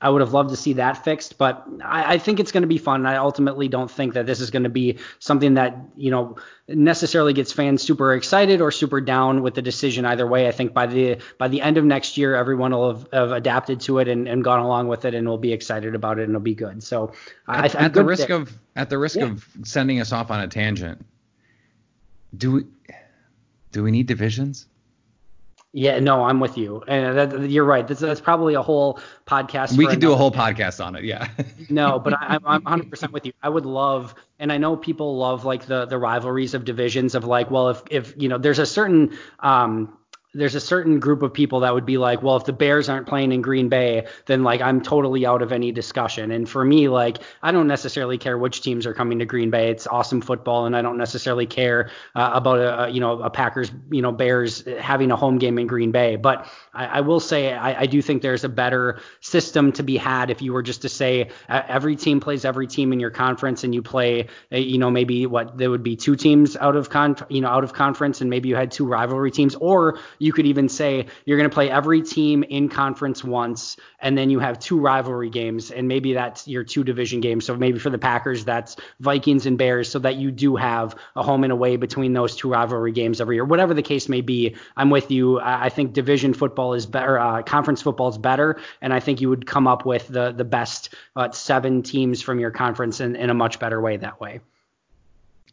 I 0.00 0.10
would 0.10 0.20
have 0.20 0.34
loved 0.34 0.50
to 0.50 0.56
see 0.56 0.74
that 0.74 1.02
fixed, 1.02 1.38
but 1.38 1.64
I, 1.82 2.14
I 2.14 2.18
think 2.18 2.38
it's 2.38 2.52
going 2.52 2.62
to 2.62 2.68
be 2.68 2.76
fun. 2.76 3.06
I 3.06 3.16
ultimately 3.16 3.68
don't 3.68 3.90
think 3.90 4.14
that 4.14 4.26
this 4.26 4.40
is 4.40 4.50
going 4.50 4.64
to 4.64 4.68
be 4.68 4.98
something 5.18 5.54
that 5.54 5.78
you 5.96 6.10
know 6.10 6.36
necessarily 6.68 7.32
gets 7.32 7.52
fans 7.52 7.82
super 7.82 8.12
excited 8.14 8.60
or 8.60 8.70
super 8.70 9.00
down 9.00 9.42
with 9.42 9.54
the 9.54 9.62
decision 9.62 10.04
either 10.04 10.26
way. 10.26 10.46
I 10.46 10.50
think 10.50 10.74
by 10.74 10.86
the 10.86 11.18
by 11.38 11.48
the 11.48 11.62
end 11.62 11.78
of 11.78 11.84
next 11.84 12.18
year, 12.18 12.34
everyone 12.34 12.72
will 12.72 12.94
have, 12.94 13.08
have 13.12 13.32
adapted 13.32 13.80
to 13.82 13.98
it 13.98 14.08
and, 14.08 14.28
and, 14.28 14.44
gone 14.44 14.60
along 14.60 14.88
with 14.88 15.04
it 15.04 15.14
and 15.14 15.26
will 15.26 15.38
be 15.38 15.52
excited 15.52 15.94
about 15.94 16.18
it 16.18 16.24
and 16.24 16.32
it'll 16.32 16.42
be 16.42 16.54
good. 16.54 16.82
So 16.82 17.12
at, 17.48 17.74
at 17.74 17.94
the 17.94 18.04
risk 18.04 18.28
of 18.30 18.52
at 18.76 18.90
the 18.90 18.98
risk 18.98 19.16
yeah. 19.16 19.26
of 19.26 19.46
sending 19.62 20.00
us 20.00 20.12
off 20.12 20.30
on 20.30 20.40
a 20.40 20.48
tangent, 20.48 21.02
do 22.36 22.52
we 22.52 22.64
do 23.72 23.82
we 23.82 23.90
need 23.90 24.06
divisions? 24.06 24.66
Yeah, 25.76 25.98
no, 25.98 26.22
I'm 26.22 26.38
with 26.38 26.56
you, 26.56 26.84
and 26.86 27.18
that, 27.18 27.50
you're 27.50 27.64
right. 27.64 27.86
That's, 27.86 27.98
that's 27.98 28.20
probably 28.20 28.54
a 28.54 28.62
whole 28.62 29.00
podcast. 29.26 29.76
We 29.76 29.88
could 29.88 29.98
do 29.98 30.12
a 30.12 30.16
whole 30.16 30.30
podcast 30.30 30.82
on 30.82 30.94
it. 30.94 31.02
Yeah. 31.02 31.28
no, 31.68 31.98
but 31.98 32.14
I, 32.14 32.38
I'm 32.44 32.62
100 32.62 32.88
percent 32.88 33.12
with 33.12 33.26
you. 33.26 33.32
I 33.42 33.48
would 33.48 33.66
love, 33.66 34.14
and 34.38 34.52
I 34.52 34.56
know 34.56 34.76
people 34.76 35.16
love 35.16 35.44
like 35.44 35.66
the 35.66 35.84
the 35.84 35.98
rivalries 35.98 36.54
of 36.54 36.64
divisions 36.64 37.16
of 37.16 37.24
like, 37.24 37.50
well, 37.50 37.70
if 37.70 37.82
if 37.90 38.14
you 38.16 38.28
know, 38.28 38.38
there's 38.38 38.60
a 38.60 38.66
certain 38.66 39.18
um 39.40 39.98
there's 40.34 40.54
a 40.54 40.60
certain 40.60 40.98
group 40.98 41.22
of 41.22 41.32
people 41.32 41.60
that 41.60 41.72
would 41.72 41.86
be 41.86 41.96
like, 41.96 42.22
well, 42.22 42.36
if 42.36 42.44
the 42.44 42.52
Bears 42.52 42.88
aren't 42.88 43.06
playing 43.06 43.32
in 43.32 43.40
Green 43.40 43.68
Bay, 43.68 44.06
then 44.26 44.42
like 44.42 44.60
I'm 44.60 44.80
totally 44.80 45.24
out 45.24 45.42
of 45.42 45.52
any 45.52 45.70
discussion. 45.70 46.30
And 46.32 46.48
for 46.48 46.64
me, 46.64 46.88
like 46.88 47.18
I 47.42 47.52
don't 47.52 47.68
necessarily 47.68 48.18
care 48.18 48.36
which 48.36 48.60
teams 48.60 48.86
are 48.86 48.94
coming 48.94 49.20
to 49.20 49.24
Green 49.24 49.50
Bay. 49.50 49.70
It's 49.70 49.86
awesome 49.86 50.20
football, 50.20 50.66
and 50.66 50.76
I 50.76 50.82
don't 50.82 50.98
necessarily 50.98 51.46
care 51.46 51.90
uh, 52.14 52.30
about 52.34 52.88
a, 52.88 52.90
you 52.90 53.00
know 53.00 53.22
a 53.22 53.30
Packers 53.30 53.70
you 53.90 54.02
know 54.02 54.12
Bears 54.12 54.64
having 54.80 55.10
a 55.10 55.16
home 55.16 55.38
game 55.38 55.58
in 55.58 55.66
Green 55.66 55.92
Bay. 55.92 56.16
But 56.16 56.46
I, 56.74 56.86
I 56.86 57.00
will 57.00 57.20
say 57.20 57.52
I, 57.52 57.82
I, 57.82 57.86
do 57.86 58.02
think 58.02 58.22
there's 58.22 58.44
a 58.44 58.48
better 58.48 59.00
system 59.20 59.72
to 59.72 59.82
be 59.82 59.96
had 59.96 60.30
if 60.30 60.42
you 60.42 60.52
were 60.52 60.62
just 60.62 60.82
to 60.82 60.88
say 60.88 61.30
uh, 61.48 61.62
every 61.68 61.96
team 61.96 62.20
plays 62.20 62.44
every 62.44 62.66
team 62.66 62.92
in 62.92 63.00
your 63.00 63.10
conference, 63.10 63.62
and 63.64 63.74
you 63.74 63.82
play 63.82 64.28
uh, 64.52 64.56
you 64.56 64.78
know 64.78 64.90
maybe 64.90 65.26
what 65.26 65.56
there 65.56 65.70
would 65.70 65.84
be 65.84 65.94
two 65.94 66.16
teams 66.16 66.56
out 66.56 66.74
of 66.74 66.90
con 66.90 67.16
you 67.28 67.40
know 67.40 67.48
out 67.48 67.62
of 67.62 67.72
conference, 67.72 68.20
and 68.20 68.30
maybe 68.30 68.48
you 68.48 68.56
had 68.56 68.72
two 68.72 68.86
rivalry 68.86 69.30
teams, 69.30 69.54
or 69.56 69.98
you 70.24 70.32
could 70.32 70.46
even 70.46 70.70
say 70.70 71.06
you're 71.26 71.36
going 71.36 71.50
to 71.50 71.54
play 71.54 71.70
every 71.70 72.00
team 72.00 72.42
in 72.44 72.70
conference 72.70 73.22
once, 73.22 73.76
and 74.00 74.16
then 74.16 74.30
you 74.30 74.38
have 74.38 74.58
two 74.58 74.80
rivalry 74.80 75.28
games, 75.28 75.70
and 75.70 75.86
maybe 75.86 76.14
that's 76.14 76.48
your 76.48 76.64
two 76.64 76.82
division 76.82 77.20
games. 77.20 77.44
So 77.44 77.54
maybe 77.56 77.78
for 77.78 77.90
the 77.90 77.98
Packers, 77.98 78.44
that's 78.44 78.76
Vikings 79.00 79.44
and 79.44 79.58
Bears, 79.58 79.90
so 79.90 79.98
that 79.98 80.16
you 80.16 80.30
do 80.30 80.56
have 80.56 80.96
a 81.14 81.22
home 81.22 81.44
and 81.44 81.52
away 81.52 81.76
between 81.76 82.14
those 82.14 82.34
two 82.36 82.48
rivalry 82.50 82.92
games 82.92 83.20
every 83.20 83.36
year. 83.36 83.44
Whatever 83.44 83.74
the 83.74 83.82
case 83.82 84.08
may 84.08 84.22
be, 84.22 84.56
I'm 84.78 84.88
with 84.88 85.10
you. 85.10 85.40
I 85.40 85.68
think 85.68 85.92
division 85.92 86.32
football 86.32 86.72
is 86.72 86.86
better, 86.86 87.18
uh, 87.18 87.42
conference 87.42 87.82
football 87.82 88.08
is 88.08 88.16
better, 88.16 88.58
and 88.80 88.94
I 88.94 89.00
think 89.00 89.20
you 89.20 89.28
would 89.28 89.46
come 89.46 89.66
up 89.66 89.84
with 89.84 90.08
the 90.08 90.32
the 90.32 90.44
best 90.44 90.94
uh, 91.16 91.30
seven 91.32 91.82
teams 91.82 92.22
from 92.22 92.40
your 92.40 92.50
conference 92.50 93.00
in, 93.00 93.14
in 93.14 93.28
a 93.28 93.34
much 93.34 93.58
better 93.58 93.80
way 93.80 93.98
that 93.98 94.20
way 94.20 94.40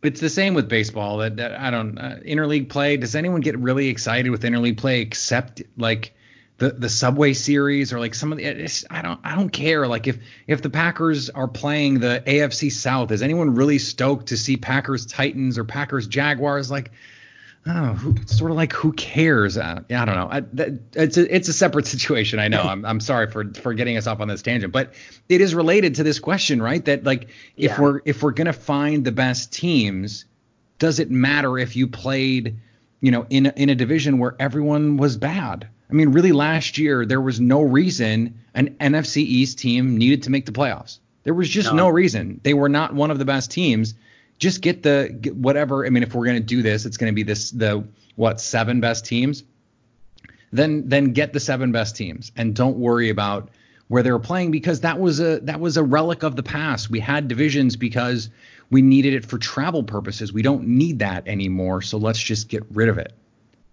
it's 0.03 0.19
the 0.19 0.29
same 0.29 0.53
with 0.53 0.67
baseball. 0.67 1.17
That, 1.17 1.37
that 1.37 1.59
I 1.59 1.71
don't 1.71 1.97
uh, 1.97 2.17
interleague 2.25 2.69
play. 2.69 2.97
Does 2.97 3.15
anyone 3.15 3.41
get 3.41 3.57
really 3.57 3.87
excited 3.87 4.29
with 4.29 4.43
interleague 4.43 4.77
play 4.77 5.01
except 5.01 5.61
like 5.77 6.13
the 6.57 6.71
the 6.71 6.89
Subway 6.89 7.33
Series 7.33 7.93
or 7.93 7.99
like 7.99 8.15
some 8.15 8.31
of 8.31 8.37
the? 8.37 8.85
I 8.89 9.01
don't 9.01 9.19
I 9.23 9.35
don't 9.35 9.49
care. 9.49 9.87
Like 9.87 10.07
if 10.07 10.19
if 10.47 10.61
the 10.61 10.69
Packers 10.69 11.29
are 11.29 11.47
playing 11.47 11.99
the 11.99 12.23
AFC 12.25 12.71
South, 12.71 13.11
is 13.11 13.21
anyone 13.21 13.55
really 13.55 13.77
stoked 13.77 14.27
to 14.27 14.37
see 14.37 14.57
Packers 14.57 15.05
Titans 15.05 15.57
or 15.57 15.63
Packers 15.63 16.07
Jaguars? 16.07 16.71
Like 16.71 16.91
oh, 17.67 17.93
who, 17.93 18.15
sort 18.25 18.51
of 18.51 18.57
like 18.57 18.73
who 18.73 18.91
cares? 18.93 19.57
Uh, 19.57 19.81
I 19.89 20.05
don't 20.05 20.15
know. 20.15 20.27
I, 20.31 20.39
that, 20.53 20.79
it's 20.93 21.17
a 21.17 21.35
it's 21.35 21.47
a 21.47 21.53
separate 21.53 21.87
situation. 21.87 22.39
I 22.39 22.47
know. 22.47 22.61
I'm 22.61 22.85
I'm 22.85 22.99
sorry 22.99 23.29
for 23.29 23.53
for 23.53 23.73
getting 23.73 23.97
us 23.97 24.07
off 24.07 24.19
on 24.19 24.27
this 24.27 24.41
tangent, 24.41 24.73
but 24.73 24.93
it 25.29 25.41
is 25.41 25.53
related 25.53 25.95
to 25.95 26.03
this 26.03 26.19
question, 26.19 26.61
right? 26.61 26.83
That 26.85 27.03
like 27.03 27.23
if 27.57 27.71
yeah. 27.71 27.81
we're 27.81 28.01
if 28.05 28.23
we're 28.23 28.31
gonna 28.31 28.53
find 28.53 29.05
the 29.05 29.11
best 29.11 29.53
teams, 29.53 30.25
does 30.79 30.99
it 30.99 31.11
matter 31.11 31.57
if 31.57 31.75
you 31.75 31.87
played, 31.87 32.57
you 33.01 33.11
know, 33.11 33.25
in 33.29 33.47
a, 33.47 33.53
in 33.55 33.69
a 33.69 33.75
division 33.75 34.17
where 34.17 34.35
everyone 34.39 34.97
was 34.97 35.17
bad? 35.17 35.67
I 35.89 35.93
mean, 35.93 36.09
really, 36.09 36.31
last 36.31 36.77
year 36.77 37.05
there 37.05 37.21
was 37.21 37.39
no 37.39 37.61
reason 37.61 38.39
an 38.53 38.75
NFC 38.79 39.17
East 39.17 39.59
team 39.59 39.97
needed 39.97 40.23
to 40.23 40.29
make 40.29 40.45
the 40.45 40.51
playoffs. 40.51 40.99
There 41.23 41.33
was 41.33 41.49
just 41.49 41.69
no, 41.69 41.75
no 41.75 41.89
reason. 41.89 42.39
They 42.43 42.53
were 42.53 42.69
not 42.69 42.95
one 42.95 43.11
of 43.11 43.19
the 43.19 43.25
best 43.25 43.51
teams 43.51 43.93
just 44.41 44.61
get 44.61 44.81
the 44.81 45.15
get 45.21 45.35
whatever. 45.35 45.85
I 45.85 45.89
mean, 45.91 46.03
if 46.03 46.15
we're 46.15 46.25
going 46.25 46.37
to 46.37 46.43
do 46.43 46.63
this, 46.63 46.85
it's 46.85 46.97
going 46.97 47.11
to 47.11 47.15
be 47.15 47.23
this 47.23 47.51
the 47.51 47.87
what 48.15 48.41
seven 48.41 48.81
best 48.81 49.05
teams. 49.05 49.43
Then 50.51 50.89
then 50.89 51.13
get 51.13 51.31
the 51.31 51.39
seven 51.39 51.71
best 51.71 51.95
teams 51.95 52.33
and 52.35 52.53
don't 52.53 52.77
worry 52.77 53.09
about 53.09 53.49
where 53.87 54.03
they 54.03 54.11
were 54.11 54.19
playing 54.19 54.51
because 54.51 54.81
that 54.81 54.99
was 54.99 55.19
a 55.19 55.39
that 55.41 55.59
was 55.59 55.77
a 55.77 55.83
relic 55.83 56.23
of 56.23 56.35
the 56.35 56.43
past. 56.43 56.89
We 56.89 56.99
had 56.99 57.27
divisions 57.27 57.75
because 57.75 58.29
we 58.71 58.81
needed 58.81 59.13
it 59.13 59.25
for 59.25 59.37
travel 59.37 59.83
purposes. 59.83 60.33
We 60.33 60.41
don't 60.41 60.67
need 60.67 60.99
that 60.99 61.27
anymore, 61.27 61.83
so 61.83 61.97
let's 61.99 62.19
just 62.19 62.49
get 62.49 62.63
rid 62.71 62.89
of 62.89 62.97
it. 62.97 63.13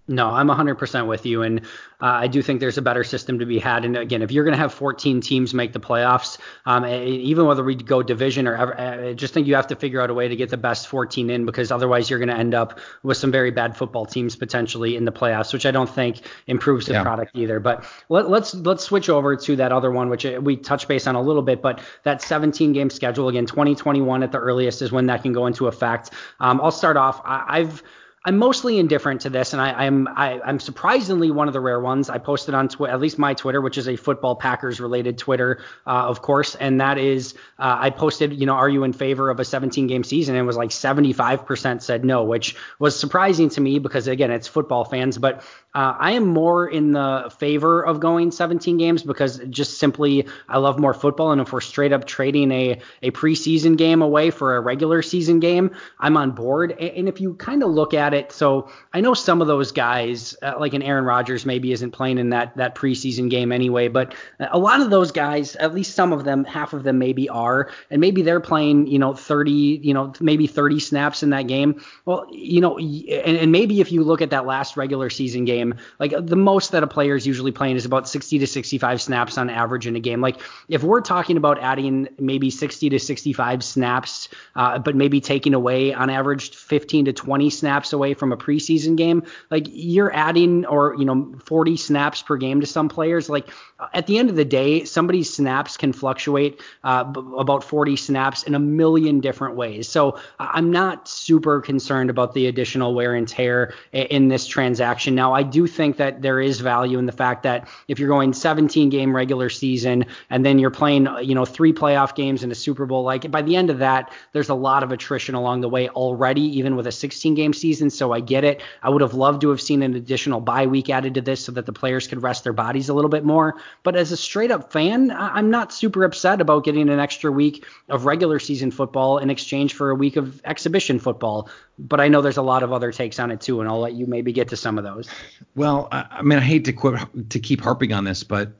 No, 0.08 0.30
I'm 0.30 0.48
100% 0.48 1.06
with 1.06 1.26
you. 1.26 1.42
And 1.42 1.60
uh, 2.00 2.06
I 2.06 2.28
do 2.28 2.40
think 2.40 2.60
there's 2.60 2.78
a 2.78 2.82
better 2.82 3.04
system 3.04 3.38
to 3.40 3.46
be 3.46 3.58
had. 3.58 3.84
And 3.84 3.96
again, 3.96 4.22
if 4.22 4.32
you're 4.32 4.44
going 4.44 4.54
to 4.54 4.58
have 4.58 4.72
14 4.72 5.20
teams 5.20 5.52
make 5.52 5.74
the 5.74 5.80
playoffs, 5.80 6.38
um, 6.64 6.86
even 6.86 7.44
whether 7.44 7.62
we 7.62 7.74
go 7.74 8.02
division 8.02 8.48
or 8.48 8.56
ever, 8.56 8.80
I 8.80 9.12
just 9.12 9.34
think 9.34 9.46
you 9.46 9.54
have 9.54 9.66
to 9.66 9.76
figure 9.76 10.00
out 10.00 10.08
a 10.08 10.14
way 10.14 10.26
to 10.26 10.34
get 10.34 10.48
the 10.48 10.56
best 10.56 10.88
14 10.88 11.28
in 11.28 11.44
because 11.44 11.70
otherwise 11.70 12.08
you're 12.08 12.18
going 12.18 12.30
to 12.30 12.36
end 12.36 12.54
up 12.54 12.80
with 13.02 13.18
some 13.18 13.30
very 13.30 13.50
bad 13.50 13.76
football 13.76 14.06
teams 14.06 14.34
potentially 14.34 14.96
in 14.96 15.04
the 15.04 15.12
playoffs, 15.12 15.52
which 15.52 15.66
I 15.66 15.70
don't 15.70 15.90
think 15.90 16.22
improves 16.46 16.86
the 16.86 16.94
yeah. 16.94 17.02
product 17.02 17.36
either. 17.36 17.60
But 17.60 17.84
let, 18.08 18.24
us 18.24 18.30
let's, 18.30 18.54
let's 18.54 18.84
switch 18.84 19.10
over 19.10 19.36
to 19.36 19.56
that 19.56 19.72
other 19.72 19.90
one, 19.90 20.08
which 20.08 20.24
we 20.24 20.56
touched 20.56 20.88
base 20.88 21.06
on 21.06 21.16
a 21.16 21.22
little 21.22 21.42
bit. 21.42 21.60
But 21.60 21.80
that 22.04 22.22
17 22.22 22.72
game 22.72 22.88
schedule 22.88 23.28
again, 23.28 23.44
2021 23.44 24.22
at 24.22 24.32
the 24.32 24.38
earliest 24.38 24.80
is 24.80 24.90
when 24.90 25.06
that 25.06 25.22
can 25.22 25.34
go 25.34 25.46
into 25.46 25.66
effect. 25.66 26.10
Um, 26.40 26.60
I'll 26.62 26.70
start 26.70 26.96
off. 26.96 27.20
I, 27.26 27.44
I've 27.48 27.82
I'm 28.28 28.36
mostly 28.36 28.78
indifferent 28.78 29.22
to 29.22 29.30
this, 29.30 29.54
and 29.54 29.62
I, 29.62 29.86
I'm 29.86 30.06
I, 30.08 30.32
am 30.32 30.40
i 30.44 30.50
am 30.50 30.60
surprisingly 30.60 31.30
one 31.30 31.48
of 31.48 31.54
the 31.54 31.60
rare 31.60 31.80
ones. 31.80 32.10
I 32.10 32.18
posted 32.18 32.54
on 32.54 32.68
tw- 32.68 32.82
at 32.82 33.00
least 33.00 33.18
my 33.18 33.32
Twitter, 33.32 33.62
which 33.62 33.78
is 33.78 33.88
a 33.88 33.96
football 33.96 34.36
Packers 34.36 34.82
related 34.82 35.16
Twitter, 35.16 35.62
uh, 35.86 36.06
of 36.06 36.20
course, 36.20 36.54
and 36.54 36.78
that 36.78 36.98
is 36.98 37.32
uh, 37.58 37.78
I 37.80 37.88
posted, 37.88 38.38
you 38.38 38.44
know, 38.44 38.52
are 38.52 38.68
you 38.68 38.84
in 38.84 38.92
favor 38.92 39.30
of 39.30 39.40
a 39.40 39.46
17 39.46 39.86
game 39.86 40.04
season? 40.04 40.34
And 40.34 40.42
it 40.42 40.46
was 40.46 40.58
like 40.58 40.68
75% 40.68 41.80
said 41.80 42.04
no, 42.04 42.22
which 42.22 42.54
was 42.78 43.00
surprising 43.00 43.48
to 43.48 43.62
me 43.62 43.78
because 43.78 44.06
again, 44.06 44.30
it's 44.30 44.46
football 44.46 44.84
fans, 44.84 45.16
but 45.16 45.42
uh, 45.74 45.94
I 45.98 46.12
am 46.12 46.26
more 46.26 46.68
in 46.68 46.92
the 46.92 47.32
favor 47.38 47.80
of 47.80 47.98
going 47.98 48.30
17 48.30 48.76
games 48.76 49.02
because 49.02 49.38
just 49.48 49.78
simply 49.78 50.26
I 50.48 50.58
love 50.58 50.78
more 50.78 50.92
football. 50.92 51.32
And 51.32 51.40
if 51.40 51.52
we're 51.52 51.62
straight 51.62 51.94
up 51.94 52.04
trading 52.04 52.52
a, 52.52 52.80
a 53.02 53.10
preseason 53.10 53.78
game 53.78 54.02
away 54.02 54.30
for 54.30 54.56
a 54.56 54.60
regular 54.60 55.00
season 55.00 55.40
game, 55.40 55.70
I'm 55.98 56.18
on 56.18 56.32
board. 56.32 56.72
And 56.72 57.08
if 57.08 57.22
you 57.22 57.34
kind 57.34 57.62
of 57.62 57.70
look 57.70 57.94
at 57.94 58.12
it, 58.12 58.17
so 58.28 58.68
I 58.92 59.00
know 59.00 59.14
some 59.14 59.40
of 59.40 59.46
those 59.46 59.70
guys, 59.70 60.34
uh, 60.42 60.54
like 60.58 60.74
an 60.74 60.82
Aaron 60.82 61.04
Rodgers, 61.04 61.46
maybe 61.46 61.72
isn't 61.72 61.92
playing 61.92 62.18
in 62.18 62.30
that 62.30 62.56
that 62.56 62.74
preseason 62.74 63.30
game 63.30 63.52
anyway, 63.52 63.88
but 63.88 64.14
a 64.40 64.58
lot 64.58 64.80
of 64.80 64.90
those 64.90 65.12
guys, 65.12 65.54
at 65.56 65.74
least 65.74 65.94
some 65.94 66.12
of 66.12 66.24
them, 66.24 66.44
half 66.44 66.72
of 66.72 66.82
them 66.82 66.98
maybe 66.98 67.28
are, 67.28 67.70
and 67.90 68.00
maybe 68.00 68.22
they're 68.22 68.40
playing, 68.40 68.86
you 68.86 68.98
know, 68.98 69.14
30, 69.14 69.52
you 69.52 69.94
know, 69.94 70.12
maybe 70.20 70.46
30 70.46 70.80
snaps 70.80 71.22
in 71.22 71.30
that 71.30 71.46
game. 71.46 71.80
Well, 72.04 72.26
you 72.30 72.60
know, 72.60 72.78
and, 72.78 73.36
and 73.36 73.52
maybe 73.52 73.80
if 73.80 73.92
you 73.92 74.02
look 74.02 74.22
at 74.22 74.30
that 74.30 74.46
last 74.46 74.76
regular 74.76 75.10
season 75.10 75.44
game 75.44 75.58
game. 75.58 75.74
Like 75.98 76.14
the 76.26 76.36
most 76.36 76.72
that 76.72 76.82
a 76.82 76.86
player 76.86 77.16
is 77.16 77.26
usually 77.26 77.52
playing 77.52 77.76
is 77.76 77.84
about 77.84 78.08
60 78.08 78.38
to 78.38 78.46
65 78.46 79.02
snaps 79.02 79.38
on 79.38 79.50
average 79.50 79.86
in 79.86 79.96
a 79.96 80.00
game. 80.00 80.20
Like 80.20 80.40
if 80.68 80.82
we're 80.82 81.00
talking 81.00 81.36
about 81.36 81.58
adding 81.60 82.08
maybe 82.18 82.50
60 82.50 82.90
to 82.90 82.98
65 82.98 83.64
snaps, 83.64 84.28
uh, 84.56 84.78
but 84.78 84.94
maybe 84.94 85.20
taking 85.20 85.54
away 85.54 85.92
on 85.92 86.10
average 86.10 86.54
15 86.54 87.06
to 87.06 87.12
20 87.12 87.50
snaps 87.50 87.92
away 87.92 88.07
from 88.14 88.32
a 88.32 88.36
preseason 88.36 88.96
game, 88.96 89.22
like 89.50 89.66
you're 89.70 90.14
adding 90.14 90.66
or 90.66 90.94
you 90.98 91.04
know 91.04 91.34
40 91.44 91.76
snaps 91.76 92.22
per 92.22 92.36
game 92.36 92.60
to 92.60 92.66
some 92.66 92.88
players. 92.88 93.28
Like 93.28 93.48
at 93.94 94.06
the 94.06 94.18
end 94.18 94.30
of 94.30 94.36
the 94.36 94.44
day, 94.44 94.84
somebody's 94.84 95.32
snaps 95.32 95.76
can 95.76 95.92
fluctuate 95.92 96.60
uh, 96.84 97.04
b- 97.04 97.20
about 97.38 97.62
40 97.62 97.96
snaps 97.96 98.42
in 98.42 98.54
a 98.54 98.58
million 98.58 99.20
different 99.20 99.56
ways. 99.56 99.88
So 99.88 100.18
I'm 100.38 100.70
not 100.70 101.08
super 101.08 101.60
concerned 101.60 102.10
about 102.10 102.34
the 102.34 102.46
additional 102.46 102.94
wear 102.94 103.14
and 103.14 103.26
tear 103.26 103.74
in, 103.92 104.06
in 104.06 104.28
this 104.28 104.46
transaction. 104.46 105.14
Now 105.14 105.32
I 105.32 105.42
do 105.42 105.66
think 105.66 105.96
that 105.98 106.22
there 106.22 106.40
is 106.40 106.60
value 106.60 106.98
in 106.98 107.06
the 107.06 107.12
fact 107.12 107.42
that 107.44 107.68
if 107.86 107.98
you're 107.98 108.08
going 108.08 108.32
17 108.32 108.88
game 108.88 109.14
regular 109.14 109.48
season 109.48 110.06
and 110.30 110.44
then 110.44 110.58
you're 110.58 110.70
playing, 110.70 111.08
you 111.22 111.34
know, 111.34 111.44
three 111.44 111.72
playoff 111.72 112.14
games 112.14 112.42
in 112.42 112.50
a 112.50 112.54
Super 112.54 112.86
Bowl, 112.86 113.02
like 113.02 113.30
by 113.30 113.42
the 113.42 113.56
end 113.56 113.70
of 113.70 113.78
that, 113.78 114.12
there's 114.32 114.48
a 114.48 114.54
lot 114.54 114.82
of 114.82 114.92
attrition 114.92 115.34
along 115.34 115.60
the 115.60 115.68
way 115.68 115.88
already, 115.90 116.42
even 116.58 116.76
with 116.76 116.86
a 116.86 116.92
16 116.92 117.34
game 117.34 117.52
season. 117.52 117.87
So 117.90 118.12
I 118.12 118.20
get 118.20 118.44
it. 118.44 118.62
I 118.82 118.90
would 118.90 119.02
have 119.02 119.14
loved 119.14 119.40
to 119.42 119.50
have 119.50 119.60
seen 119.60 119.82
an 119.82 119.94
additional 119.94 120.40
bye 120.40 120.66
week 120.66 120.90
added 120.90 121.14
to 121.14 121.20
this 121.20 121.44
so 121.44 121.52
that 121.52 121.66
the 121.66 121.72
players 121.72 122.06
could 122.06 122.22
rest 122.22 122.44
their 122.44 122.52
bodies 122.52 122.88
a 122.88 122.94
little 122.94 123.10
bit 123.10 123.24
more. 123.24 123.56
But 123.82 123.96
as 123.96 124.12
a 124.12 124.16
straight 124.16 124.50
up 124.50 124.72
fan, 124.72 125.10
I'm 125.10 125.50
not 125.50 125.72
super 125.72 126.04
upset 126.04 126.40
about 126.40 126.64
getting 126.64 126.88
an 126.88 126.98
extra 126.98 127.30
week 127.30 127.64
of 127.88 128.04
regular 128.04 128.38
season 128.38 128.70
football 128.70 129.18
in 129.18 129.30
exchange 129.30 129.74
for 129.74 129.90
a 129.90 129.94
week 129.94 130.16
of 130.16 130.40
exhibition 130.44 130.98
football 130.98 131.48
but 131.78 132.00
I 132.00 132.08
know 132.08 132.20
there's 132.20 132.36
a 132.36 132.42
lot 132.42 132.62
of 132.62 132.72
other 132.72 132.90
takes 132.92 133.18
on 133.18 133.30
it 133.30 133.40
too, 133.40 133.60
and 133.60 133.68
I'll 133.68 133.80
let 133.80 133.94
you 133.94 134.06
maybe 134.06 134.32
get 134.32 134.48
to 134.48 134.56
some 134.56 134.78
of 134.78 134.84
those. 134.84 135.08
Well, 135.54 135.88
I 135.92 136.22
mean, 136.22 136.38
I 136.38 136.42
hate 136.42 136.64
to 136.64 136.72
quit, 136.72 137.30
to 137.30 137.38
keep 137.38 137.60
harping 137.60 137.92
on 137.92 138.04
this, 138.04 138.24
but 138.24 138.52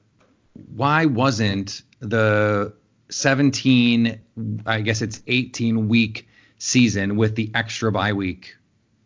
why 0.74 1.06
wasn't 1.06 1.82
the 2.00 2.72
17, 3.10 4.20
I 4.66 4.80
guess 4.80 5.02
it's 5.02 5.20
18 5.26 5.88
week 5.88 6.28
season 6.58 7.16
with 7.16 7.34
the 7.34 7.50
extra 7.54 7.90
bye 7.90 8.12
week 8.12 8.56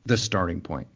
the 0.07 0.17
starting 0.17 0.61
point? 0.61 0.89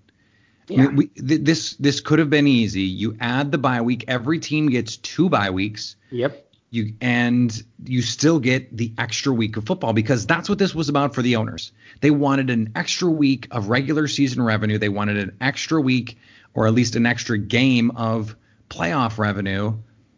Yeah. 0.69 0.89
We, 0.89 0.95
we, 0.95 1.11
this 1.17 1.75
this 1.77 2.01
could 2.01 2.19
have 2.19 2.31
been 2.31 2.47
easy. 2.47 2.83
You 2.83 3.17
add 3.21 3.53
the 3.53 3.59
bye 3.59 3.83
week. 3.83 4.05
Every 4.09 4.41
team 4.41 4.69
gets 4.69 4.97
two 4.97 5.29
bye 5.29 5.51
weeks. 5.51 5.97
Yep 6.11 6.47
you 6.71 6.93
and 7.01 7.65
you 7.85 8.03
still 8.03 8.39
get 8.39 8.77
the 8.77 8.93
extra 8.99 9.33
week 9.33 9.57
of 9.57 9.65
football 9.65 9.93
because 9.93 10.27
that's 10.27 10.49
what 10.49 10.59
this 10.59 10.75
was 10.75 10.89
about 10.89 11.15
for 11.15 11.23
the 11.23 11.37
owners. 11.37 11.73
They 12.01 12.11
wanted 12.11 12.51
an 12.51 12.73
extra 12.75 13.09
week 13.09 13.49
of 13.51 13.69
regular 13.69 14.09
season 14.09 14.43
revenue. 14.43 14.79
They 14.79 14.89
wanted 14.89 15.17
an 15.17 15.37
extra 15.41 15.81
week 15.81 16.19
or 16.55 16.67
at 16.67 16.75
least 16.75 16.97
an 16.97 17.07
extra 17.07 17.39
game 17.39 17.91
of 17.93 18.37
playoff 18.69 19.19
revenue. 19.19 19.75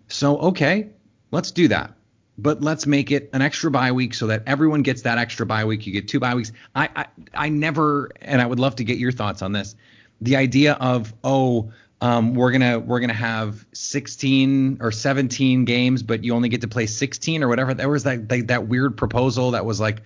So 0.08 0.38
okay, 0.38 0.90
let's 1.30 1.50
do 1.50 1.68
that. 1.68 1.94
But 2.40 2.62
let's 2.62 2.86
make 2.86 3.10
it 3.10 3.30
an 3.32 3.42
extra 3.42 3.70
bye 3.70 3.92
week 3.92 4.14
so 4.14 4.28
that 4.28 4.44
everyone 4.46 4.82
gets 4.82 5.02
that 5.02 5.18
extra 5.18 5.44
bye 5.44 5.64
week. 5.64 5.86
You 5.86 5.92
get 5.92 6.06
two 6.08 6.20
bye 6.20 6.34
weeks. 6.34 6.52
I 6.74 6.88
I, 6.94 7.06
I 7.34 7.48
never 7.48 8.10
and 8.20 8.40
I 8.40 8.46
would 8.46 8.60
love 8.60 8.76
to 8.76 8.84
get 8.84 8.98
your 8.98 9.12
thoughts 9.12 9.42
on 9.42 9.52
this. 9.52 9.74
The 10.20 10.36
idea 10.36 10.74
of 10.74 11.12
oh 11.24 11.72
um, 12.00 12.34
we're 12.34 12.52
gonna 12.52 12.78
we're 12.78 13.00
gonna 13.00 13.12
have 13.12 13.66
16 13.72 14.78
or 14.80 14.92
17 14.92 15.64
games, 15.64 16.02
but 16.02 16.22
you 16.22 16.34
only 16.34 16.48
get 16.48 16.60
to 16.60 16.68
play 16.68 16.86
16 16.86 17.42
or 17.42 17.48
whatever. 17.48 17.74
There 17.74 17.88
was 17.88 18.04
that 18.04 18.28
that, 18.28 18.48
that 18.48 18.68
weird 18.68 18.96
proposal 18.96 19.52
that 19.52 19.64
was 19.64 19.80
like, 19.80 20.02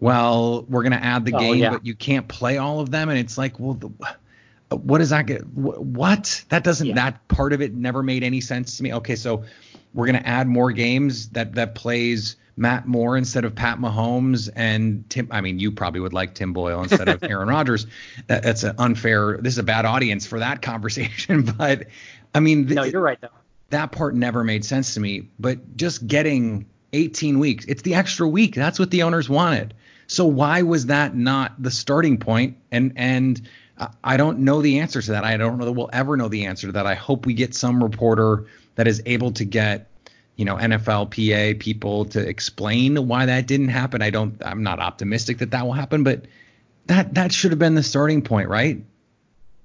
well, 0.00 0.64
we're 0.68 0.82
gonna 0.82 0.96
add 0.96 1.24
the 1.24 1.34
oh, 1.34 1.38
game, 1.38 1.56
yeah. 1.56 1.70
but 1.70 1.86
you 1.86 1.94
can't 1.94 2.26
play 2.26 2.58
all 2.58 2.80
of 2.80 2.90
them, 2.90 3.08
and 3.08 3.18
it's 3.18 3.38
like, 3.38 3.60
well, 3.60 3.74
the, 3.74 3.90
what 4.76 4.98
does 4.98 5.10
that 5.10 5.26
get? 5.26 5.46
What 5.46 6.44
that 6.48 6.64
doesn't 6.64 6.88
yeah. 6.88 6.94
that 6.94 7.28
part 7.28 7.52
of 7.52 7.62
it 7.62 7.74
never 7.74 8.02
made 8.02 8.24
any 8.24 8.40
sense 8.40 8.76
to 8.78 8.82
me. 8.82 8.94
Okay, 8.94 9.14
so 9.14 9.44
we're 9.96 10.06
gonna 10.06 10.22
add 10.24 10.46
more 10.46 10.70
games 10.70 11.30
that 11.30 11.54
that 11.54 11.74
plays 11.74 12.36
Matt 12.56 12.86
Moore 12.86 13.16
instead 13.16 13.44
of 13.44 13.54
Pat 13.54 13.78
Mahomes 13.78 14.48
and 14.54 15.08
Tim. 15.10 15.26
I 15.30 15.40
mean, 15.40 15.58
you 15.58 15.72
probably 15.72 16.00
would 16.00 16.12
like 16.12 16.34
Tim 16.34 16.52
Boyle 16.52 16.82
instead 16.82 17.08
of 17.08 17.22
Aaron 17.24 17.48
Rodgers. 17.48 17.86
That, 18.28 18.42
that's 18.42 18.62
an 18.62 18.74
unfair. 18.78 19.38
This 19.40 19.54
is 19.54 19.58
a 19.58 19.62
bad 19.62 19.84
audience 19.84 20.26
for 20.26 20.38
that 20.38 20.62
conversation. 20.62 21.42
But 21.56 21.86
I 22.34 22.40
mean, 22.40 22.66
no, 22.66 22.84
you're 22.84 23.00
right 23.00 23.20
though. 23.20 23.28
That 23.70 23.90
part 23.90 24.14
never 24.14 24.44
made 24.44 24.64
sense 24.64 24.94
to 24.94 25.00
me. 25.00 25.28
But 25.38 25.76
just 25.76 26.06
getting 26.06 26.66
18 26.92 27.38
weeks, 27.38 27.64
it's 27.64 27.82
the 27.82 27.94
extra 27.94 28.28
week. 28.28 28.54
That's 28.54 28.78
what 28.78 28.90
the 28.90 29.02
owners 29.02 29.28
wanted. 29.28 29.74
So 30.06 30.26
why 30.26 30.62
was 30.62 30.86
that 30.86 31.16
not 31.16 31.60
the 31.60 31.70
starting 31.70 32.18
point? 32.18 32.56
And 32.70 32.92
and 32.96 33.40
I 34.04 34.16
don't 34.16 34.40
know 34.40 34.62
the 34.62 34.78
answer 34.78 35.02
to 35.02 35.10
that. 35.12 35.24
I 35.24 35.36
don't 35.36 35.58
know 35.58 35.64
that 35.64 35.72
we'll 35.72 35.90
ever 35.92 36.16
know 36.16 36.28
the 36.28 36.46
answer 36.46 36.66
to 36.66 36.72
that. 36.72 36.86
I 36.86 36.94
hope 36.94 37.26
we 37.26 37.34
get 37.34 37.54
some 37.54 37.82
reporter 37.82 38.46
that 38.76 38.86
is 38.86 39.02
able 39.04 39.32
to 39.32 39.44
get 39.44 39.88
you 40.36 40.44
know 40.44 40.56
NFLPA 40.56 41.58
people 41.58 42.04
to 42.06 42.20
explain 42.26 43.08
why 43.08 43.26
that 43.26 43.46
didn't 43.46 43.68
happen. 43.68 44.00
I 44.02 44.10
don't. 44.10 44.40
I'm 44.44 44.62
not 44.62 44.78
optimistic 44.78 45.38
that 45.38 45.50
that 45.50 45.64
will 45.64 45.72
happen, 45.72 46.04
but 46.04 46.26
that 46.86 47.14
that 47.14 47.32
should 47.32 47.50
have 47.50 47.58
been 47.58 47.74
the 47.74 47.82
starting 47.82 48.22
point, 48.22 48.48
right? 48.48 48.82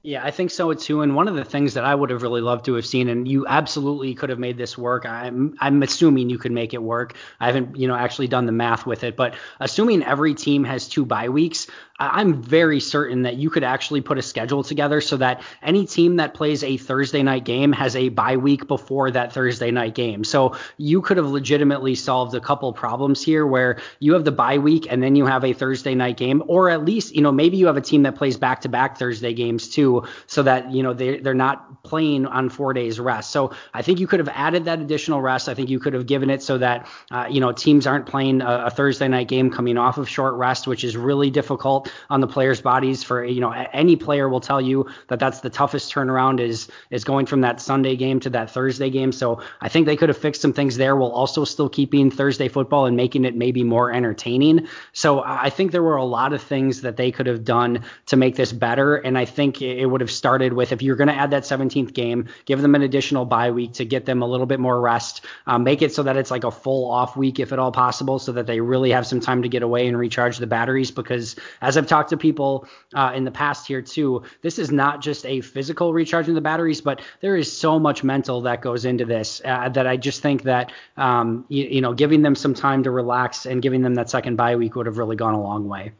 Yeah, 0.03 0.23
I 0.25 0.31
think 0.31 0.49
so 0.49 0.73
too. 0.73 1.01
And 1.01 1.15
one 1.15 1.27
of 1.27 1.35
the 1.35 1.45
things 1.45 1.75
that 1.75 1.85
I 1.85 1.93
would 1.93 2.09
have 2.09 2.23
really 2.23 2.41
loved 2.41 2.65
to 2.65 2.73
have 2.73 2.87
seen, 2.87 3.07
and 3.07 3.27
you 3.27 3.45
absolutely 3.45 4.15
could 4.15 4.31
have 4.31 4.39
made 4.39 4.57
this 4.57 4.75
work. 4.75 5.05
I'm 5.05 5.55
I'm 5.59 5.83
assuming 5.83 6.31
you 6.31 6.39
could 6.39 6.51
make 6.51 6.73
it 6.73 6.81
work. 6.81 7.13
I 7.39 7.45
haven't, 7.45 7.77
you 7.77 7.87
know, 7.87 7.93
actually 7.93 8.27
done 8.27 8.47
the 8.47 8.51
math 8.51 8.87
with 8.87 9.03
it, 9.03 9.15
but 9.15 9.35
assuming 9.59 10.01
every 10.03 10.33
team 10.33 10.63
has 10.63 10.87
two 10.87 11.05
bye 11.05 11.29
weeks, 11.29 11.67
I'm 11.99 12.41
very 12.41 12.79
certain 12.79 13.21
that 13.23 13.35
you 13.35 13.51
could 13.51 13.63
actually 13.63 14.01
put 14.01 14.17
a 14.17 14.23
schedule 14.23 14.63
together 14.63 15.01
so 15.01 15.17
that 15.17 15.43
any 15.61 15.85
team 15.85 16.15
that 16.15 16.33
plays 16.33 16.63
a 16.63 16.77
Thursday 16.77 17.21
night 17.21 17.45
game 17.45 17.71
has 17.71 17.95
a 17.95 18.09
bye 18.09 18.37
week 18.37 18.67
before 18.67 19.11
that 19.11 19.33
Thursday 19.33 19.69
night 19.69 19.93
game. 19.93 20.23
So 20.23 20.55
you 20.77 21.03
could 21.03 21.17
have 21.17 21.27
legitimately 21.27 21.93
solved 21.93 22.33
a 22.33 22.39
couple 22.39 22.73
problems 22.73 23.23
here 23.23 23.45
where 23.45 23.79
you 23.99 24.13
have 24.13 24.25
the 24.25 24.31
bye 24.31 24.57
week 24.57 24.87
and 24.89 25.03
then 25.03 25.15
you 25.15 25.27
have 25.27 25.45
a 25.45 25.53
Thursday 25.53 25.93
night 25.93 26.17
game, 26.17 26.41
or 26.47 26.71
at 26.71 26.83
least, 26.83 27.13
you 27.13 27.21
know, 27.21 27.31
maybe 27.31 27.57
you 27.57 27.67
have 27.67 27.77
a 27.77 27.81
team 27.81 28.01
that 28.01 28.15
plays 28.15 28.35
back 28.35 28.61
to 28.61 28.69
back 28.69 28.97
Thursday 28.97 29.33
games 29.35 29.67
too, 29.69 29.90
so 30.27 30.43
that, 30.43 30.71
you 30.71 30.83
know, 30.83 30.93
they, 30.93 31.19
they're 31.19 31.33
not 31.33 31.83
playing 31.83 32.25
on 32.25 32.49
four 32.49 32.73
days 32.73 32.99
rest. 32.99 33.31
So 33.31 33.51
I 33.73 33.81
think 33.81 33.99
you 33.99 34.07
could 34.07 34.19
have 34.19 34.29
added 34.29 34.65
that 34.65 34.79
additional 34.79 35.21
rest. 35.21 35.49
I 35.49 35.53
think 35.53 35.69
you 35.69 35.79
could 35.79 35.93
have 35.93 36.05
given 36.05 36.29
it 36.29 36.41
so 36.43 36.57
that, 36.57 36.87
uh, 37.11 37.27
you 37.29 37.39
know, 37.39 37.51
teams 37.51 37.87
aren't 37.87 38.05
playing 38.05 38.41
a, 38.41 38.65
a 38.67 38.69
Thursday 38.69 39.07
night 39.07 39.27
game 39.27 39.49
coming 39.49 39.77
off 39.77 39.97
of 39.97 40.07
short 40.07 40.35
rest, 40.35 40.67
which 40.67 40.83
is 40.83 40.95
really 40.97 41.29
difficult 41.29 41.91
on 42.09 42.21
the 42.21 42.27
players' 42.27 42.61
bodies. 42.61 43.03
For 43.03 43.23
you 43.23 43.41
know, 43.41 43.51
any 43.73 43.95
player 43.95 44.29
will 44.29 44.39
tell 44.39 44.61
you 44.61 44.87
that 45.07 45.19
that's 45.19 45.41
the 45.41 45.49
toughest 45.49 45.93
turnaround 45.93 46.39
is 46.39 46.67
is 46.89 47.03
going 47.03 47.25
from 47.25 47.41
that 47.41 47.61
Sunday 47.61 47.95
game 47.95 48.19
to 48.21 48.29
that 48.31 48.49
Thursday 48.51 48.89
game. 48.89 49.11
So 49.11 49.41
I 49.61 49.69
think 49.69 49.85
they 49.85 49.95
could 49.95 50.09
have 50.09 50.17
fixed 50.17 50.41
some 50.41 50.53
things 50.53 50.77
there 50.77 50.95
while 50.95 51.11
also 51.11 51.45
still 51.45 51.69
keeping 51.69 52.11
Thursday 52.11 52.47
football 52.47 52.85
and 52.85 52.95
making 52.95 53.25
it 53.25 53.35
maybe 53.35 53.63
more 53.63 53.91
entertaining. 53.91 54.67
So 54.93 55.21
I 55.23 55.49
think 55.49 55.71
there 55.71 55.83
were 55.83 55.97
a 55.97 56.05
lot 56.05 56.33
of 56.33 56.41
things 56.41 56.81
that 56.81 56.97
they 56.97 57.11
could 57.11 57.27
have 57.27 57.43
done 57.43 57.83
to 58.07 58.15
make 58.15 58.35
this 58.35 58.51
better. 58.51 58.95
And 58.95 59.17
I 59.17 59.25
think 59.25 59.61
it 59.81 59.87
would 59.87 60.01
have 60.01 60.11
started 60.11 60.53
with 60.53 60.71
if 60.71 60.81
you're 60.81 60.95
going 60.95 61.07
to 61.07 61.15
add 61.15 61.31
that 61.31 61.43
17th 61.43 61.93
game, 61.93 62.27
give 62.45 62.61
them 62.61 62.75
an 62.75 62.81
additional 62.81 63.25
bye 63.25 63.51
week 63.51 63.73
to 63.73 63.85
get 63.85 64.05
them 64.05 64.21
a 64.21 64.27
little 64.27 64.45
bit 64.45 64.59
more 64.59 64.79
rest, 64.79 65.25
um, 65.47 65.63
make 65.63 65.81
it 65.81 65.93
so 65.93 66.03
that 66.03 66.17
it's 66.17 66.31
like 66.31 66.43
a 66.43 66.51
full 66.51 66.89
off 66.89 67.17
week 67.17 67.39
if 67.39 67.51
at 67.51 67.59
all 67.59 67.71
possible, 67.71 68.19
so 68.19 68.31
that 68.31 68.47
they 68.47 68.61
really 68.61 68.91
have 68.91 69.07
some 69.07 69.19
time 69.19 69.41
to 69.41 69.49
get 69.49 69.63
away 69.63 69.87
and 69.87 69.97
recharge 69.97 70.37
the 70.37 70.47
batteries. 70.47 70.91
Because 70.91 71.35
as 71.61 71.77
I've 71.77 71.87
talked 71.87 72.09
to 72.09 72.17
people 72.17 72.67
uh, 72.93 73.11
in 73.15 73.23
the 73.23 73.31
past 73.31 73.67
here 73.67 73.81
too. 73.81 74.23
This 74.41 74.59
is 74.59 74.71
not 74.71 75.01
just 75.01 75.25
a 75.25 75.41
physical 75.41 75.93
recharging 75.93 76.35
the 76.35 76.41
batteries, 76.41 76.81
but 76.81 77.01
there 77.21 77.35
is 77.35 77.51
so 77.51 77.79
much 77.79 78.03
mental 78.03 78.41
that 78.41 78.61
goes 78.61 78.85
into 78.85 79.05
this 79.05 79.41
uh, 79.45 79.69
that 79.69 79.87
I 79.87 79.97
just 79.97 80.21
think 80.21 80.43
that 80.43 80.71
um, 80.97 81.45
you, 81.49 81.65
you 81.65 81.81
know 81.81 81.93
giving 81.93 82.21
them 82.21 82.35
some 82.35 82.53
time 82.53 82.83
to 82.83 82.91
relax 82.91 83.45
and 83.45 83.61
giving 83.61 83.81
them 83.81 83.95
that 83.95 84.09
second 84.09 84.35
bye 84.35 84.55
week 84.55 84.75
would 84.75 84.85
have 84.85 84.97
really 84.97 85.15
gone 85.15 85.33
a 85.33 85.41
long 85.41 85.67
way. 85.67 85.91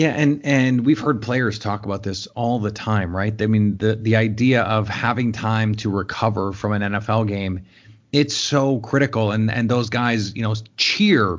Yeah, 0.00 0.14
and 0.16 0.40
and 0.44 0.86
we've 0.86 0.98
heard 0.98 1.20
players 1.20 1.58
talk 1.58 1.84
about 1.84 2.04
this 2.04 2.26
all 2.28 2.58
the 2.58 2.70
time, 2.70 3.14
right? 3.14 3.34
I 3.42 3.46
mean, 3.46 3.76
the 3.76 3.96
the 3.96 4.16
idea 4.16 4.62
of 4.62 4.88
having 4.88 5.30
time 5.30 5.74
to 5.74 5.90
recover 5.90 6.54
from 6.54 6.72
an 6.72 6.80
NFL 6.80 7.28
game, 7.28 7.66
it's 8.10 8.34
so 8.34 8.78
critical, 8.78 9.30
and 9.30 9.50
and 9.50 9.68
those 9.68 9.90
guys, 9.90 10.34
you 10.34 10.40
know, 10.40 10.54
cheer 10.78 11.38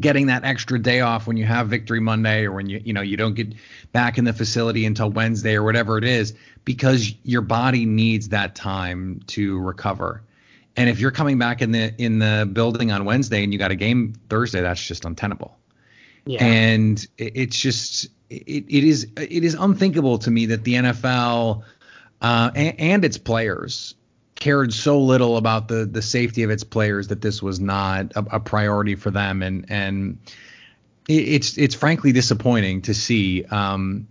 getting 0.00 0.28
that 0.28 0.44
extra 0.44 0.78
day 0.78 1.02
off 1.02 1.26
when 1.26 1.36
you 1.36 1.44
have 1.44 1.68
victory 1.68 2.00
monday 2.00 2.44
or 2.44 2.52
when 2.52 2.70
you 2.70 2.80
you 2.86 2.94
know 2.94 3.02
you 3.02 3.18
don't 3.18 3.34
get 3.34 3.52
back 3.92 4.16
in 4.16 4.24
the 4.24 4.32
facility 4.32 4.86
until 4.86 5.10
wednesday 5.10 5.54
or 5.54 5.62
whatever 5.62 5.98
it 5.98 6.04
is 6.04 6.32
because 6.64 7.12
your 7.22 7.42
body 7.42 7.84
needs 7.84 8.30
that 8.30 8.54
time 8.54 9.20
to 9.26 9.60
recover. 9.60 10.22
And 10.74 10.88
if 10.88 11.00
you're 11.00 11.10
coming 11.10 11.38
back 11.38 11.60
in 11.60 11.72
the 11.72 11.94
in 12.02 12.18
the 12.18 12.48
building 12.50 12.92
on 12.92 13.04
wednesday 13.04 13.44
and 13.44 13.52
you 13.52 13.58
got 13.58 13.72
a 13.72 13.76
game 13.76 14.14
thursday 14.30 14.62
that's 14.62 14.82
just 14.82 15.04
untenable 15.04 15.58
yeah. 16.26 16.44
and 16.44 17.06
it, 17.18 17.32
it's 17.34 17.58
just 17.58 18.04
it, 18.30 18.64
it 18.68 18.84
is 18.84 19.06
it 19.16 19.44
is 19.44 19.54
unthinkable 19.54 20.18
to 20.18 20.30
me 20.30 20.46
that 20.46 20.64
the 20.64 20.74
nfl 20.74 21.62
uh, 22.22 22.50
and, 22.54 22.80
and 22.80 23.04
its 23.04 23.18
players 23.18 23.94
cared 24.34 24.72
so 24.72 25.00
little 25.00 25.36
about 25.36 25.68
the 25.68 25.84
the 25.86 26.02
safety 26.02 26.42
of 26.42 26.50
its 26.50 26.64
players 26.64 27.08
that 27.08 27.20
this 27.20 27.42
was 27.42 27.60
not 27.60 28.12
a, 28.16 28.36
a 28.36 28.40
priority 28.40 28.94
for 28.94 29.10
them, 29.10 29.42
and 29.42 29.64
and 29.68 30.18
it, 31.08 31.28
it's 31.28 31.58
it's 31.58 31.74
frankly 31.74 32.12
disappointing 32.12 32.82
to 32.82 32.94
see. 32.94 33.44
Um, 33.44 34.08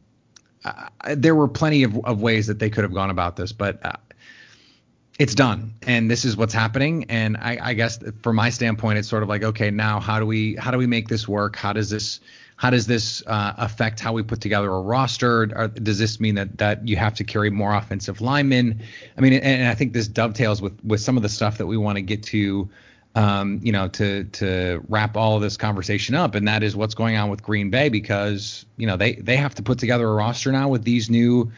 I, 0.66 1.16
there 1.16 1.36
were 1.36 1.49
plenty 1.49 1.84
of, 1.84 2.03
of 2.05 2.22
ways 2.22 2.47
that 2.47 2.57
they 2.57 2.70
could 2.70 2.84
have 2.84 2.93
gone 2.93 3.09
about 3.09 3.36
this, 3.36 3.51
but 3.51 3.86
uh, 3.86 3.93
it's 5.20 5.36
done, 5.36 5.74
and 5.84 6.09
this 6.09 6.26
is 6.26 6.36
what's 6.36 6.53
happening. 6.53 7.05
And 7.09 7.38
I, 7.38 7.57
I 7.61 7.74
guess 7.74 7.99
from 8.24 8.36
my 8.36 8.49
standpoint, 8.49 8.97
it's 8.97 9.07
sort 9.07 9.22
of 9.22 9.30
like, 9.30 9.43
okay, 9.43 9.70
now 9.70 9.99
how 9.99 10.20
do 10.20 10.26
we 10.26 10.55
how 10.55 10.72
do 10.72 10.78
we 10.78 10.88
make 10.88 11.07
this 11.07 11.28
work? 11.28 11.55
How 11.55 11.74
does 11.74 11.89
this 11.89 12.20
how 12.55 12.70
does 12.70 12.88
this 12.88 13.22
uh, 13.28 13.53
affect 13.57 13.99
how 13.99 14.14
we 14.14 14.24
put 14.24 14.41
together 14.41 14.72
a 14.72 14.82
roster? 14.82 15.49
Or 15.55 15.68
does 15.68 15.99
this 15.99 16.20
mean 16.20 16.36
that 16.36 16.57
that 16.57 16.88
you 16.88 16.95
have 16.95 17.14
to 17.16 17.24
carry 17.24 17.49
more 17.49 17.74
offensive 17.76 18.22
linemen? 18.22 18.82
I 19.18 19.22
mean, 19.22 19.34
and, 19.34 19.43
and 19.43 19.68
I 19.68 19.76
think 19.76 19.93
this 19.93 20.07
dovetails 20.07 20.61
with 20.61 20.84
with 20.84 21.01
some 21.01 21.18
of 21.18 21.24
the 21.24 21.30
stuff 21.30 21.57
that 21.59 21.68
we 21.68 21.78
want 21.78 21.97
to 21.97 22.01
get 22.01 22.24
to. 22.24 22.70
Um, 23.16 23.59
you 23.61 23.72
know, 23.72 23.89
to 23.89 24.24
to 24.24 24.84
wrap 24.89 25.16
all 25.16 25.39
this 25.39 25.55
conversation 25.55 26.16
up, 26.16 26.34
and 26.34 26.47
that 26.47 26.64
is 26.64 26.76
what's 26.76 26.95
going 26.95 27.16
on 27.16 27.30
with 27.30 27.43
Green 27.43 27.70
Bay 27.70 27.89
because 27.89 28.66
you 28.76 28.88
know 28.88 28.97
they 28.97 29.14
they 29.14 29.36
have 29.36 29.53
to 29.53 29.61
put 29.61 29.78
together 29.78 30.09
a 30.09 30.14
roster 30.16 30.51
now 30.51 30.68
with 30.68 30.84
these 30.84 31.11
new 31.11 31.51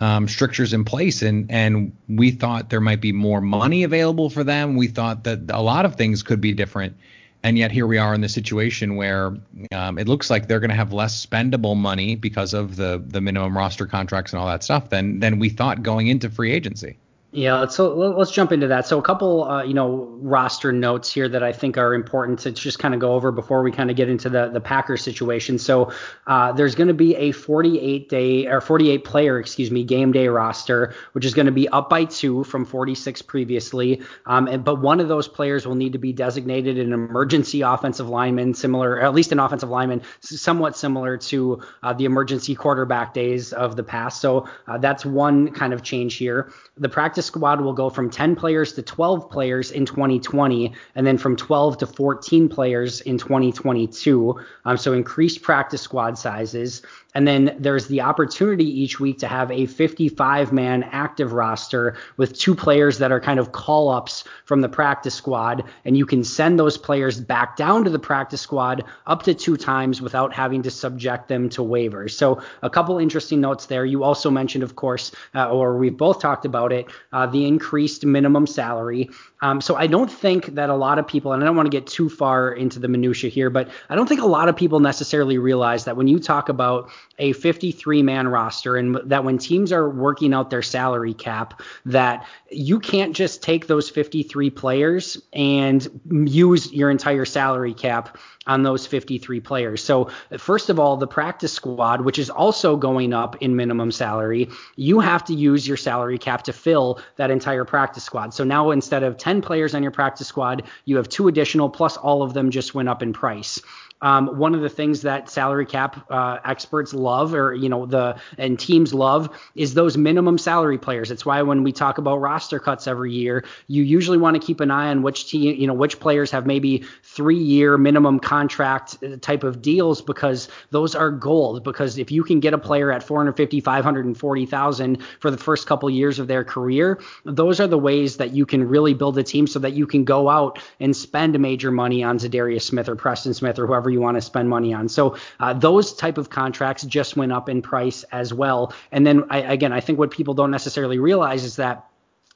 um, 0.00 0.28
strictures 0.28 0.72
in 0.72 0.84
place, 0.84 1.22
and 1.22 1.50
and 1.50 1.92
we 2.08 2.30
thought 2.30 2.70
there 2.70 2.80
might 2.80 3.00
be 3.00 3.12
more 3.12 3.40
money 3.40 3.82
available 3.82 4.30
for 4.30 4.44
them. 4.44 4.76
We 4.76 4.86
thought 4.86 5.24
that 5.24 5.40
a 5.50 5.62
lot 5.62 5.84
of 5.84 5.96
things 5.96 6.22
could 6.22 6.40
be 6.40 6.52
different, 6.52 6.96
and 7.42 7.58
yet 7.58 7.72
here 7.72 7.86
we 7.86 7.98
are 7.98 8.14
in 8.14 8.20
the 8.20 8.28
situation 8.28 8.96
where 8.96 9.36
um, 9.72 9.98
it 9.98 10.06
looks 10.06 10.30
like 10.30 10.46
they're 10.46 10.60
going 10.60 10.70
to 10.70 10.76
have 10.76 10.92
less 10.92 11.24
spendable 11.24 11.76
money 11.76 12.14
because 12.14 12.54
of 12.54 12.76
the 12.76 13.02
the 13.04 13.20
minimum 13.20 13.56
roster 13.56 13.86
contracts 13.86 14.32
and 14.32 14.40
all 14.40 14.46
that 14.46 14.62
stuff 14.62 14.90
than 14.90 15.20
than 15.20 15.38
we 15.38 15.48
thought 15.48 15.82
going 15.82 16.06
into 16.06 16.30
free 16.30 16.52
agency. 16.52 16.96
Yeah, 17.30 17.66
so 17.66 17.94
let's 17.94 18.30
jump 18.30 18.52
into 18.52 18.68
that. 18.68 18.86
So 18.86 18.98
a 18.98 19.02
couple, 19.02 19.44
uh, 19.44 19.62
you 19.62 19.74
know, 19.74 20.16
roster 20.22 20.72
notes 20.72 21.12
here 21.12 21.28
that 21.28 21.42
I 21.42 21.52
think 21.52 21.76
are 21.76 21.92
important 21.92 22.38
to 22.38 22.50
just 22.52 22.78
kind 22.78 22.94
of 22.94 23.00
go 23.00 23.12
over 23.12 23.30
before 23.30 23.62
we 23.62 23.70
kind 23.70 23.90
of 23.90 23.96
get 23.96 24.08
into 24.08 24.30
the 24.30 24.48
the 24.48 24.62
Packers 24.62 25.02
situation. 25.02 25.58
So 25.58 25.92
uh, 26.26 26.52
there's 26.52 26.74
going 26.74 26.88
to 26.88 26.94
be 26.94 27.14
a 27.16 27.32
48 27.32 28.08
day 28.08 28.46
or 28.46 28.62
48 28.62 29.04
player, 29.04 29.38
excuse 29.38 29.70
me, 29.70 29.84
game 29.84 30.10
day 30.10 30.28
roster, 30.28 30.94
which 31.12 31.26
is 31.26 31.34
going 31.34 31.44
to 31.44 31.52
be 31.52 31.68
up 31.68 31.90
by 31.90 32.06
two 32.06 32.44
from 32.44 32.64
46 32.64 33.20
previously. 33.20 34.00
Um, 34.24 34.48
and, 34.48 34.64
but 34.64 34.80
one 34.80 34.98
of 34.98 35.08
those 35.08 35.28
players 35.28 35.66
will 35.66 35.74
need 35.74 35.92
to 35.92 35.98
be 35.98 36.14
designated 36.14 36.78
an 36.78 36.94
emergency 36.94 37.60
offensive 37.60 38.08
lineman, 38.08 38.54
similar, 38.54 39.02
at 39.02 39.12
least 39.12 39.32
an 39.32 39.38
offensive 39.38 39.68
lineman, 39.68 40.00
somewhat 40.20 40.78
similar 40.78 41.18
to 41.18 41.60
uh, 41.82 41.92
the 41.92 42.06
emergency 42.06 42.54
quarterback 42.54 43.12
days 43.12 43.52
of 43.52 43.76
the 43.76 43.82
past. 43.82 44.22
So 44.22 44.48
uh, 44.66 44.78
that's 44.78 45.04
one 45.04 45.50
kind 45.50 45.74
of 45.74 45.82
change 45.82 46.14
here. 46.14 46.50
The 46.78 46.88
practice 46.88 47.17
practice 47.18 47.26
squad 47.26 47.60
will 47.60 47.72
go 47.72 47.90
from 47.90 48.08
10 48.08 48.36
players 48.36 48.74
to 48.74 48.80
12 48.80 49.28
players 49.28 49.72
in 49.72 49.84
2020, 49.84 50.72
and 50.94 51.04
then 51.04 51.18
from 51.18 51.34
12 51.34 51.78
to 51.78 51.84
14 51.84 52.48
players 52.48 53.00
in 53.00 53.18
2022. 53.18 54.38
Um, 54.64 54.76
so 54.76 54.92
increased 54.92 55.42
practice 55.42 55.82
squad 55.82 56.16
sizes. 56.16 56.80
And 57.14 57.26
then 57.26 57.56
there's 57.58 57.86
the 57.88 58.02
opportunity 58.02 58.64
each 58.64 59.00
week 59.00 59.18
to 59.18 59.28
have 59.28 59.50
a 59.50 59.66
55 59.66 60.52
man 60.52 60.82
active 60.84 61.32
roster 61.32 61.96
with 62.16 62.38
two 62.38 62.54
players 62.54 62.98
that 62.98 63.10
are 63.10 63.20
kind 63.20 63.40
of 63.40 63.52
call 63.52 63.88
ups 63.88 64.24
from 64.44 64.60
the 64.60 64.68
practice 64.68 65.14
squad. 65.14 65.64
And 65.84 65.96
you 65.96 66.04
can 66.04 66.22
send 66.22 66.58
those 66.58 66.76
players 66.76 67.18
back 67.18 67.56
down 67.56 67.84
to 67.84 67.90
the 67.90 67.98
practice 67.98 68.42
squad 68.42 68.84
up 69.06 69.22
to 69.22 69.34
two 69.34 69.56
times 69.56 70.02
without 70.02 70.34
having 70.34 70.62
to 70.62 70.70
subject 70.70 71.28
them 71.28 71.48
to 71.50 71.62
waivers. 71.62 72.10
So 72.10 72.42
a 72.62 72.68
couple 72.68 72.98
interesting 72.98 73.40
notes 73.40 73.66
there. 73.66 73.86
You 73.86 74.04
also 74.04 74.30
mentioned, 74.30 74.62
of 74.62 74.76
course, 74.76 75.10
uh, 75.34 75.48
or 75.50 75.78
we've 75.78 75.96
both 75.96 76.20
talked 76.20 76.44
about 76.44 76.72
it, 76.72 76.86
uh, 77.12 77.26
the 77.26 77.46
increased 77.46 78.04
minimum 78.04 78.46
salary. 78.46 79.08
Um, 79.40 79.60
so 79.60 79.76
I 79.76 79.86
don't 79.86 80.10
think 80.10 80.46
that 80.56 80.68
a 80.68 80.74
lot 80.74 80.98
of 80.98 81.06
people, 81.06 81.32
and 81.32 81.42
I 81.42 81.46
don't 81.46 81.56
want 81.56 81.66
to 81.66 81.76
get 81.76 81.86
too 81.86 82.08
far 82.08 82.52
into 82.52 82.80
the 82.80 82.88
minutia 82.88 83.30
here, 83.30 83.50
but 83.50 83.68
I 83.88 83.94
don't 83.94 84.08
think 84.08 84.20
a 84.20 84.26
lot 84.26 84.48
of 84.48 84.56
people 84.56 84.80
necessarily 84.80 85.38
realize 85.38 85.84
that 85.84 85.96
when 85.96 86.08
you 86.08 86.18
talk 86.18 86.48
about 86.48 86.90
a 87.18 87.32
53 87.32 88.02
man 88.02 88.28
roster 88.28 88.76
and 88.76 88.96
that 89.04 89.24
when 89.24 89.38
teams 89.38 89.72
are 89.72 89.88
working 89.88 90.34
out 90.34 90.50
their 90.50 90.62
salary 90.62 91.14
cap, 91.14 91.60
that 91.84 92.26
you 92.50 92.80
can't 92.80 93.14
just 93.14 93.42
take 93.42 93.66
those 93.66 93.90
53 93.90 94.50
players 94.50 95.20
and 95.32 95.88
use 96.26 96.72
your 96.72 96.90
entire 96.90 97.24
salary 97.24 97.74
cap 97.74 98.16
on 98.46 98.62
those 98.62 98.86
53 98.86 99.40
players. 99.40 99.84
So, 99.84 100.10
first 100.38 100.70
of 100.70 100.80
all, 100.80 100.96
the 100.96 101.06
practice 101.06 101.52
squad, 101.52 102.00
which 102.00 102.18
is 102.18 102.30
also 102.30 102.76
going 102.76 103.12
up 103.12 103.36
in 103.42 103.56
minimum 103.56 103.92
salary, 103.92 104.48
you 104.76 105.00
have 105.00 105.24
to 105.26 105.34
use 105.34 105.68
your 105.68 105.76
salary 105.76 106.18
cap 106.18 106.42
to 106.44 106.52
fill 106.52 107.00
that 107.16 107.30
entire 107.30 107.64
practice 107.64 108.04
squad. 108.04 108.34
So 108.34 108.44
now 108.44 108.70
instead 108.70 109.02
of 109.02 109.18
10 109.18 109.42
players 109.42 109.74
on 109.74 109.82
your 109.82 109.92
practice 109.92 110.26
squad, 110.26 110.64
you 110.86 110.96
have 110.96 111.08
two 111.08 111.28
additional, 111.28 111.68
plus 111.68 111.96
all 111.96 112.22
of 112.22 112.34
them 112.34 112.50
just 112.50 112.74
went 112.74 112.88
up 112.88 113.02
in 113.02 113.12
price. 113.12 113.60
Um, 114.00 114.38
one 114.38 114.54
of 114.54 114.60
the 114.60 114.68
things 114.68 115.02
that 115.02 115.28
salary 115.28 115.66
cap 115.66 116.06
uh, 116.10 116.38
experts 116.44 116.94
love, 116.94 117.07
or 117.08 117.54
you 117.54 117.68
know 117.68 117.86
the 117.86 118.16
and 118.36 118.58
teams 118.58 118.92
love, 118.94 119.28
is 119.54 119.74
those 119.74 119.96
minimum 119.96 120.38
salary 120.38 120.78
players. 120.78 121.10
It's 121.10 121.24
why 121.24 121.42
when 121.42 121.62
we 121.62 121.72
talk 121.72 121.98
about 121.98 122.18
roster 122.18 122.58
cuts 122.58 122.86
every 122.86 123.12
year, 123.12 123.44
you 123.66 123.82
usually 123.82 124.18
want 124.18 124.40
to 124.40 124.44
keep 124.44 124.60
an 124.60 124.70
eye 124.70 124.88
on 124.88 125.02
which 125.02 125.30
team, 125.30 125.54
you 125.58 125.66
know, 125.66 125.74
which 125.74 126.00
players 126.00 126.30
have 126.30 126.46
maybe 126.46 126.84
three-year 127.02 127.78
minimum 127.78 128.20
contract 128.20 128.98
uh, 129.02 129.16
type 129.20 129.44
of 129.44 129.62
deals 129.62 130.02
because 130.02 130.48
those 130.70 130.94
are 130.94 131.10
gold. 131.10 131.64
Because 131.64 131.98
if 131.98 132.10
you 132.10 132.22
can 132.22 132.40
get 132.40 132.54
a 132.54 132.58
player 132.58 132.92
at 132.92 133.02
450, 133.02 133.60
540,000 133.60 135.02
for 135.20 135.30
the 135.30 135.38
first 135.38 135.66
couple 135.66 135.88
years 135.90 136.18
of 136.18 136.28
their 136.28 136.44
career, 136.44 137.00
those 137.24 137.60
are 137.60 137.66
the 137.66 137.78
ways 137.78 138.16
that 138.16 138.32
you 138.32 138.46
can 138.46 138.68
really 138.68 138.94
build 138.94 139.18
a 139.18 139.22
team 139.22 139.46
so 139.46 139.58
that 139.58 139.72
you 139.72 139.86
can 139.86 140.04
go 140.04 140.28
out 140.28 140.58
and 140.80 140.96
spend 140.96 141.38
major 141.38 141.70
money 141.70 142.02
on 142.02 142.18
Za'Darius 142.18 142.62
Smith 142.62 142.88
or 142.88 142.96
Preston 142.96 143.34
Smith 143.34 143.58
or 143.58 143.66
whoever 143.66 143.90
you 143.90 144.00
want 144.00 144.16
to 144.16 144.20
spend 144.20 144.48
money 144.48 144.72
on. 144.72 144.88
So 144.88 145.16
uh, 145.40 145.52
those 145.52 145.94
type 145.94 146.18
of 146.18 146.30
contracts 146.30 146.84
just 146.98 147.16
went 147.16 147.30
up 147.30 147.48
in 147.48 147.62
price 147.62 148.02
as 148.10 148.34
well. 148.34 148.74
And 148.90 149.06
then 149.06 149.22
I, 149.30 149.38
again, 149.38 149.72
I 149.72 149.78
think 149.78 150.00
what 150.00 150.10
people 150.10 150.34
don't 150.34 150.50
necessarily 150.50 150.98
realize 150.98 151.44
is 151.44 151.54
that 151.54 151.86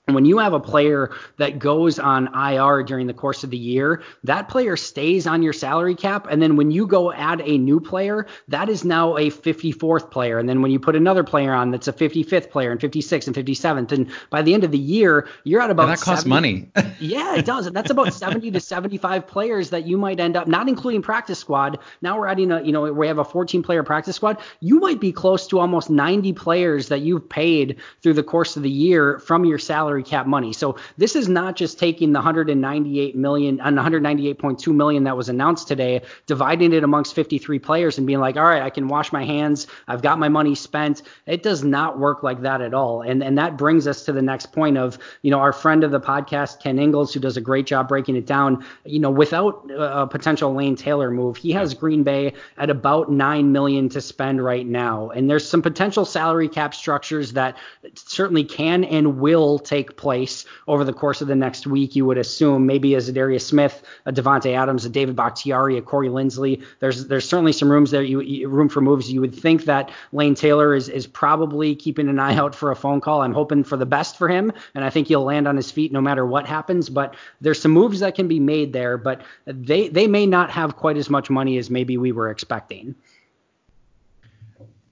when 0.07 0.25
you 0.25 0.39
have 0.39 0.53
a 0.53 0.59
player 0.59 1.15
that 1.37 1.61
goes 1.61 2.01
on 2.01 2.27
IR 2.35 2.83
during 2.83 3.07
the 3.07 3.15
course 3.15 3.45
of 3.45 3.51
the 3.51 3.57
year, 3.57 4.03
that 4.25 4.49
player 4.49 4.77
stays 4.77 5.29
on 5.29 5.45
your 5.45 5.53
salary 5.53 5.95
cap. 5.95 6.27
And 6.29 6.43
then 6.43 6.57
when 6.57 6.73
you 6.73 6.89
go 6.89 7.13
add 7.13 7.41
a 7.41 7.57
new 7.57 7.79
player, 7.79 8.27
that 8.49 8.69
is 8.69 8.85
now 8.85 9.17
a 9.17 9.31
54th 9.31 10.11
player. 10.11 10.39
And 10.39 10.49
then 10.49 10.61
when 10.61 10.73
you 10.73 10.81
put 10.81 10.97
another 10.97 11.23
player 11.23 11.53
on, 11.53 11.71
that's 11.71 11.87
a 11.87 11.93
55th 11.93 12.51
player 12.51 12.73
and 12.73 12.81
56th 12.81 13.29
and 13.29 13.37
57th. 13.37 13.93
And 13.93 14.11
by 14.29 14.43
the 14.43 14.55
end 14.55 14.65
of 14.65 14.73
the 14.73 14.79
year, 14.79 15.29
you're 15.45 15.61
at 15.61 15.71
about 15.71 15.89
and 15.89 15.93
that 15.93 16.01
costs 16.01 16.25
70, 16.25 16.29
money. 16.29 16.93
yeah, 16.99 17.37
it 17.37 17.45
does. 17.45 17.67
And 17.67 17.77
That's 17.77 17.91
about 17.91 18.13
70 18.13 18.51
to 18.51 18.59
75 18.61 19.27
players 19.29 19.71
that 19.71 19.87
you 19.87 19.97
might 19.99 20.19
end 20.19 20.37
up, 20.37 20.49
not 20.49 20.69
including 20.69 21.03
practice 21.03 21.39
squad. 21.39 21.79
Now 22.01 22.19
we're 22.19 22.27
adding 22.27 22.51
a, 22.51 22.61
you 22.61 22.73
know, 22.73 22.93
we 22.93 23.07
have 23.07 23.19
a 23.19 23.25
14 23.25 23.63
player 23.63 23.85
practice 23.85 24.17
squad. 24.17 24.41
You 24.59 24.81
might 24.81 25.01
be 25.01 25.13
close 25.13 25.47
to 25.47 25.61
almost 25.61 25.91
90 25.91 26.33
players 26.33 26.89
that 26.89 27.03
you've 27.03 27.29
paid 27.29 27.77
through 28.03 28.15
the 28.15 28.25
course 28.25 28.57
of 28.57 28.65
the 28.65 28.71
year 28.71 29.21
from 29.21 29.45
your 29.45 29.59
salary 29.61 29.92
salary 29.93 30.03
cap 30.03 30.27
money. 30.27 30.53
So 30.55 30.77
this 30.97 31.15
is 31.15 31.29
not 31.29 31.55
just 31.55 31.79
taking 31.79 32.13
the 32.13 32.19
198 32.19 33.15
million 33.15 33.61
uh, 33.61 33.65
and 33.65 33.77
198.2 33.77 34.75
million 34.75 35.05
that 35.05 35.17
was 35.17 35.29
announced 35.29 35.69
today, 35.69 36.01
dividing 36.27 36.73
it 36.73 36.83
amongst 36.83 37.15
53 37.15 37.59
players 37.59 37.99
and 37.99 38.07
being 38.07 38.21
like, 38.21 38.37
all 38.37 38.45
right, 38.45 38.63
I 38.63 38.71
can 38.71 38.89
wash 38.89 39.13
my 39.13 39.25
hands. 39.25 39.67
I've 39.89 40.01
got 40.01 40.19
my 40.19 40.31
money 40.31 40.55
spent. 40.55 41.03
It 41.27 41.43
does 41.43 41.63
not 41.63 41.99
work 41.99 42.23
like 42.23 42.41
that 42.43 42.63
at 42.63 42.73
all. 42.73 43.03
And 43.03 43.23
and 43.23 43.37
that 43.37 43.59
brings 43.59 43.87
us 43.87 44.05
to 44.07 44.13
the 44.13 44.23
next 44.23 44.53
point 44.53 44.79
of, 44.79 44.99
you 45.23 45.31
know, 45.31 45.39
our 45.39 45.53
friend 45.53 45.85
of 45.85 45.91
the 45.91 46.01
podcast, 46.01 46.61
Ken 46.63 46.79
Ingalls, 46.79 47.13
who 47.13 47.21
does 47.21 47.37
a 47.37 47.41
great 47.41 47.67
job 47.67 47.89
breaking 47.89 48.17
it 48.17 48.27
down. 48.27 48.65
You 48.85 49.01
know, 49.01 49.11
without 49.11 49.69
a 49.77 50.07
potential 50.07 50.55
Lane 50.55 50.77
Taylor 50.77 51.11
move, 51.11 51.37
he 51.37 51.53
has 51.53 51.75
Green 51.75 52.03
Bay 52.03 52.33
at 52.57 52.71
about 52.71 53.11
nine 53.11 53.53
million 53.53 53.89
to 53.91 54.01
spend 54.01 54.43
right 54.43 54.67
now. 54.67 55.11
And 55.11 55.29
there's 55.29 55.47
some 55.47 55.61
potential 55.61 56.05
salary 56.05 56.49
cap 56.49 56.75
structures 56.75 57.33
that 57.33 57.57
certainly 57.95 58.45
can 58.45 58.85
and 58.85 59.19
will 59.19 59.59
take 59.59 59.82
take 59.83 59.97
place 59.97 60.45
over 60.69 60.85
the 60.85 60.93
course 60.93 61.21
of 61.21 61.29
the 61.29 61.35
next 61.35 61.67
week. 61.67 61.97
You 61.97 62.07
would 62.07 62.19
assume 62.19 62.67
maybe 62.67 62.95
a 62.95 62.99
Za'Darius 62.99 63.43
Smith, 63.43 63.83
a 64.07 64.13
Davante 64.13 64.57
Adams, 64.57 64.85
a 64.85 64.89
David 64.89 65.17
Bakhtiari, 65.17 65.77
a 65.79 65.83
Corey 65.83 66.09
Linsley. 66.09 66.63
There's 66.81 67.07
there's 67.07 67.29
certainly 67.29 67.53
some 67.53 67.71
rooms 67.71 67.91
there. 67.91 68.03
You, 68.03 68.49
room 68.49 68.69
for 68.69 68.81
moves. 68.81 69.11
You 69.11 69.21
would 69.21 69.35
think 69.35 69.65
that 69.65 69.91
Lane 70.13 70.35
Taylor 70.35 70.75
is 70.75 70.89
is 70.89 71.07
probably 71.07 71.75
keeping 71.75 72.09
an 72.09 72.19
eye 72.19 72.37
out 72.37 72.55
for 72.55 72.71
a 72.71 72.77
phone 72.77 73.01
call. 73.01 73.23
I'm 73.23 73.35
hoping 73.35 73.65
for 73.65 73.77
the 73.77 73.87
best 73.87 74.17
for 74.17 74.29
him, 74.29 74.53
and 74.75 74.85
I 74.85 74.91
think 74.91 75.09
he'll 75.09 75.25
land 75.25 75.49
on 75.49 75.57
his 75.57 75.71
feet 75.71 75.93
no 75.93 76.01
matter 76.01 76.25
what 76.27 76.47
happens. 76.47 76.89
But 76.89 77.15
there's 77.41 77.61
some 77.61 77.73
moves 77.73 78.01
that 78.01 78.15
can 78.15 78.29
be 78.29 78.41
made 78.41 78.73
there, 78.73 78.97
but 78.97 79.23
they 79.47 79.89
they 79.89 80.07
may 80.07 80.27
not 80.27 80.51
have 80.51 80.77
quite 80.77 80.97
as 80.97 81.11
much 81.11 81.31
money 81.31 81.59
as 81.59 81.71
maybe 81.71 81.97
we 81.97 82.13
were 82.13 82.31
expecting. 82.31 82.95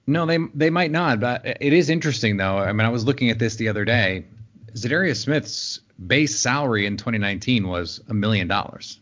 No, 0.07 0.25
they 0.25 0.39
they 0.53 0.69
might 0.69 0.91
not, 0.91 1.19
but 1.19 1.45
it 1.45 1.73
is 1.73 1.89
interesting 1.89 2.37
though. 2.37 2.57
I 2.57 2.73
mean, 2.73 2.85
I 2.85 2.89
was 2.89 3.05
looking 3.05 3.29
at 3.29 3.39
this 3.39 3.55
the 3.55 3.69
other 3.69 3.85
day. 3.85 4.25
Za'Darius 4.73 5.17
Smith's 5.17 5.79
base 6.05 6.37
salary 6.37 6.85
in 6.85 6.97
2019 6.97 7.67
was 7.67 8.01
a 8.07 8.13
million 8.13 8.47
dollars, 8.47 8.99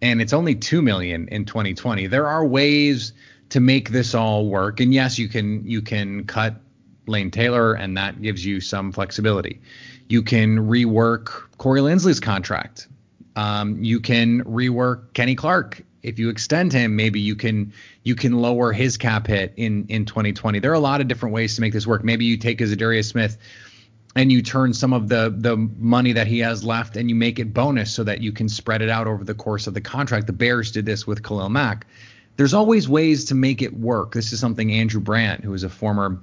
and 0.00 0.20
it's 0.20 0.32
only 0.32 0.54
two 0.54 0.82
million 0.82 1.28
in 1.28 1.44
2020. 1.44 2.06
There 2.06 2.26
are 2.26 2.44
ways 2.44 3.12
to 3.50 3.60
make 3.60 3.90
this 3.90 4.14
all 4.14 4.46
work, 4.46 4.80
and 4.80 4.92
yes, 4.92 5.18
you 5.18 5.28
can 5.28 5.66
you 5.66 5.82
can 5.82 6.24
cut 6.24 6.56
Lane 7.06 7.30
Taylor, 7.30 7.74
and 7.74 7.96
that 7.96 8.20
gives 8.20 8.44
you 8.44 8.60
some 8.60 8.92
flexibility. 8.92 9.60
You 10.08 10.22
can 10.22 10.68
rework 10.68 11.26
Corey 11.58 11.80
Linsley's 11.80 12.20
contract. 12.20 12.88
Um, 13.36 13.82
you 13.82 14.00
can 14.00 14.42
rework 14.44 15.12
Kenny 15.12 15.34
Clark 15.34 15.82
if 16.02 16.18
you 16.18 16.28
extend 16.28 16.72
him, 16.72 16.96
maybe 16.96 17.20
you 17.20 17.36
can 17.36 17.72
you 18.02 18.14
can 18.14 18.32
lower 18.32 18.72
his 18.72 18.96
cap 18.96 19.26
hit 19.26 19.52
in 19.56 19.86
in 19.88 20.04
2020. 20.04 20.58
There 20.58 20.70
are 20.70 20.74
a 20.74 20.80
lot 20.80 21.00
of 21.00 21.08
different 21.08 21.34
ways 21.34 21.56
to 21.56 21.60
make 21.60 21.72
this 21.72 21.86
work. 21.86 22.04
Maybe 22.04 22.24
you 22.24 22.36
take 22.36 22.60
a 22.60 22.64
Za'Darius 22.64 23.06
Smith 23.06 23.36
and 24.18 24.32
you 24.32 24.42
turn 24.42 24.74
some 24.74 24.92
of 24.92 25.08
the 25.08 25.34
the 25.36 25.56
money 25.56 26.12
that 26.12 26.26
he 26.26 26.40
has 26.40 26.64
left 26.64 26.96
and 26.96 27.08
you 27.08 27.14
make 27.14 27.38
it 27.38 27.54
bonus 27.54 27.92
so 27.92 28.02
that 28.04 28.20
you 28.20 28.32
can 28.32 28.48
spread 28.48 28.82
it 28.82 28.90
out 28.90 29.06
over 29.06 29.24
the 29.24 29.34
course 29.34 29.66
of 29.66 29.74
the 29.74 29.80
contract. 29.80 30.26
The 30.26 30.32
Bears 30.32 30.72
did 30.72 30.86
this 30.86 31.06
with 31.06 31.22
Khalil 31.22 31.48
Mack. 31.48 31.86
There's 32.36 32.54
always 32.54 32.88
ways 32.88 33.24
to 33.26 33.34
make 33.34 33.62
it 33.62 33.78
work. 33.78 34.12
This 34.14 34.32
is 34.32 34.40
something 34.40 34.72
Andrew 34.72 35.00
Brandt, 35.00 35.44
who 35.44 35.54
is 35.54 35.62
a 35.62 35.68
former 35.68 36.20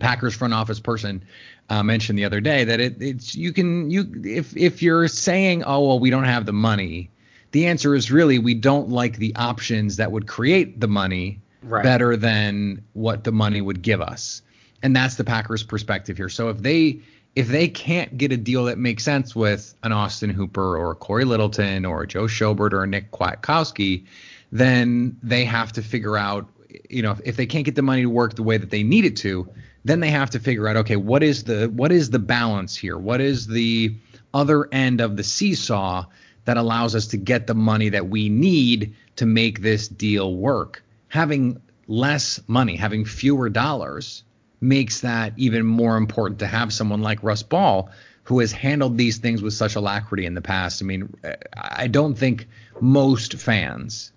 Packers 0.00 0.34
front 0.34 0.52
office 0.54 0.80
person, 0.80 1.22
uh, 1.70 1.82
mentioned 1.82 2.18
the 2.18 2.24
other 2.24 2.40
day 2.40 2.64
that 2.64 2.80
it, 2.80 3.00
it's 3.00 3.34
you 3.34 3.52
can 3.52 3.90
you 3.90 4.10
if 4.24 4.56
if 4.56 4.82
you're 4.82 5.08
saying 5.08 5.62
oh 5.64 5.86
well 5.86 5.98
we 5.98 6.10
don't 6.10 6.24
have 6.24 6.46
the 6.46 6.52
money 6.52 7.10
the 7.52 7.66
answer 7.66 7.94
is 7.94 8.10
really 8.10 8.38
we 8.38 8.54
don't 8.54 8.88
like 8.88 9.16
the 9.16 9.34
options 9.36 9.96
that 9.96 10.12
would 10.12 10.26
create 10.26 10.80
the 10.80 10.88
money 10.88 11.40
right. 11.62 11.82
better 11.82 12.16
than 12.16 12.82
what 12.92 13.24
the 13.24 13.32
money 13.32 13.60
would 13.60 13.82
give 13.82 14.00
us. 14.00 14.42
And 14.82 14.94
that's 14.94 15.14
the 15.16 15.24
Packers 15.24 15.62
perspective 15.62 16.16
here. 16.16 16.28
So 16.28 16.48
if 16.48 16.58
they 16.58 17.00
if 17.36 17.48
they 17.48 17.68
can't 17.68 18.18
get 18.18 18.32
a 18.32 18.36
deal 18.36 18.64
that 18.64 18.78
makes 18.78 19.04
sense 19.04 19.36
with 19.36 19.74
an 19.82 19.92
Austin 19.92 20.30
Hooper 20.30 20.76
or 20.76 20.90
a 20.90 20.94
Cory 20.94 21.24
Littleton 21.24 21.84
or 21.84 22.02
a 22.02 22.06
Joe 22.06 22.24
Schobert 22.24 22.72
or 22.72 22.82
a 22.82 22.86
Nick 22.86 23.12
Kwiatkowski, 23.12 24.04
then 24.50 25.16
they 25.22 25.44
have 25.44 25.72
to 25.72 25.82
figure 25.82 26.16
out, 26.16 26.48
you 26.88 27.02
know, 27.02 27.12
if, 27.12 27.20
if 27.24 27.36
they 27.36 27.46
can't 27.46 27.64
get 27.64 27.74
the 27.74 27.82
money 27.82 28.02
to 28.02 28.10
work 28.10 28.34
the 28.34 28.42
way 28.42 28.56
that 28.56 28.70
they 28.70 28.82
need 28.82 29.04
it 29.04 29.16
to, 29.18 29.48
then 29.84 30.00
they 30.00 30.10
have 30.10 30.30
to 30.30 30.40
figure 30.40 30.66
out, 30.66 30.76
okay, 30.76 30.96
what 30.96 31.22
is 31.22 31.44
the 31.44 31.66
what 31.68 31.92
is 31.92 32.10
the 32.10 32.18
balance 32.18 32.74
here? 32.74 32.98
What 32.98 33.20
is 33.20 33.46
the 33.46 33.94
other 34.34 34.68
end 34.72 35.00
of 35.00 35.16
the 35.16 35.24
seesaw 35.24 36.04
that 36.44 36.56
allows 36.56 36.94
us 36.94 37.06
to 37.08 37.16
get 37.16 37.46
the 37.46 37.54
money 37.54 37.88
that 37.88 38.08
we 38.08 38.28
need 38.28 38.94
to 39.16 39.26
make 39.26 39.60
this 39.60 39.88
deal 39.88 40.36
work. 40.36 40.82
Having 41.08 41.60
less 41.88 42.40
money, 42.46 42.76
having 42.76 43.04
fewer 43.04 43.48
dollars 43.48 44.22
makes 44.60 45.00
that 45.00 45.32
even 45.36 45.64
more 45.66 45.96
important 45.96 46.38
to 46.40 46.46
have 46.46 46.72
someone 46.72 47.02
like 47.02 47.22
Russ 47.22 47.42
Ball 47.42 47.90
who 48.24 48.40
has 48.40 48.50
handled 48.50 48.98
these 48.98 49.18
things 49.18 49.40
with 49.40 49.52
such 49.52 49.76
alacrity 49.76 50.26
in 50.26 50.34
the 50.34 50.42
past. 50.42 50.82
I 50.82 50.84
mean, 50.84 51.14
I 51.54 51.86
don't 51.86 52.18
think 52.18 52.48
most 52.80 53.34
fans 53.34 54.10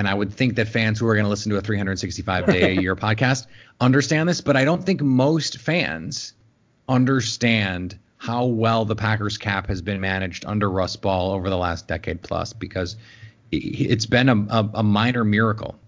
and 0.00 0.08
I 0.08 0.14
would 0.14 0.32
think 0.32 0.56
that 0.56 0.68
fans 0.68 0.98
who 0.98 1.06
are 1.08 1.14
going 1.14 1.24
to 1.24 1.28
listen 1.28 1.50
to 1.50 1.58
a 1.58 1.60
365 1.60 2.46
day 2.46 2.76
a 2.76 2.80
year 2.80 2.96
podcast 2.96 3.46
understand 3.82 4.30
this, 4.30 4.40
but 4.40 4.56
I 4.56 4.64
don't 4.64 4.82
think 4.82 5.02
most 5.02 5.58
fans 5.58 6.32
understand 6.88 7.98
how 8.16 8.46
well 8.46 8.86
the 8.86 8.96
Packers 8.96 9.36
cap 9.36 9.66
has 9.66 9.82
been 9.82 10.00
managed 10.00 10.46
under 10.46 10.70
Russ 10.70 10.96
Ball 10.96 11.32
over 11.32 11.50
the 11.50 11.58
last 11.58 11.86
decade 11.86 12.22
plus 12.22 12.54
because 12.54 12.96
it's 13.52 14.06
been 14.06 14.30
a, 14.30 14.36
a, 14.36 14.70
a 14.76 14.82
minor 14.82 15.24
miracle. 15.24 15.78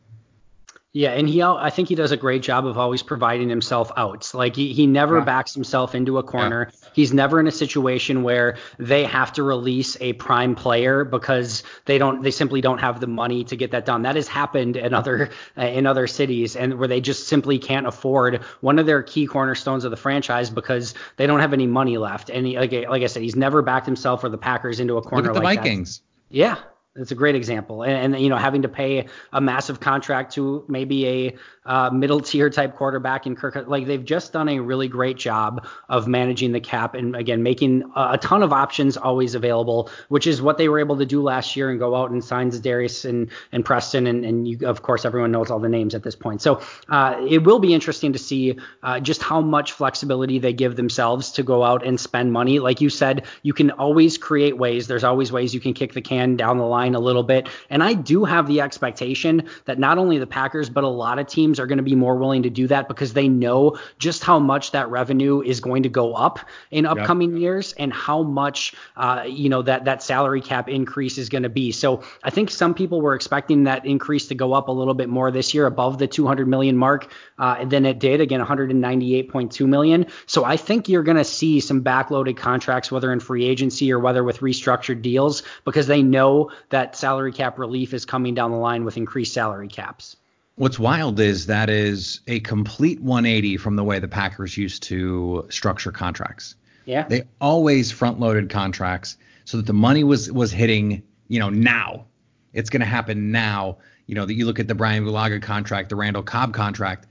Yeah, 0.95 1.13
and 1.13 1.27
he 1.27 1.41
I 1.43 1.71
think 1.71 1.89
he 1.89 1.95
does 1.95 2.13
a 2.13 2.19
great 2.19 2.43
job 2.43 2.67
of 2.67 2.77
always 2.77 3.03
providing 3.03 3.49
himself 3.49 3.91
outs. 3.97 4.35
Like 4.35 4.55
he, 4.55 4.75
he 4.75 4.87
never 4.87 5.19
yeah. 5.19 5.25
backs 5.25 5.55
himself 5.55 5.95
into 5.95 6.19
a 6.19 6.23
corner. 6.23 6.71
Yeah. 6.71 6.89
He's 6.93 7.15
never 7.15 7.41
in 7.41 7.47
a 7.47 7.53
situation 7.53 8.23
where 8.23 8.59
they 8.79 9.05
have 9.05 9.33
to 9.35 9.43
release 9.43 9.97
a 10.03 10.13
prime 10.13 10.55
player 10.55 11.05
because 11.05 11.63
they 11.87 11.97
don't 11.97 12.23
they 12.23 12.31
simply 12.31 12.61
don't 12.61 12.77
have 12.77 13.01
the 13.01 13.07
money 13.07 13.43
to 13.45 13.57
get 13.57 13.71
that 13.71 13.87
done. 13.87 14.03
That 14.03 14.17
has 14.17 14.29
happened 14.29 14.77
in 14.77 14.93
other 14.93 15.31
uh, 15.57 15.63
in 15.67 15.87
other 15.87 16.07
cities 16.07 16.57
and 16.57 16.79
where 16.79 16.89
they 16.89 17.01
just 17.01 17.27
simply 17.27 17.59
can't 17.59 17.87
afford 17.87 18.43
one 18.61 18.79
of 18.79 18.85
their 18.85 19.03
key 19.03 19.27
cornerstones 19.27 19.87
of 19.87 19.91
the 19.91 19.97
franchise 19.97 20.51
because 20.51 20.93
they 21.17 21.27
don't 21.27 21.41
have 21.41 21.55
any 21.55 21.67
money 21.67 21.97
left. 21.97 22.29
And 22.29 22.47
he, 22.47 22.59
like 22.59 22.73
like 22.73 23.03
I 23.03 23.07
said, 23.07 23.23
he's 23.23 23.37
never 23.37 23.63
backed 23.63 23.87
himself 23.87 24.25
or 24.25 24.29
the 24.29 24.37
Packers 24.37 24.79
into 24.79 24.99
a 24.99 25.03
corner 25.03 25.29
Look 25.29 25.37
at 25.37 25.41
the 25.41 25.45
like 25.45 25.61
Vikings. 25.61 26.01
That. 26.01 26.37
Yeah, 26.37 26.57
it's 26.95 27.11
a 27.11 27.15
great 27.15 27.35
example, 27.35 27.83
and, 27.83 28.15
and, 28.15 28.23
you 28.23 28.29
know 28.29 28.37
having 28.37 28.63
to 28.63 28.69
pay 28.69 29.07
a 29.33 29.41
massive 29.41 29.81
contract 29.81 30.35
to 30.35 30.65
maybe 30.69 31.07
a 31.07 31.37
uh, 31.65 31.91
middle 31.91 32.21
tier 32.21 32.51
type 32.51 32.77
quarterback 32.77 33.27
in 33.27 33.35
Kirk. 33.35 33.57
Like 33.67 33.87
they've 33.87 34.05
just 34.05 34.33
done 34.33 34.49
a 34.49 34.59
really 34.59 34.89
great 34.89 35.17
job 35.17 35.67
of 35.89 36.07
managing 36.07 36.53
the 36.53 36.61
cap 36.61 36.95
and 36.95 37.17
again 37.17 37.43
making 37.43 37.85
a, 37.97 38.13
a, 38.13 38.19
ton 38.19 38.43
of 38.43 38.53
options 38.53 38.97
always 38.97 39.35
available, 39.35 39.89
which 40.09 40.27
is 40.27 40.43
what 40.43 40.59
they 40.59 40.69
were 40.69 40.81
able 40.81 40.99
to 40.99 41.07
do 41.07 41.23
last 41.23 41.57
year 41.57 41.71
and 41.71 41.79
go 41.79 41.95
out 41.95 42.11
and 42.11 42.23
sign 42.23 42.51
Darius 42.51 43.07
and 43.07 43.31
and 43.53 43.65
Preston 43.65 44.07
and 44.07 44.25
and 44.25 44.47
you, 44.47 44.67
of 44.67 44.83
course 44.83 45.07
everyone 45.07 45.33
knows 45.33 45.51
all 45.51 45.61
the 45.61 45.71
names 45.71 45.95
at 45.95 46.03
this 46.03 46.17
point. 46.17 46.43
So 46.43 46.61
uh, 46.91 47.25
it 47.27 47.45
will 47.45 47.59
be 47.59 47.73
interesting 47.73 48.13
to 48.13 48.19
see 48.19 48.59
uh, 48.83 49.01
just 49.01 49.23
how 49.23 49.41
much 49.41 49.73
flexibility 49.73 50.39
they 50.39 50.53
give 50.53 50.77
themselves 50.77 51.31
to 51.33 51.43
go 51.43 51.63
out 51.63 51.87
and 51.87 51.99
spend 51.99 52.33
money. 52.33 52.59
Like 52.59 52.83
you 52.83 52.91
said, 52.91 53.25
you 53.43 53.55
can 53.55 53.71
always 53.71 54.19
create 54.19 54.59
ways. 54.59 54.89
There's 54.89 55.05
always 55.05 55.33
ways 55.33 55.55
you 55.55 55.61
can 55.61 55.73
kick 55.73 55.95
the 55.95 56.03
can 56.03 56.37
down 56.37 56.59
the 56.59 56.67
line 56.67 56.82
a 56.95 57.01
little 57.01 57.23
bit, 57.23 57.49
and 57.71 57.83
I 57.83 57.95
do 57.95 58.25
have 58.25 58.47
the 58.49 58.61
expectation 58.61 59.49
that 59.67 59.79
not 59.79 59.99
only 59.99 60.19
the 60.19 60.27
Packers 60.27 60.69
but 60.69 60.85
a 60.85 60.89
lot 60.89 61.19
of 61.19 61.27
teams 61.27 61.43
teams 61.43 61.61
are 61.61 61.67
going 61.67 61.79
to 61.79 61.83
be 61.83 61.95
more 61.95 62.17
willing 62.17 62.43
to 62.45 62.51
do 62.51 62.67
that 62.69 62.89
because 62.89 63.13
they 63.13 63.29
know 63.29 63.77
just 63.99 64.23
how 64.23 64.39
much 64.39 64.71
that 64.71 64.89
revenue 64.91 65.43
is 65.43 65.61
going 65.61 65.83
to 65.83 65.89
go 65.89 66.15
up 66.15 66.39
in 66.71 66.87
upcoming 66.87 67.33
yep. 67.33 67.41
years 67.41 67.73
and 67.75 67.93
how 67.93 68.23
much 68.23 68.75
uh, 68.97 69.25
you 69.27 69.49
know 69.49 69.61
that 69.61 69.85
that 69.85 70.03
salary 70.03 70.41
cap 70.41 70.69
increase 70.69 71.19
is 71.19 71.29
going 71.29 71.43
to 71.43 71.49
be. 71.49 71.73
So 71.73 72.03
I 72.23 72.31
think 72.31 72.51
some 72.51 72.75
people 72.75 73.01
were 73.01 73.15
expecting 73.15 73.65
that 73.65 73.85
increase 73.85 74.29
to 74.29 74.35
go 74.35 74.53
up 74.53 74.69
a 74.69 74.73
little 74.73 74.95
bit 74.95 75.09
more 75.09 75.31
this 75.31 75.53
year, 75.53 75.67
above 75.67 75.99
the 75.99 76.07
200 76.07 76.47
million 76.49 76.77
mark, 76.77 77.13
uh, 77.39 77.65
than 77.65 77.85
it 77.85 77.99
did. 77.99 78.21
Again, 78.21 78.41
198.2 78.41 79.67
million. 79.67 80.07
So 80.27 80.45
I 80.45 80.57
think 80.57 80.89
you're 80.89 81.03
going 81.03 81.17
to 81.17 81.25
see 81.25 81.61
some 81.61 81.83
backloaded 81.83 82.37
contracts, 82.37 82.91
whether 82.91 83.13
in 83.13 83.21
free 83.21 83.45
agency 83.45 83.93
or 83.93 83.99
whether 83.99 84.25
with 84.25 84.39
restructured 84.41 85.03
deals, 85.03 85.43
because 85.65 85.87
they 85.87 86.03
know 86.03 86.51
that 86.73 86.97
salary 86.97 87.33
cap 87.33 87.59
relief 87.59 87.95
is 87.95 88.05
coming 88.05 88.35
down 88.35 88.51
the 88.51 88.57
line 88.57 88.85
with 88.85 88.97
increased 88.97 89.33
salary 89.33 89.69
caps. 89.69 90.17
What's 90.57 90.79
wild 90.79 91.21
is 91.21 91.47
that 91.47 91.71
is 91.71 92.21
a 92.27 92.41
complete 92.41 93.01
180 93.01 93.57
from 93.59 93.77
the 93.77 93.85
way 93.85 93.99
the 93.99 94.09
Packers 94.09 94.57
used 94.57 94.83
to 94.85 95.47
structure 95.49 95.93
contracts. 95.93 96.57
Yeah. 96.85 97.07
They 97.09 97.23
always 97.41 97.91
front 97.91 98.21
loaded 98.21 98.51
contracts 98.51 99.17
so 99.45 99.59
that 99.59 99.67
the 99.67 99.73
money 99.73 100.03
was 100.03 100.31
was 100.33 100.51
hitting, 100.51 101.03
you 101.29 101.39
know, 101.39 101.51
now. 101.51 102.07
It's 102.53 102.69
going 102.69 102.81
to 102.81 102.87
happen 102.87 103.33
now. 103.33 103.79
You 104.07 104.15
know, 104.15 104.27
that 104.27 104.35
you 104.35 104.45
look 104.47 104.59
at 104.59 104.69
the 104.69 104.75
Brian 104.75 105.05
Bulaga 105.05 105.41
contract, 105.41 105.89
the 105.89 105.97
Randall 105.97 106.23
Cobb 106.23 106.53
contract. 106.53 107.07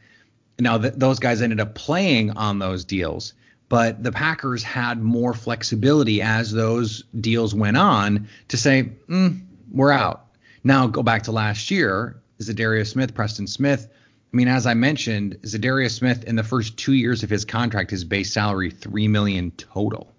Now 0.59 0.77
th- 0.77 0.93
those 0.95 1.19
guys 1.19 1.41
ended 1.41 1.59
up 1.59 1.73
playing 1.73 2.31
on 2.31 2.59
those 2.59 2.83
deals, 2.83 3.33
but 3.69 4.03
the 4.03 4.11
Packers 4.11 4.61
had 4.61 5.01
more 5.01 5.33
flexibility 5.33 6.21
as 6.21 6.51
those 6.51 7.03
deals 7.19 7.55
went 7.55 7.77
on 7.77 8.27
to 8.49 8.57
say, 8.57 8.91
mm, 9.07 9.41
we're 9.71 9.91
out. 9.91 10.27
Now 10.63 10.87
go 10.87 11.03
back 11.03 11.23
to 11.23 11.31
last 11.31 11.71
year 11.71 12.21
Za'Darius 12.41 12.87
Smith, 12.87 13.13
Preston 13.13 13.47
Smith. 13.47 13.87
I 14.33 14.37
mean, 14.37 14.47
as 14.47 14.65
I 14.65 14.73
mentioned, 14.73 15.37
Za'Darius 15.43 15.91
Smith 15.91 16.23
in 16.23 16.35
the 16.35 16.43
first 16.43 16.77
two 16.77 16.93
years 16.93 17.23
of 17.23 17.29
his 17.29 17.45
contract, 17.45 17.91
his 17.91 18.03
base 18.03 18.33
salary 18.33 18.71
three 18.71 19.07
million 19.07 19.51
total. 19.51 20.13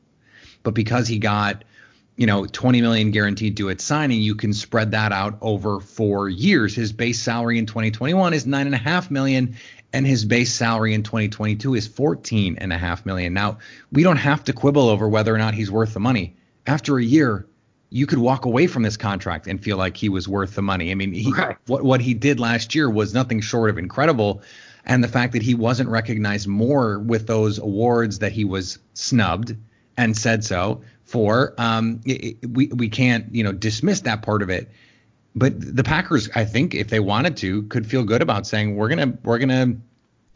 But 0.63 0.75
because 0.75 1.09
he 1.09 1.19
got, 1.19 1.65
you 2.17 2.27
know, 2.27 2.47
20 2.47 2.81
million 2.81 3.11
guaranteed 3.11 3.55
due 3.55 3.71
at 3.71 3.81
signing, 3.81 4.21
you 4.21 4.35
can 4.35 4.53
spread 4.53 4.93
that 4.93 5.13
out 5.13 5.39
over 5.41 5.81
four 5.81 6.29
years. 6.29 6.75
His 6.75 6.93
base 6.93 7.21
salary 7.21 7.59
in 7.59 7.67
2021 7.67 8.35
is 8.35 8.47
nine 8.47 8.67
and 8.67 8.75
a 8.75 8.79
half 8.79 9.11
million, 9.11 9.57
and 9.93 10.07
his 10.07 10.25
base 10.25 10.53
salary 10.53 10.95
in 10.95 11.03
2022 11.03 11.75
is 11.75 11.87
14 11.89 12.59
and 12.59 12.73
a 12.73 12.79
half 12.79 13.05
million. 13.05 13.33
Now, 13.33 13.59
we 13.91 14.03
don't 14.03 14.19
have 14.19 14.45
to 14.45 14.53
quibble 14.53 14.89
over 14.89 15.09
whether 15.09 15.35
or 15.35 15.39
not 15.39 15.55
he's 15.55 15.71
worth 15.71 15.95
the 15.95 16.01
money. 16.01 16.37
After 16.67 16.99
a 16.99 17.03
year, 17.03 17.47
you 17.93 18.07
could 18.07 18.19
walk 18.19 18.47
away 18.47 18.67
from 18.67 18.83
this 18.83 18.97
contract 18.97 19.47
and 19.47 19.63
feel 19.63 19.77
like 19.77 19.97
he 19.97 20.09
was 20.09 20.27
worth 20.27 20.55
the 20.55 20.63
money. 20.63 20.91
I 20.91 20.95
mean, 20.95 21.13
he, 21.13 21.31
right. 21.33 21.57
what 21.67 21.85
what 21.85 22.01
he 22.01 22.15
did 22.15 22.41
last 22.41 22.75
year 22.75 22.89
was 22.89 23.13
nothing 23.13 23.41
short 23.41 23.69
of 23.69 23.79
incredible, 23.79 24.43
and 24.85 25.05
the 25.05 25.09
fact 25.09 25.35
that 25.35 25.43
he 25.43 25.55
wasn't 25.55 25.91
recognized 25.91 26.49
more 26.49 26.99
with 26.99 27.27
those 27.27 27.59
awards 27.59 28.21
that 28.21 28.33
he 28.33 28.45
was 28.45 28.79
snubbed 28.95 29.57
and 29.97 30.17
said 30.17 30.43
so. 30.45 30.83
For 31.05 31.55
um, 31.59 32.01
it, 32.07 32.39
it, 32.43 32.51
we 32.51 32.69
we 32.69 32.89
can't 32.89 33.35
you 33.35 33.45
know 33.45 33.53
dismiss 33.53 34.01
that 34.01 34.23
part 34.23 34.41
of 34.41 34.49
it. 34.49 34.71
But 35.35 35.77
the 35.77 35.85
Packers, 35.85 36.31
I 36.35 36.45
think, 36.45 36.75
if 36.75 36.89
they 36.89 37.01
wanted 37.01 37.37
to, 37.39 37.63
could 37.65 37.87
feel 37.87 38.05
good 38.05 38.23
about 38.23 38.47
saying 38.47 38.77
we're 38.77 38.89
gonna 38.89 39.19
we're 39.23 39.39
gonna 39.39 39.77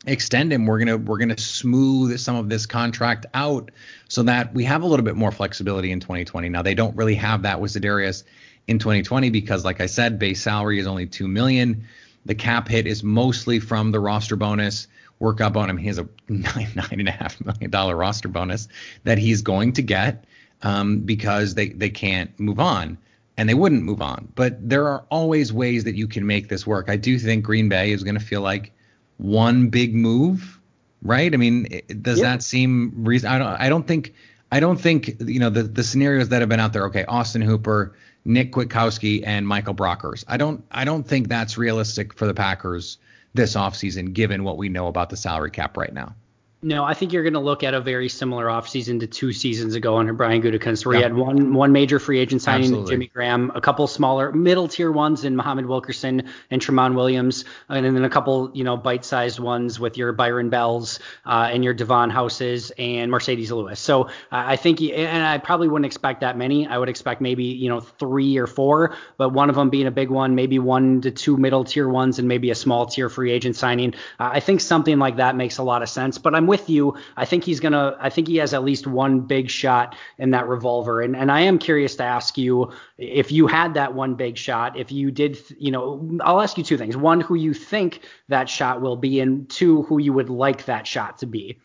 extend 0.07 0.53
him. 0.53 0.67
We're 0.67 0.79
gonna 0.79 0.99
we're 0.99 1.19
gonna 1.19 1.39
smooth 1.39 2.19
some 2.19 2.37
of 2.37 2.49
this 2.49 2.67
contract 2.67 3.27
out 3.35 3.71
so 4.09 4.23
that 4.25 4.55
we 4.55 4.65
have 4.65 4.83
a 4.83 4.87
little 4.87 5.05
bit 5.05 5.17
more 5.17 5.33
flexibility 5.33 5.93
in 5.93 6.01
2020. 6.01 6.49
Now 6.49 6.63
they 6.63 6.75
don't 6.75 6.97
really 6.97 7.15
have 7.15 7.43
that 7.43 7.61
with 7.61 7.73
Za'Darius 7.73 8.25
in 8.67 8.79
2020 8.79 9.31
because, 9.31 9.65
like 9.65 9.81
I 9.81 9.87
said, 9.87 10.19
base 10.19 10.43
salary 10.43 10.79
is 10.79 10.87
only 10.87 11.07
two 11.07 11.29
million. 11.29 11.87
The 12.25 12.35
cap 12.35 12.69
hit 12.69 12.87
is 12.87 13.03
mostly 13.03 13.61
from 13.61 13.93
the 13.93 14.01
roster 14.01 14.37
bonus. 14.37 14.89
Work 15.19 15.41
up 15.41 15.57
on 15.57 15.71
him. 15.71 15.77
He 15.77 15.87
has 15.87 15.99
a 15.99 16.09
nine 16.29 16.69
nine 16.75 17.01
and 17.01 17.09
a 17.09 17.13
half 17.13 17.43
million 17.45 17.71
dollar 17.71 17.97
roster 17.97 18.29
bonus 18.29 18.69
that 19.05 19.19
he's 19.19 19.43
going 19.43 19.73
to 19.75 19.83
get 19.83 20.25
um, 20.63 21.01
because 21.01 21.55
they 21.55 21.69
they 21.71 21.91
can't 21.91 22.39
move 22.39 22.61
on 22.61 22.99
and 23.37 23.49
they 23.49 23.55
wouldn't 23.55 23.83
move 23.83 24.03
on. 24.03 24.33
But 24.35 24.69
there 24.69 24.89
are 24.89 25.05
always 25.11 25.53
ways 25.53 25.85
that 25.85 25.95
you 25.95 26.09
can 26.09 26.27
make 26.27 26.49
this 26.49 26.67
work. 26.67 26.89
I 26.89 26.97
do 26.97 27.19
think 27.19 27.45
Green 27.45 27.69
Bay 27.69 27.93
is 27.93 28.03
going 28.03 28.19
to 28.19 28.25
feel 28.25 28.41
like 28.41 28.73
one 29.19 29.69
big 29.69 29.95
move, 29.95 30.61
right? 31.03 31.33
I 31.33 31.37
mean, 31.37 31.83
does 32.03 32.19
yeah. 32.19 32.33
that 32.33 32.43
seem 32.43 32.93
reason? 32.97 33.31
I 33.31 33.39
don't. 33.39 33.49
I 33.49 33.69
don't 33.69 33.87
think. 33.87 34.15
I 34.53 34.61
don't 34.61 34.81
think 34.81 35.21
you 35.21 35.41
know 35.41 35.51
the 35.51 35.65
the 35.65 35.83
scenarios 35.83 36.29
that 36.29 36.41
have 36.41 36.49
been 36.49 36.61
out 36.61 36.73
there. 36.73 36.87
Okay, 36.87 37.05
Austin 37.07 37.43
Hooper, 37.43 37.95
Nick 38.25 38.53
Kwiatkowski, 38.53 39.23
and 39.27 39.47
Michael 39.47 39.75
Brockers. 39.75 40.25
I 40.29 40.37
don't. 40.37 40.65
I 40.71 40.85
don't 40.85 41.07
think 41.07 41.29
that's 41.29 41.59
realistic 41.59 42.15
for 42.15 42.27
the 42.27 42.35
Packers 42.35 42.99
this 43.35 43.55
offseason, 43.55 44.13
given 44.13 44.45
what 44.45 44.57
we 44.57 44.69
know 44.69 44.87
about 44.87 45.11
the 45.11 45.17
salary 45.17 45.51
cap 45.51 45.77
right 45.77 45.93
now. 45.93 46.15
No, 46.63 46.85
I 46.85 46.95
think 46.95 47.13
you're 47.13 47.23
going 47.23 47.35
to 47.35 47.39
look 47.39 47.63
at 47.63 47.75
a 47.75 47.81
very 47.83 48.09
similar 48.09 48.47
offseason 48.47 49.01
to 49.01 49.07
two 49.07 49.33
seasons 49.35 49.75
ago 49.75 49.99
under 49.99 50.15
Brian 50.15 50.41
Gutekunst, 50.41 50.87
where 50.87 50.95
yeah. 50.95 51.01
you 51.01 51.05
had 51.05 51.15
one 51.15 51.53
one 51.53 51.71
major 51.71 51.99
free 51.99 52.19
agent 52.19 52.41
signing, 52.41 52.69
Absolutely. 52.69 52.95
Jimmy 52.95 53.07
Graham, 53.09 53.53
a 53.55 53.61
couple 53.61 53.87
smaller 53.87 54.33
middle 54.33 54.67
tier 54.67 54.91
ones 54.91 55.25
in 55.25 55.37
Muhammad 55.37 55.67
Wilkerson 55.67 56.23
and 56.51 56.63
Tramon 56.63 56.95
Williams, 56.95 57.45
and 57.69 57.85
then 57.85 58.05
a 58.05 58.09
couple 58.09 58.51
you 58.55 58.65
know 58.65 58.75
bite 58.75 59.05
sized 59.05 59.39
ones 59.39 59.79
with 59.79 59.99
your 59.99 60.13
Byron 60.13 60.49
Bells 60.49 60.99
uh, 61.27 61.51
and 61.53 61.63
your 61.63 61.75
Davon 61.75 62.09
Houses 62.09 62.73
and 62.79 63.13
Marcedes 63.13 63.51
Lewis. 63.51 63.79
So 63.79 64.05
uh, 64.05 64.09
I 64.31 64.57
think, 64.57 64.81
and 64.81 65.27
I 65.27 65.37
probably 65.37 65.69
wouldn't 65.69 65.87
expect 65.87 66.23
that 66.23 66.39
many. 66.39 66.67
I 66.67 66.79
would 66.79 66.89
expect 66.89 67.21
maybe 67.21 67.45
you 67.45 67.69
know 67.69 67.81
three 67.81 68.39
or 68.39 68.47
four, 68.47 68.97
but 69.19 69.29
one 69.29 69.51
of 69.51 69.57
them 69.57 69.69
being 69.69 69.87
a 69.87 69.91
big 69.91 70.09
one, 70.09 70.35
maybe 70.35 70.59
one 70.59 71.03
to 71.03 71.11
two 71.11 71.37
middle 71.37 71.65
tier 71.65 71.87
ones, 71.87 72.19
and 72.19 72.27
maybe 72.27 72.51
a 72.51 72.55
small 72.55 72.87
tier 72.87 73.11
free 73.11 73.31
agent 73.31 73.57
signing. 73.57 73.93
Uh, 74.19 74.31
I 74.33 74.41
think 74.41 74.63
something 74.63 74.99
like 74.99 75.17
that 75.17 75.37
makes 75.37 75.59
a 75.59 75.63
lot 75.63 75.83
of 75.83 75.91
sense. 75.91 76.17
But 76.17 76.35
I'm 76.35 76.46
I'm 76.47 76.49
with 76.49 76.71
you. 76.71 76.97
I 77.17 77.25
think 77.25 77.43
he's 77.43 77.59
gonna. 77.59 77.97
I 77.99 78.09
think 78.09 78.29
he 78.29 78.37
has 78.37 78.55
at 78.55 78.63
least 78.63 78.87
one 78.87 79.21
big 79.23 79.51
shot 79.51 79.97
in 80.17 80.31
that 80.31 80.47
revolver. 80.47 81.01
And 81.01 81.17
and 81.17 81.33
I 81.33 81.41
am 81.41 81.59
curious 81.59 81.97
to 81.97 82.05
ask 82.05 82.39
you 82.39 82.73
if 82.99 83.33
you 83.33 83.49
had 83.49 83.75
that 83.75 83.95
one 83.95 84.15
big 84.15 84.39
shot. 84.39 84.79
If 84.79 84.93
you 84.93 85.11
did, 85.11 85.39
you 85.59 85.73
know, 85.73 86.19
I'll 86.23 86.41
ask 86.41 86.57
you 86.57 86.63
two 86.63 86.79
things. 86.79 86.97
One, 86.97 87.21
who 87.21 87.35
you 87.35 87.53
think 87.53 88.03
that 88.29 88.49
shot 88.49 88.81
will 88.81 88.95
be, 88.95 89.19
and 89.19 89.51
two, 89.51 89.83
who 89.83 89.99
you 89.99 90.13
would 90.13 90.31
like 90.31 90.67
that 90.67 90.87
shot 90.87 91.19
to 91.19 91.27
be. 91.27 91.59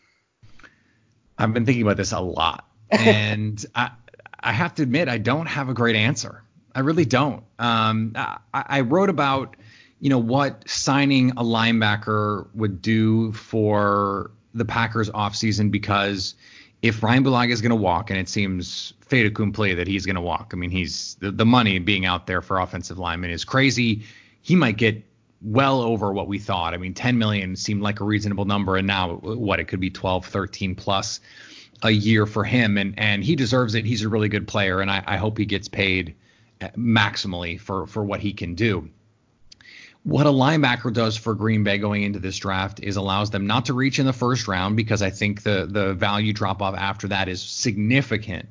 I've 1.38 1.54
been 1.54 1.64
thinking 1.64 1.82
about 1.82 1.96
this 1.96 2.10
a 2.10 2.20
lot, 2.20 2.68
and 2.90 3.64
I 3.76 3.92
I 4.40 4.52
have 4.52 4.74
to 4.74 4.82
admit 4.82 5.08
I 5.08 5.18
don't 5.18 5.46
have 5.46 5.68
a 5.68 5.74
great 5.74 5.94
answer. 5.94 6.42
I 6.74 6.80
really 6.80 7.04
don't. 7.04 7.44
Um, 7.60 8.14
I, 8.16 8.38
I 8.52 8.80
wrote 8.80 9.10
about 9.10 9.56
you 10.00 10.08
know 10.08 10.18
what 10.18 10.68
signing 10.68 11.30
a 11.32 11.44
linebacker 11.44 12.48
would 12.52 12.82
do 12.82 13.30
for 13.30 14.32
the 14.54 14.64
Packers 14.64 15.10
offseason 15.10 15.70
because 15.70 16.34
if 16.82 17.02
Ryan 17.02 17.24
Bulaga 17.24 17.50
is 17.50 17.60
going 17.60 17.70
to 17.70 17.76
walk, 17.76 18.10
and 18.10 18.18
it 18.18 18.28
seems 18.28 18.92
fait 19.00 19.24
accompli 19.24 19.74
that 19.74 19.86
he's 19.86 20.04
going 20.04 20.16
to 20.16 20.22
walk, 20.22 20.50
I 20.52 20.56
mean, 20.56 20.70
he's 20.70 21.16
the, 21.20 21.30
the 21.30 21.46
money 21.46 21.78
being 21.78 22.06
out 22.06 22.26
there 22.26 22.42
for 22.42 22.58
offensive 22.58 22.98
linemen 22.98 23.30
is 23.30 23.44
crazy. 23.44 24.02
He 24.40 24.56
might 24.56 24.76
get 24.76 25.02
well 25.40 25.80
over 25.80 26.12
what 26.12 26.26
we 26.26 26.38
thought. 26.38 26.74
I 26.74 26.76
mean, 26.76 26.94
10 26.94 27.18
million 27.18 27.54
seemed 27.54 27.82
like 27.82 28.00
a 28.00 28.04
reasonable 28.04 28.44
number, 28.44 28.76
and 28.76 28.86
now 28.86 29.14
what 29.16 29.60
it 29.60 29.68
could 29.68 29.80
be 29.80 29.90
12, 29.90 30.26
13 30.26 30.74
plus 30.74 31.20
a 31.82 31.90
year 31.90 32.26
for 32.26 32.44
him, 32.44 32.78
and 32.78 32.98
and 32.98 33.24
he 33.24 33.36
deserves 33.36 33.74
it. 33.74 33.84
He's 33.84 34.02
a 34.02 34.08
really 34.08 34.28
good 34.28 34.46
player, 34.46 34.80
and 34.80 34.90
I, 34.90 35.02
I 35.06 35.16
hope 35.16 35.38
he 35.38 35.44
gets 35.44 35.68
paid 35.68 36.14
eh, 36.60 36.68
maximally 36.76 37.60
for 37.60 37.86
for 37.86 38.04
what 38.04 38.20
he 38.20 38.32
can 38.32 38.54
do. 38.54 38.88
What 40.04 40.26
a 40.26 40.30
linebacker 40.30 40.92
does 40.92 41.16
for 41.16 41.32
Green 41.32 41.62
Bay 41.62 41.78
going 41.78 42.02
into 42.02 42.18
this 42.18 42.36
draft 42.36 42.80
is 42.82 42.96
allows 42.96 43.30
them 43.30 43.46
not 43.46 43.66
to 43.66 43.72
reach 43.72 44.00
in 44.00 44.06
the 44.06 44.12
first 44.12 44.48
round 44.48 44.76
because 44.76 45.00
I 45.00 45.10
think 45.10 45.44
the 45.44 45.68
the 45.70 45.94
value 45.94 46.32
drop 46.32 46.60
off 46.60 46.74
after 46.76 47.06
that 47.08 47.28
is 47.28 47.40
significant. 47.40 48.48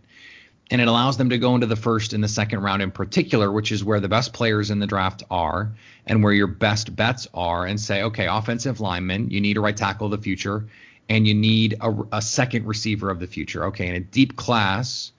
And 0.70 0.80
it 0.80 0.88
allows 0.88 1.18
them 1.18 1.30
to 1.32 1.38
go 1.38 1.54
into 1.54 1.68
the 1.68 1.76
first 1.76 2.14
and 2.14 2.24
the 2.24 2.30
second 2.30 2.62
round 2.62 2.82
in 2.82 2.91
particular, 2.91 3.52
which 3.52 3.74
is 3.74 3.84
where 3.84 3.99
the 3.99 4.08
best 4.08 4.32
players 4.32 4.72
in 4.72 4.80
the 4.80 4.88
draft 4.88 5.24
are 5.30 5.74
and 6.06 6.24
where 6.24 6.32
your 6.32 6.47
best 6.47 6.95
bets 6.95 7.28
are, 7.34 7.66
and 7.66 7.78
say, 7.78 8.04
okay, 8.04 8.28
offensive 8.28 8.80
lineman, 8.80 9.30
you 9.30 9.41
need 9.41 9.58
a 9.58 9.60
right 9.60 9.76
tackle 9.76 10.06
of 10.06 10.12
the 10.12 10.24
future, 10.24 10.66
and 11.10 11.28
you 11.28 11.34
need 11.34 11.76
a, 11.82 11.93
a 12.14 12.22
second 12.22 12.66
receiver 12.66 13.10
of 13.10 13.20
the 13.20 13.28
future. 13.28 13.66
Okay, 13.66 13.88
in 13.88 13.95
a 13.95 13.99
deep 13.99 14.38
class, 14.38 15.12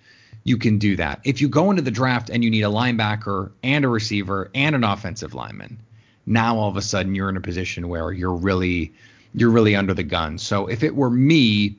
you 0.44 0.56
can 0.56 0.78
do 0.78 0.96
that. 0.96 1.20
If 1.24 1.42
you 1.42 1.50
go 1.50 1.68
into 1.68 1.82
the 1.82 1.90
draft 1.90 2.30
and 2.30 2.42
you 2.42 2.48
need 2.48 2.62
a 2.62 2.70
linebacker 2.70 3.50
and 3.62 3.84
a 3.84 3.88
receiver 3.88 4.50
and 4.54 4.74
an 4.74 4.84
offensive 4.84 5.34
lineman, 5.34 5.78
now 6.26 6.56
all 6.56 6.68
of 6.68 6.76
a 6.76 6.82
sudden 6.82 7.14
you're 7.14 7.28
in 7.28 7.36
a 7.36 7.40
position 7.40 7.88
where 7.88 8.12
you're 8.12 8.34
really 8.34 8.92
you're 9.34 9.50
really 9.50 9.74
under 9.74 9.94
the 9.94 10.02
gun. 10.02 10.38
So 10.38 10.66
if 10.66 10.82
it 10.82 10.94
were 10.94 11.10
me, 11.10 11.76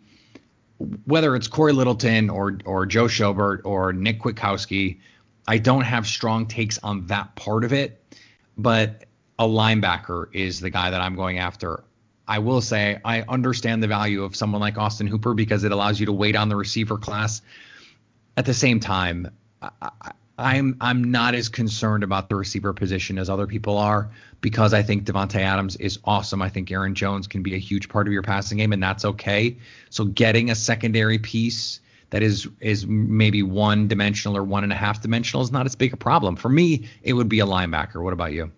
whether 1.05 1.35
it's 1.35 1.47
Cory 1.47 1.73
Littleton 1.73 2.29
or 2.29 2.57
or 2.65 2.85
Joe 2.85 3.05
Schobert 3.05 3.61
or 3.63 3.93
Nick 3.93 4.21
Kwiatkowski, 4.21 4.97
I 5.47 5.57
don't 5.57 5.83
have 5.83 6.07
strong 6.07 6.47
takes 6.47 6.77
on 6.79 7.07
that 7.07 7.35
part 7.35 7.63
of 7.63 7.73
it, 7.73 8.03
but 8.57 9.05
a 9.39 9.45
linebacker 9.45 10.27
is 10.33 10.59
the 10.59 10.69
guy 10.69 10.89
that 10.89 11.01
I'm 11.01 11.15
going 11.15 11.39
after. 11.39 11.83
I 12.27 12.39
will 12.39 12.61
say 12.61 12.99
I 13.03 13.23
understand 13.23 13.83
the 13.83 13.87
value 13.87 14.23
of 14.23 14.35
someone 14.35 14.61
like 14.61 14.77
Austin 14.77 15.07
Hooper 15.07 15.33
because 15.33 15.63
it 15.63 15.71
allows 15.71 15.99
you 15.99 16.05
to 16.05 16.13
wait 16.13 16.35
on 16.35 16.49
the 16.49 16.55
receiver 16.55 16.97
class. 16.97 17.41
At 18.37 18.45
the 18.45 18.53
same 18.53 18.79
time, 18.79 19.29
I, 19.61 20.13
I'm 20.37 20.77
I'm 20.81 21.11
not 21.11 21.35
as 21.35 21.49
concerned 21.49 22.03
about 22.03 22.27
the 22.29 22.35
receiver 22.35 22.73
position 22.73 23.19
as 23.19 23.29
other 23.29 23.45
people 23.45 23.77
are 23.77 24.09
because 24.41 24.73
I 24.73 24.81
think 24.81 25.03
Davante 25.03 25.39
Adams 25.39 25.75
is 25.75 25.99
awesome. 26.05 26.41
I 26.41 26.49
think 26.49 26.71
Aaron 26.71 26.95
Jones 26.95 27.27
can 27.27 27.43
be 27.43 27.53
a 27.53 27.59
huge 27.59 27.87
part 27.87 28.07
of 28.07 28.13
your 28.13 28.23
passing 28.23 28.57
game, 28.57 28.73
and 28.73 28.81
that's 28.81 29.05
okay. 29.05 29.57
So 29.89 30.05
getting 30.05 30.49
a 30.49 30.55
secondary 30.55 31.19
piece 31.19 31.79
that 32.09 32.23
is 32.23 32.47
is 32.59 32.87
maybe 32.87 33.43
one 33.43 33.87
dimensional 33.87 34.35
or 34.35 34.43
one 34.43 34.63
and 34.63 34.73
a 34.73 34.75
half 34.75 35.01
dimensional 35.01 35.43
is 35.43 35.51
not 35.51 35.65
as 35.65 35.75
big 35.75 35.93
a 35.93 35.97
problem. 35.97 36.35
For 36.35 36.49
me, 36.49 36.89
it 37.03 37.13
would 37.13 37.29
be 37.29 37.39
a 37.39 37.45
linebacker. 37.45 38.03
What 38.03 38.13
about 38.13 38.33
you? 38.33 38.51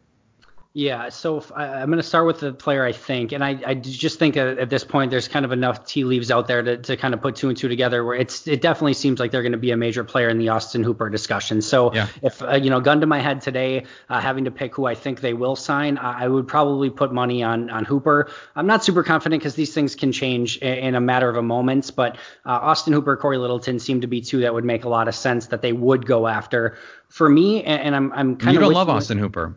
Yeah, 0.78 1.08
so 1.08 1.42
I, 1.56 1.84
am 1.84 1.88
going 1.88 2.00
to 2.00 2.04
start 2.04 2.28
with 2.28 2.42
the 2.42 2.52
player 2.52 2.84
I 2.84 2.92
think, 2.92 3.32
and 3.32 3.42
I, 3.42 3.58
I 3.66 3.76
just 3.76 4.20
think 4.20 4.36
at, 4.36 4.60
at, 4.60 4.70
this 4.70 4.84
point 4.84 5.10
there's 5.10 5.30
kind 5.30 5.46
of 5.46 5.54
enough 5.54 5.86
tea 5.86 6.04
leaves 6.04 6.30
out 6.30 6.50
there 6.50 6.62
to, 6.62 6.76
to 6.76 6.98
kind 6.98 7.14
of 7.14 7.22
put 7.22 7.38
two 7.38 7.48
and 7.48 7.58
two 7.58 7.70
together 7.70 8.04
where 8.04 8.18
it's 8.18 8.46
it 8.46 8.60
definitely 8.60 8.96
seems 8.96 9.18
like 9.18 9.32
they're 9.32 9.42
going 9.42 9.54
to 9.54 9.58
be 9.58 9.72
a 9.72 9.78
major 9.78 10.04
player 10.04 10.28
in 10.28 10.38
the 10.38 10.50
Austin 10.50 10.84
Hooper 10.84 11.10
discussion. 11.10 11.62
So 11.62 11.94
yeah. 11.94 12.10
if 12.22 12.42
uh, 12.42 12.56
you 12.56 12.70
know, 12.70 12.82
gun 12.82 13.00
to 13.00 13.08
my 13.08 13.22
head 13.22 13.40
today, 13.40 13.86
uh, 14.10 14.20
having 14.20 14.44
to 14.44 14.52
pick 14.52 14.76
who 14.76 14.84
I 14.84 14.96
think 14.96 15.22
they 15.22 15.34
will 15.34 15.56
sign, 15.56 15.98
I, 15.98 16.26
I 16.26 16.28
would 16.28 16.46
probably 16.46 16.90
put 16.90 17.14
money 17.14 17.42
on 17.42 17.70
on 17.70 17.86
Hooper. 17.86 18.30
I'm 18.54 18.68
not 18.68 18.84
super 18.84 19.02
confident 19.02 19.42
because 19.42 19.56
these 19.56 19.74
things 19.74 19.96
can 19.96 20.12
change 20.12 20.58
in, 20.58 20.74
in, 20.74 20.96
a 20.96 21.02
matter 21.02 21.30
of 21.30 21.38
a 21.38 21.42
moment, 21.42 21.94
but 21.96 22.18
uh, 22.46 22.50
Austin 22.50 22.92
Hooper, 22.92 23.16
Cory 23.16 23.38
Littleton 23.38 23.80
seem 23.80 24.02
to 24.02 24.08
be 24.08 24.20
two 24.20 24.42
that 24.42 24.54
would 24.54 24.66
make 24.66 24.84
a 24.84 24.90
lot 24.90 25.08
of 25.08 25.16
sense 25.16 25.48
that 25.48 25.62
they 25.62 25.72
would 25.72 26.06
go 26.06 26.28
after. 26.28 26.78
For 27.08 27.30
me, 27.30 27.64
and, 27.64 27.82
and 27.82 27.96
I'm 27.96 28.12
I'm 28.12 28.36
kind 28.36 28.50
of 28.50 28.54
you 28.56 28.60
don't 28.60 28.74
love 28.74 28.90
Austin 28.90 29.20
Hooper. 29.20 29.56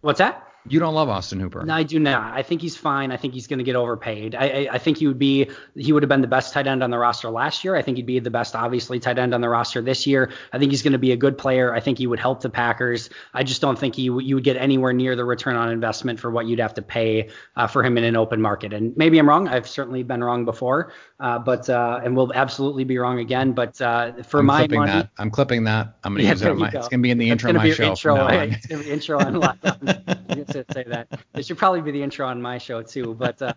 What's 0.00 0.20
that? 0.20 0.43
You 0.66 0.80
don't 0.80 0.94
love 0.94 1.10
Austin 1.10 1.40
Hooper. 1.40 1.62
No, 1.62 1.74
I 1.74 1.82
do 1.82 1.98
not. 1.98 2.32
I 2.32 2.42
think 2.42 2.62
he's 2.62 2.74
fine. 2.74 3.12
I 3.12 3.18
think 3.18 3.34
he's 3.34 3.46
going 3.46 3.58
to 3.58 3.64
get 3.64 3.76
overpaid. 3.76 4.34
I, 4.34 4.46
I, 4.46 4.68
I, 4.72 4.78
think 4.78 4.96
he 4.96 5.06
would 5.06 5.18
be 5.18 5.50
he 5.74 5.92
would 5.92 6.02
have 6.02 6.08
been 6.08 6.22
the 6.22 6.26
best 6.26 6.54
tight 6.54 6.66
end 6.66 6.82
on 6.82 6.90
the 6.90 6.96
roster 6.96 7.28
last 7.28 7.64
year. 7.64 7.76
I 7.76 7.82
think 7.82 7.98
he'd 7.98 8.06
be 8.06 8.18
the 8.18 8.30
best, 8.30 8.56
obviously, 8.56 8.98
tight 8.98 9.18
end 9.18 9.34
on 9.34 9.42
the 9.42 9.48
roster 9.50 9.82
this 9.82 10.06
year. 10.06 10.30
I 10.54 10.58
think 10.58 10.72
he's 10.72 10.82
going 10.82 10.92
to 10.92 10.98
be 10.98 11.12
a 11.12 11.18
good 11.18 11.36
player. 11.36 11.74
I 11.74 11.80
think 11.80 11.98
he 11.98 12.06
would 12.06 12.18
help 12.18 12.40
the 12.40 12.48
Packers. 12.48 13.10
I 13.34 13.42
just 13.42 13.60
don't 13.60 13.78
think 13.78 13.94
he 13.94 14.04
you 14.04 14.34
would 14.36 14.44
get 14.44 14.56
anywhere 14.56 14.94
near 14.94 15.16
the 15.16 15.24
return 15.26 15.54
on 15.54 15.70
investment 15.70 16.18
for 16.18 16.30
what 16.30 16.46
you'd 16.46 16.60
have 16.60 16.74
to 16.74 16.82
pay 16.82 17.28
uh, 17.56 17.66
for 17.66 17.84
him 17.84 17.98
in 17.98 18.04
an 18.04 18.16
open 18.16 18.40
market. 18.40 18.72
And 18.72 18.96
maybe 18.96 19.18
I'm 19.18 19.28
wrong. 19.28 19.48
I've 19.48 19.68
certainly 19.68 20.02
been 20.02 20.24
wrong 20.24 20.46
before, 20.46 20.92
uh, 21.20 21.38
but 21.38 21.68
uh, 21.70 22.00
and 22.02 22.16
will 22.16 22.32
absolutely 22.34 22.84
be 22.84 22.98
wrong 22.98 23.20
again. 23.20 23.52
But 23.52 23.80
uh, 23.80 24.22
for 24.24 24.40
I'm 24.40 24.46
my 24.46 24.60
clipping 24.60 24.80
money, 24.80 24.92
that. 24.92 25.10
I'm 25.18 25.30
clipping 25.30 25.64
that. 25.64 25.96
I'm 26.02 26.14
going 26.14 26.24
to 26.24 26.30
use 26.30 26.42
it. 26.42 26.50
On 26.50 26.58
my, 26.58 26.66
it's 26.66 26.88
going 26.88 26.90
to 26.90 26.98
be 26.98 27.10
in 27.10 27.18
the 27.18 27.30
intro 27.30 27.50
of 27.50 27.56
my 27.56 27.70
show. 27.70 27.90
Intro, 27.90 28.16
right? 28.16 28.52
It's 28.52 28.66
to 28.66 28.78
be 28.78 28.90
intro 28.90 29.18
on 29.18 29.34
lockdown. 29.34 30.18
I'm 30.28 30.44
to 30.44 30.64
say 30.72 30.84
that. 30.86 31.20
It 31.34 31.46
should 31.46 31.58
probably 31.58 31.80
be 31.80 31.90
the 31.90 32.02
intro 32.02 32.26
on 32.26 32.40
my 32.42 32.58
show 32.58 32.82
too. 32.82 33.14
But 33.14 33.40
uh, 33.40 33.52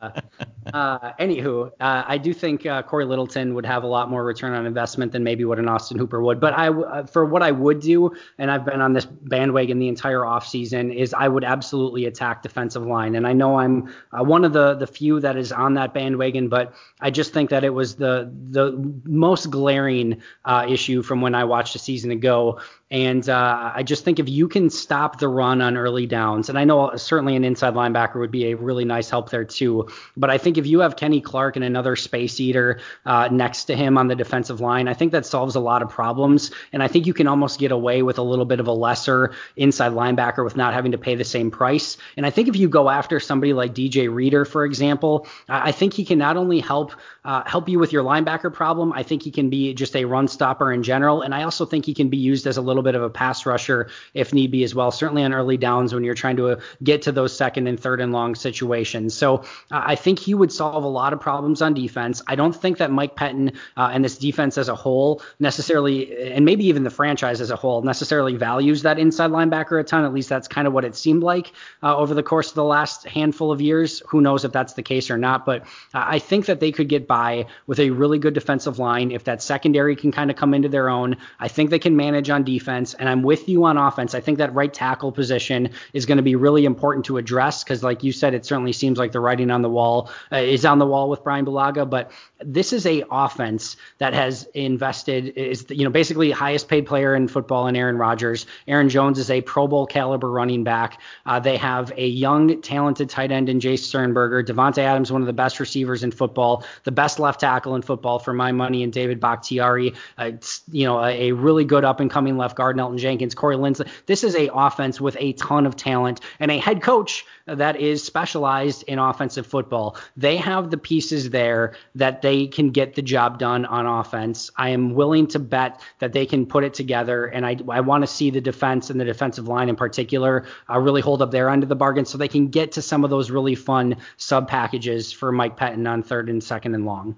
uh, 0.73 1.13
anywho, 1.19 1.71
uh, 1.79 2.03
I 2.07 2.17
do 2.17 2.33
think 2.33 2.65
uh, 2.65 2.83
Cory 2.83 3.05
Littleton 3.05 3.53
would 3.55 3.65
have 3.65 3.83
a 3.83 3.87
lot 3.87 4.09
more 4.09 4.23
return 4.23 4.53
on 4.53 4.65
investment 4.65 5.11
than 5.11 5.23
maybe 5.23 5.45
what 5.45 5.59
an 5.59 5.67
Austin 5.67 5.97
Hooper 5.97 6.21
would. 6.21 6.39
But 6.39 6.53
I, 6.53 6.69
uh, 6.69 7.05
for 7.05 7.25
what 7.25 7.41
I 7.41 7.51
would 7.51 7.79
do, 7.79 8.15
and 8.37 8.51
I've 8.51 8.65
been 8.65 8.81
on 8.81 8.93
this 8.93 9.05
bandwagon 9.05 9.79
the 9.79 9.87
entire 9.87 10.21
offseason, 10.21 10.95
is 10.95 11.13
I 11.13 11.27
would 11.27 11.43
absolutely 11.43 12.05
attack 12.05 12.43
defensive 12.43 12.85
line. 12.85 13.15
And 13.15 13.27
I 13.27 13.33
know 13.33 13.57
I'm 13.57 13.93
uh, 14.11 14.23
one 14.23 14.45
of 14.45 14.53
the 14.53 14.75
the 14.75 14.87
few 14.87 15.19
that 15.19 15.37
is 15.37 15.51
on 15.51 15.73
that 15.75 15.93
bandwagon, 15.93 16.49
but 16.49 16.73
I 16.99 17.11
just 17.11 17.33
think 17.33 17.46
that 17.49 17.63
it 17.63 17.73
was 17.73 17.95
the 17.95 18.31
the 18.49 18.71
most 19.05 19.49
glaring 19.49 20.21
uh, 20.45 20.65
issue 20.67 21.01
from 21.01 21.21
when 21.21 21.35
I 21.35 21.43
watched 21.43 21.75
a 21.75 21.79
season 21.79 22.11
ago 22.11 22.59
and 22.89 23.27
uh, 23.27 23.73
I 23.75 23.83
just 23.83 24.05
think 24.05 24.17
if 24.17 24.29
you 24.29 24.47
can 24.47 24.69
stop 24.69 25.19
the 25.19 25.27
run 25.27 25.61
on 25.61 25.75
early 25.75 26.05
downs, 26.05 26.47
and 26.47 26.57
I 26.57 26.63
know 26.63 26.95
certainly 26.95 27.35
an 27.35 27.43
inside 27.43 27.73
linebacker 27.73 28.15
would 28.15 28.31
be 28.31 28.51
a 28.51 28.55
really 28.55 28.85
nice 28.85 29.09
help 29.09 29.29
there 29.29 29.43
too. 29.43 29.89
But 30.15 30.29
I 30.29 30.37
think 30.37 30.57
if 30.57 30.65
you 30.65 30.79
have 30.79 30.95
Kenny 30.95 31.19
Clark 31.19 31.57
and 31.57 31.65
another 31.65 31.97
space 31.97 32.39
eater 32.39 32.79
uh, 33.05 33.27
next 33.29 33.65
to 33.65 33.75
him 33.75 33.97
on 33.97 34.07
the 34.07 34.15
defensive 34.15 34.61
line, 34.61 34.87
I 34.87 34.93
think 34.93 35.11
that 35.11 35.25
solves 35.25 35.55
a 35.55 35.59
lot 35.59 35.81
of 35.81 35.89
problems. 35.89 36.51
And 36.71 36.81
I 36.81 36.87
think 36.87 37.05
you 37.05 37.13
can 37.13 37.27
almost 37.27 37.59
get 37.59 37.73
away 37.73 38.03
with 38.03 38.19
a 38.19 38.23
little 38.23 38.45
bit 38.45 38.61
of 38.61 38.67
a 38.67 38.71
lesser 38.71 39.33
inside 39.57 39.91
linebacker 39.91 40.45
with 40.45 40.55
not 40.55 40.73
having 40.73 40.93
to 40.93 40.97
pay 40.97 41.15
the 41.15 41.25
same 41.25 41.51
price. 41.51 41.97
And 42.15 42.25
I 42.25 42.29
think 42.29 42.47
if 42.47 42.55
you 42.55 42.69
go 42.69 42.89
after 42.89 43.19
somebody 43.19 43.51
like 43.51 43.73
DJ 43.75 44.13
Reader, 44.13 44.45
for 44.45 44.63
example, 44.63 45.27
I 45.49 45.73
think 45.73 45.93
he 45.93 46.05
can 46.05 46.19
not 46.19 46.37
only 46.37 46.61
help 46.61 46.93
uh, 47.25 47.36
help 47.45 47.69
you 47.69 47.79
with 47.79 47.91
your 47.91 48.03
linebacker 48.03 48.53
problem, 48.53 48.93
I 48.93 49.03
think 49.03 49.23
he 49.23 49.31
can 49.31 49.49
be 49.49 49.73
just 49.73 49.95
a 49.95 50.05
run 50.05 50.27
stopper 50.27 50.71
in 50.71 50.83
general. 50.83 51.21
And 51.21 51.33
I 51.33 51.43
also 51.43 51.65
think 51.65 51.85
he 51.85 51.93
can 51.93 52.09
be 52.09 52.17
used 52.17 52.47
as 52.47 52.57
a 52.57 52.61
little 52.61 52.83
bit 52.83 52.95
of 52.95 53.03
a 53.03 53.09
pass 53.09 53.45
rusher 53.45 53.89
if 54.13 54.33
need 54.33 54.51
be 54.51 54.63
as 54.63 54.73
well, 54.73 54.91
certainly 54.91 55.23
on 55.23 55.33
early 55.33 55.57
downs 55.57 55.93
when 55.93 56.03
you're 56.03 56.15
trying 56.15 56.37
to 56.37 56.49
uh, 56.49 56.59
get 56.83 57.01
to 57.03 57.11
those 57.11 57.35
second 57.35 57.67
and 57.67 57.79
third 57.79 58.01
and 58.01 58.11
long 58.11 58.35
situations. 58.35 59.13
So 59.13 59.39
uh, 59.71 59.83
I 59.85 59.95
think 59.95 60.19
he 60.19 60.33
would 60.33 60.51
solve 60.51 60.83
a 60.83 60.87
lot 60.87 61.13
of 61.13 61.19
problems 61.19 61.61
on 61.61 61.73
defense. 61.73 62.21
I 62.27 62.35
don't 62.35 62.55
think 62.55 62.77
that 62.77 62.91
Mike 62.91 63.15
Pettine 63.15 63.55
uh, 63.75 63.89
and 63.93 64.03
this 64.03 64.17
defense 64.17 64.57
as 64.57 64.69
a 64.69 64.75
whole 64.75 65.21
necessarily, 65.39 66.31
and 66.31 66.45
maybe 66.45 66.65
even 66.65 66.83
the 66.83 66.89
franchise 66.89 67.41
as 67.41 67.51
a 67.51 67.55
whole, 67.55 67.81
necessarily 67.81 68.35
values 68.35 68.83
that 68.83 68.99
inside 68.99 69.31
linebacker 69.31 69.79
a 69.79 69.83
ton. 69.83 70.05
At 70.05 70.13
least 70.13 70.29
that's 70.29 70.47
kind 70.47 70.67
of 70.67 70.73
what 70.73 70.85
it 70.85 70.95
seemed 70.95 71.23
like 71.23 71.51
uh, 71.83 71.95
over 71.95 72.13
the 72.13 72.23
course 72.23 72.49
of 72.49 72.55
the 72.55 72.63
last 72.63 73.07
handful 73.07 73.51
of 73.51 73.61
years. 73.61 74.01
Who 74.07 74.21
knows 74.21 74.45
if 74.45 74.51
that's 74.51 74.73
the 74.73 74.83
case 74.83 75.09
or 75.09 75.17
not? 75.17 75.45
But 75.45 75.63
uh, 75.93 76.05
I 76.07 76.19
think 76.19 76.45
that 76.45 76.59
they 76.59 76.71
could 76.71 76.89
get 76.89 77.07
by 77.07 77.26
with 77.65 77.79
a 77.79 77.89
really 77.89 78.19
good 78.19 78.33
defensive 78.33 78.79
line 78.79 79.11
if 79.11 79.23
that 79.25 79.41
secondary 79.41 79.95
can 79.95 80.11
kind 80.11 80.29
of 80.29 80.37
come 80.37 80.53
into 80.53 80.69
their 80.69 80.89
own. 80.89 81.17
I 81.39 81.47
think 81.47 81.69
they 81.69 81.79
can 81.79 81.95
manage 81.95 82.29
on 82.29 82.43
defense 82.43 82.93
and 82.93 83.09
I'm 83.09 83.23
with 83.23 83.47
you 83.49 83.65
on 83.65 83.77
offense. 83.77 84.15
I 84.15 84.19
think 84.19 84.37
that 84.37 84.53
right 84.53 84.73
tackle 84.73 85.11
position 85.11 85.69
is 85.93 86.05
going 86.05 86.17
to 86.17 86.23
be 86.23 86.35
really 86.35 86.65
important 86.65 87.05
to 87.05 87.17
address 87.17 87.63
because, 87.63 87.83
like 87.83 88.03
you 88.03 88.11
said, 88.11 88.33
it 88.33 88.45
certainly 88.45 88.73
seems 88.73 88.97
like 88.97 89.11
the 89.11 89.19
writing 89.19 89.51
on 89.51 89.61
the 89.61 89.69
wall 89.69 90.09
uh, 90.31 90.37
is 90.37 90.65
on 90.65 90.79
the 90.79 90.85
wall 90.85 91.09
with 91.09 91.23
Brian 91.23 91.45
Bulaga. 91.45 91.89
But 91.89 92.11
this 92.43 92.73
is 92.73 92.85
a 92.85 93.03
offense 93.11 93.77
that 93.97 94.13
has 94.13 94.47
invested 94.53 95.29
is 95.37 95.65
you 95.69 95.83
know 95.83 95.89
basically 95.89 96.31
highest 96.31 96.67
paid 96.67 96.85
player 96.85 97.15
in 97.15 97.27
football 97.27 97.67
in 97.67 97.75
Aaron 97.75 97.97
Rodgers. 97.97 98.45
Aaron 98.67 98.89
Jones 98.89 99.19
is 99.19 99.29
a 99.29 99.41
Pro 99.41 99.67
Bowl 99.67 99.85
caliber 99.85 100.29
running 100.29 100.63
back. 100.63 100.99
Uh, 101.25 101.39
they 101.39 101.57
have 101.57 101.91
a 101.97 102.07
young, 102.07 102.61
talented 102.61 103.09
tight 103.09 103.31
end 103.31 103.49
in 103.49 103.59
Jace 103.59 103.79
Sternberger. 103.79 104.43
Davante 104.43 104.79
Adams, 104.79 105.11
one 105.11 105.21
of 105.21 105.27
the 105.27 105.33
best 105.33 105.59
receivers 105.59 106.03
in 106.03 106.11
football, 106.11 106.63
the 106.83 106.91
best 106.91 107.16
left 107.19 107.39
tackle 107.39 107.75
in 107.75 107.81
football 107.81 108.19
for 108.19 108.33
my 108.33 108.51
money, 108.51 108.83
and 108.83 108.91
David 108.91 109.19
Bakhtiari, 109.19 109.93
uh, 110.17 110.31
you 110.71 110.85
know, 110.85 111.03
a, 111.03 111.29
a 111.29 111.31
really 111.33 111.65
good 111.65 111.83
up 111.83 111.99
and 111.99 112.09
coming 112.09 112.37
left 112.37 112.55
guard, 112.55 112.77
Elgton 112.77 112.97
Jenkins, 112.97 113.35
Corey 113.35 113.55
Linsley. 113.55 113.87
This 114.05 114.23
is 114.23 114.35
a 114.35 114.49
offense 114.53 115.01
with 115.01 115.17
a 115.19 115.33
ton 115.33 115.65
of 115.65 115.75
talent 115.75 116.21
and 116.39 116.51
a 116.51 116.57
head 116.57 116.81
coach 116.81 117.25
that 117.47 117.79
is 117.79 118.03
specialized 118.03 118.83
in 118.83 118.99
offensive 118.99 119.47
football. 119.47 119.97
They 120.15 120.37
have 120.37 120.69
the 120.69 120.77
pieces 120.77 121.29
there 121.29 121.75
that 121.95 122.21
they 122.21 122.47
can 122.47 122.71
get 122.71 122.95
the 122.95 123.01
job 123.01 123.39
done 123.39 123.65
on 123.65 123.85
offense. 123.85 124.51
I 124.57 124.69
am 124.69 124.93
willing 124.93 125.27
to 125.27 125.39
bet 125.39 125.81
that 125.99 126.13
they 126.13 126.25
can 126.25 126.45
put 126.45 126.63
it 126.63 126.73
together, 126.73 127.25
and 127.25 127.45
I, 127.45 127.57
I 127.69 127.81
want 127.81 128.03
to 128.03 128.07
see 128.07 128.29
the 128.29 128.41
defense 128.41 128.89
and 128.89 128.99
the 128.99 129.05
defensive 129.05 129.47
line 129.47 129.69
in 129.69 129.75
particular 129.75 130.45
uh, 130.69 130.79
really 130.79 131.01
hold 131.01 131.21
up 131.21 131.31
their 131.31 131.49
end 131.49 131.63
of 131.63 131.69
the 131.69 131.75
bargain 131.75 132.05
so 132.05 132.17
they 132.17 132.27
can 132.27 132.47
get 132.47 132.71
to 132.73 132.81
some 132.81 133.03
of 133.03 133.09
those 133.09 133.31
really 133.31 133.55
fun 133.55 133.95
sub 134.17 134.47
packages 134.47 135.11
for 135.11 135.31
Mike 135.31 135.57
Pettine 135.57 135.87
on 135.87 136.03
third 136.03 136.29
and 136.29 136.43
second 136.43 136.75
and 136.75 136.85
long. 136.85 137.17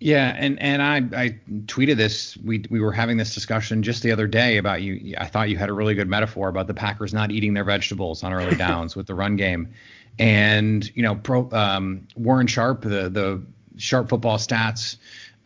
Yeah, 0.00 0.32
and 0.36 0.60
and 0.60 0.80
I 0.80 0.96
I 1.20 1.38
tweeted 1.66 1.96
this. 1.96 2.36
We 2.36 2.64
we 2.70 2.80
were 2.80 2.92
having 2.92 3.16
this 3.16 3.34
discussion 3.34 3.82
just 3.82 4.02
the 4.02 4.12
other 4.12 4.28
day 4.28 4.58
about 4.58 4.80
you. 4.80 5.16
I 5.18 5.26
thought 5.26 5.48
you 5.48 5.56
had 5.56 5.70
a 5.70 5.72
really 5.72 5.94
good 5.94 6.08
metaphor 6.08 6.48
about 6.48 6.68
the 6.68 6.74
Packers 6.74 7.12
not 7.12 7.32
eating 7.32 7.54
their 7.54 7.64
vegetables 7.64 8.22
on 8.22 8.32
early 8.32 8.54
downs 8.56 8.94
with 8.94 9.08
the 9.08 9.14
run 9.14 9.34
game, 9.34 9.72
and 10.18 10.88
you 10.96 11.02
know, 11.02 11.16
pro, 11.16 11.50
um, 11.50 12.06
Warren 12.14 12.46
Sharp, 12.46 12.82
the 12.82 13.08
the 13.08 13.42
Sharp 13.76 14.08
Football 14.08 14.38
Stats. 14.38 14.96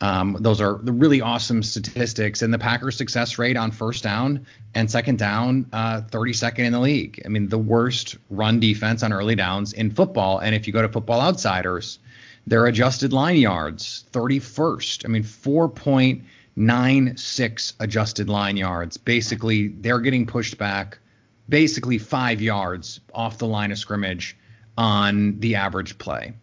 Um, 0.01 0.37
those 0.39 0.59
are 0.59 0.79
the 0.83 0.91
really 0.91 1.21
awesome 1.21 1.63
statistics, 1.63 2.41
and 2.41 2.53
the 2.53 2.59
Packers' 2.59 2.97
success 2.97 3.39
rate 3.39 3.57
on 3.57 3.71
first 3.71 4.03
down 4.03 4.45
and 4.75 4.91
second 4.91 5.17
down, 5.17 5.67
uh, 5.71 6.01
32nd 6.01 6.59
in 6.59 6.73
the 6.73 6.79
league. 6.79 7.21
I 7.25 7.29
mean, 7.29 7.47
the 7.47 7.57
worst 7.57 8.17
run 8.29 8.59
defense 8.59 9.01
on 9.01 9.13
early 9.13 9.35
downs 9.35 9.71
in 9.71 9.91
football. 9.91 10.39
And 10.39 10.53
if 10.55 10.67
you 10.67 10.73
go 10.73 10.81
to 10.81 10.89
Football 10.89 11.21
Outsiders, 11.21 11.99
their 12.45 12.65
adjusted 12.65 13.13
line 13.13 13.37
yards, 13.37 14.03
31st. 14.11 15.05
I 15.05 15.07
mean, 15.07 15.23
4.96 15.23 17.73
adjusted 17.79 18.29
line 18.29 18.57
yards. 18.57 18.97
Basically, 18.97 19.69
they're 19.69 19.99
getting 19.99 20.25
pushed 20.25 20.57
back 20.57 20.99
basically 21.47 21.97
five 21.97 22.41
yards 22.41 22.99
off 23.13 23.37
the 23.37 23.47
line 23.47 23.71
of 23.71 23.77
scrimmage 23.77 24.37
on 24.77 25.39
the 25.39 25.55
average 25.55 25.97
play. 25.97 26.33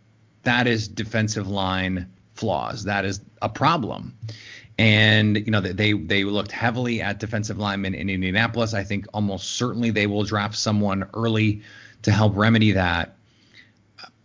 That 0.43 0.67
is 0.67 0.89
defensive 0.89 1.49
line 1.49 2.11
flaws. 2.35 2.85
That 2.85 3.05
is 3.05 3.21
a 3.43 3.49
problem. 3.49 4.17
And 4.79 5.37
you 5.37 5.51
know 5.51 5.61
they 5.61 5.93
they 5.93 6.25
looked 6.25 6.53
heavily 6.53 7.03
at 7.03 7.21
defensive 7.21 7.59
linemen 7.59 7.95
in 7.95 8.09
Indianapolis. 8.09 8.73
I 8.73 8.83
think 8.83 9.07
almost 9.13 9.57
certainly 9.57 9.91
they 9.91 10.07
will 10.07 10.25
draft 10.25 10.57
someone 10.57 11.07
early 11.13 11.61
to 12.03 12.11
help 12.11 12.35
remedy 12.35 12.73
that 12.73 13.17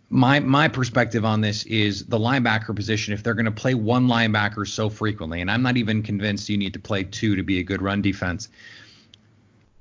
my 0.08 0.38
my 0.40 0.68
perspective 0.68 1.24
on 1.24 1.40
this 1.40 1.64
is 1.64 2.06
the 2.06 2.18
linebacker 2.18 2.74
position. 2.74 3.12
If 3.12 3.22
they're 3.22 3.34
going 3.34 3.46
to 3.46 3.50
play 3.50 3.74
one 3.74 4.06
linebacker 4.06 4.66
so 4.66 4.88
frequently, 4.88 5.40
and 5.40 5.50
I'm 5.50 5.62
not 5.62 5.76
even 5.76 6.02
convinced 6.02 6.48
you 6.48 6.56
need 6.56 6.74
to 6.74 6.78
play 6.78 7.04
two 7.04 7.34
to 7.36 7.42
be 7.42 7.58
a 7.58 7.62
good 7.62 7.82
run 7.82 8.02
defense, 8.02 8.48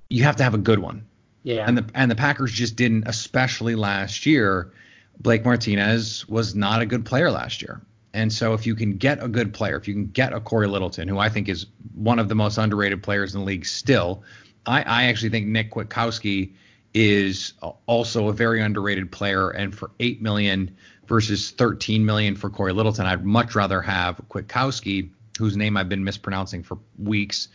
you 0.10 0.24
have 0.24 0.36
to 0.38 0.44
have 0.44 0.54
a 0.54 0.60
good 0.60 0.80
one. 0.80 1.06
Yeah. 1.44 1.66
And 1.68 1.78
the 1.78 1.86
and 1.94 2.10
the 2.10 2.16
Packers 2.16 2.52
just 2.52 2.76
didn't, 2.76 3.08
especially 3.08 3.76
last 3.76 4.26
year. 4.26 4.72
Blake 5.18 5.46
Martinez 5.46 6.28
was 6.28 6.56
not 6.56 6.82
a 6.82 6.86
good 6.86 7.06
player 7.06 7.32
last 7.32 7.62
year. 7.62 7.82
And 8.14 8.34
so 8.34 8.54
if 8.54 8.66
you 8.66 8.76
can 8.76 8.98
get 8.98 9.24
a 9.24 9.30
good 9.30 9.54
player, 9.54 9.78
if 9.78 9.88
you 9.88 9.94
can 9.94 10.08
get 10.08 10.34
a 10.34 10.42
Cory 10.42 10.68
Littleton, 10.68 11.08
who 11.08 11.20
I 11.20 11.30
think 11.30 11.48
is 11.48 11.68
one 11.94 12.20
of 12.20 12.28
the 12.28 12.36
most 12.36 12.58
underrated 12.58 13.02
players 13.02 13.34
in 13.34 13.40
the 13.42 13.46
league 13.46 13.66
still, 13.66 14.24
I, 14.66 14.82
I 14.84 15.04
actually 15.04 15.30
think 15.30 15.48
Nick 15.48 15.72
Kwiatkowski– 15.72 16.52
is 16.96 17.54
also 17.86 18.30
a 18.30 18.34
very 18.34 18.62
underrated 18.62 19.12
player. 19.12 19.50
And 19.50 19.76
for 19.76 19.92
eight 20.00 20.22
million 20.22 20.76
versus 21.08 21.52
13 21.52 22.06
million 22.06 22.36
for 22.36 22.50
Cory 22.50 22.72
Littleton, 22.72 23.06
I'd 23.06 23.26
much 23.26 23.54
rather 23.54 23.82
have 23.82 24.20
Kwiatkowski, 24.30 25.10
whose 25.38 25.58
name 25.58 25.76
I've 25.76 25.90
been 25.90 26.06
mispronouncing 26.06 26.64
for 26.64 26.80
weeks. 26.98 27.50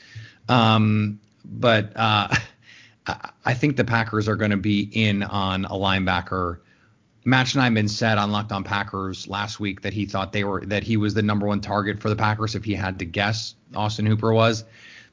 Um, 0.49 1.21
but 1.45 1.93
uh, 1.97 2.37
I 3.45 3.55
think 3.55 3.77
the 3.77 3.85
Packers 3.85 4.29
are 4.29 4.37
going 4.37 4.51
to 4.51 4.59
be 4.59 4.83
in 4.93 5.23
on 5.23 5.65
a 5.65 5.71
linebacker. 5.71 6.59
Matt 7.25 7.47
Schneidman 7.47 7.89
said 7.89 8.19
on 8.19 8.31
Locked 8.31 8.53
On 8.53 8.63
Packers 8.63 9.27
last 9.27 9.59
week 9.59 9.83
that 9.83 9.95
he 9.95 10.05
thought 10.05 10.33
they 10.33 10.45
were 10.45 10.65
that 10.67 10.83
he 10.83 10.97
was 10.99 11.15
the 11.15 11.23
number 11.23 11.47
one 11.47 11.61
target 11.61 12.01
for 12.01 12.11
the 12.11 12.17
Packers 12.17 12.55
if 12.55 12.65
he 12.65 12.75
had 12.75 12.99
to 12.99 13.07
guess. 13.07 13.55
Austin 13.75 14.07
Hooper 14.07 14.33
was 14.33 14.65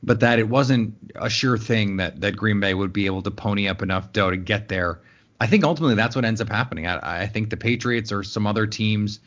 but 0.03 0.19
that 0.19 0.39
it 0.39 0.47
wasn't 0.47 0.95
a 1.15 1.29
sure 1.29 1.57
thing 1.57 1.97
that 1.97 2.21
that 2.21 2.35
Green 2.35 2.59
Bay 2.59 2.73
would 2.73 2.93
be 2.93 3.05
able 3.05 3.21
to 3.23 3.31
pony 3.31 3.67
up 3.67 3.81
enough 3.81 4.11
dough 4.13 4.29
to 4.29 4.37
get 4.37 4.67
there. 4.67 4.99
I 5.39 5.47
think 5.47 5.63
ultimately 5.63 5.95
that's 5.95 6.15
what 6.15 6.25
ends 6.25 6.41
up 6.41 6.49
happening. 6.49 6.87
I, 6.87 7.23
I 7.23 7.27
think 7.27 7.49
the 7.49 7.57
Patriots 7.57 8.11
or 8.11 8.23
some 8.23 8.47
other 8.47 8.65
teams 8.65 9.19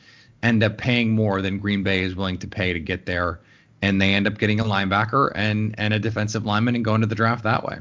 end 0.43 0.63
up 0.63 0.79
paying 0.79 1.11
more 1.11 1.43
than 1.43 1.59
Green 1.59 1.83
Bay 1.83 2.03
is 2.03 2.17
willing 2.17 2.39
to 2.39 2.49
pay 2.49 2.73
to 2.73 2.81
get 2.81 3.07
there, 3.07 3.41
and 3.83 4.01
they 4.01 4.15
end 4.15 4.27
up 4.27 4.39
getting 4.39 4.61
a 4.61 4.65
linebacker 4.65 5.31
and 5.35 5.75
and 5.79 5.95
a 5.95 5.99
defensive 5.99 6.47
lineman 6.47 6.75
and 6.75 6.85
going 6.85 7.01
to 7.01 7.07
the 7.07 7.15
draft 7.15 7.45
that 7.45 7.65
way. 7.65 7.79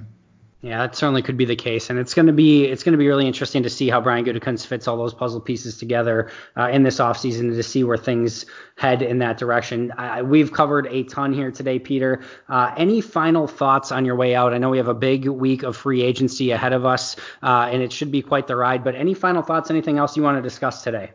Yeah, 0.62 0.80
that 0.80 0.94
certainly 0.94 1.22
could 1.22 1.38
be 1.38 1.46
the 1.46 1.56
case, 1.56 1.90
and 1.90 1.98
it's 1.98 2.14
going 2.14 2.26
to 2.26 2.34
be 2.34 2.66
it's 2.66 2.84
going 2.84 2.92
to 2.92 2.98
be 2.98 3.08
really 3.08 3.26
interesting 3.26 3.64
to 3.64 3.70
see 3.70 3.88
how 3.88 4.02
Brian 4.02 4.26
Gutekunst 4.26 4.68
fits 4.68 4.90
all 4.90 4.98
those 4.98 5.14
puzzle 5.14 5.40
pieces 5.40 5.78
together 5.78 6.32
uh, 6.58 6.68
in 6.68 6.84
this 6.84 7.00
offseason 7.00 7.56
to 7.56 7.64
see 7.64 7.86
where 7.86 7.96
things 7.96 8.46
head 8.76 9.02
in 9.02 9.20
that 9.20 9.38
direction. 9.38 9.94
I, 9.98 10.22
we've 10.22 10.52
covered 10.52 10.88
a 10.88 11.04
ton 11.04 11.32
here 11.32 11.50
today, 11.50 11.80
Peter. 11.80 12.24
Uh, 12.50 12.74
any 12.76 13.00
final 13.00 13.48
thoughts 13.48 13.94
on 13.94 14.04
your 14.04 14.18
way 14.18 14.36
out? 14.36 14.54
I 14.54 14.58
know 14.58 14.70
we 14.70 14.80
have 14.80 14.90
a 14.90 14.94
big 14.94 15.30
week 15.30 15.64
of 15.64 15.78
free 15.78 16.02
agency 16.02 16.52
ahead 16.52 16.74
of 16.74 16.86
us, 16.86 17.16
uh, 17.42 17.70
and 17.72 17.82
it 17.82 17.94
should 17.94 18.12
be 18.12 18.22
quite 18.22 18.48
the 18.48 18.58
ride. 18.58 18.84
But 18.84 18.96
any 18.96 19.14
final 19.14 19.42
thoughts? 19.42 19.70
Anything 19.70 19.98
else 19.98 20.18
you 20.18 20.24
want 20.24 20.40
to 20.40 20.42
discuss 20.42 20.84
today? 20.84 21.12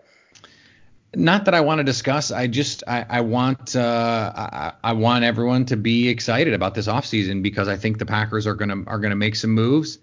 Not 1.16 1.44
that 1.46 1.54
I 1.54 1.60
want 1.60 1.78
to 1.78 1.84
discuss. 1.84 2.30
I 2.30 2.46
just 2.46 2.82
I, 2.86 3.04
I 3.08 3.20
want 3.20 3.76
uh, 3.76 4.32
I, 4.34 4.72
I, 4.82 4.92
want 4.92 5.24
everyone 5.24 5.64
to 5.66 5.76
be 5.76 6.08
excited 6.08 6.54
about 6.54 6.74
this 6.74 6.86
offseason 6.86 7.42
because 7.42 7.68
I 7.68 7.76
think 7.76 7.98
the 7.98 8.06
Packers 8.06 8.46
are 8.46 8.54
gonna 8.54 8.82
are 8.86 8.98
gonna 8.98 9.16
make 9.16 9.36
some 9.36 9.50
moves. 9.50 9.98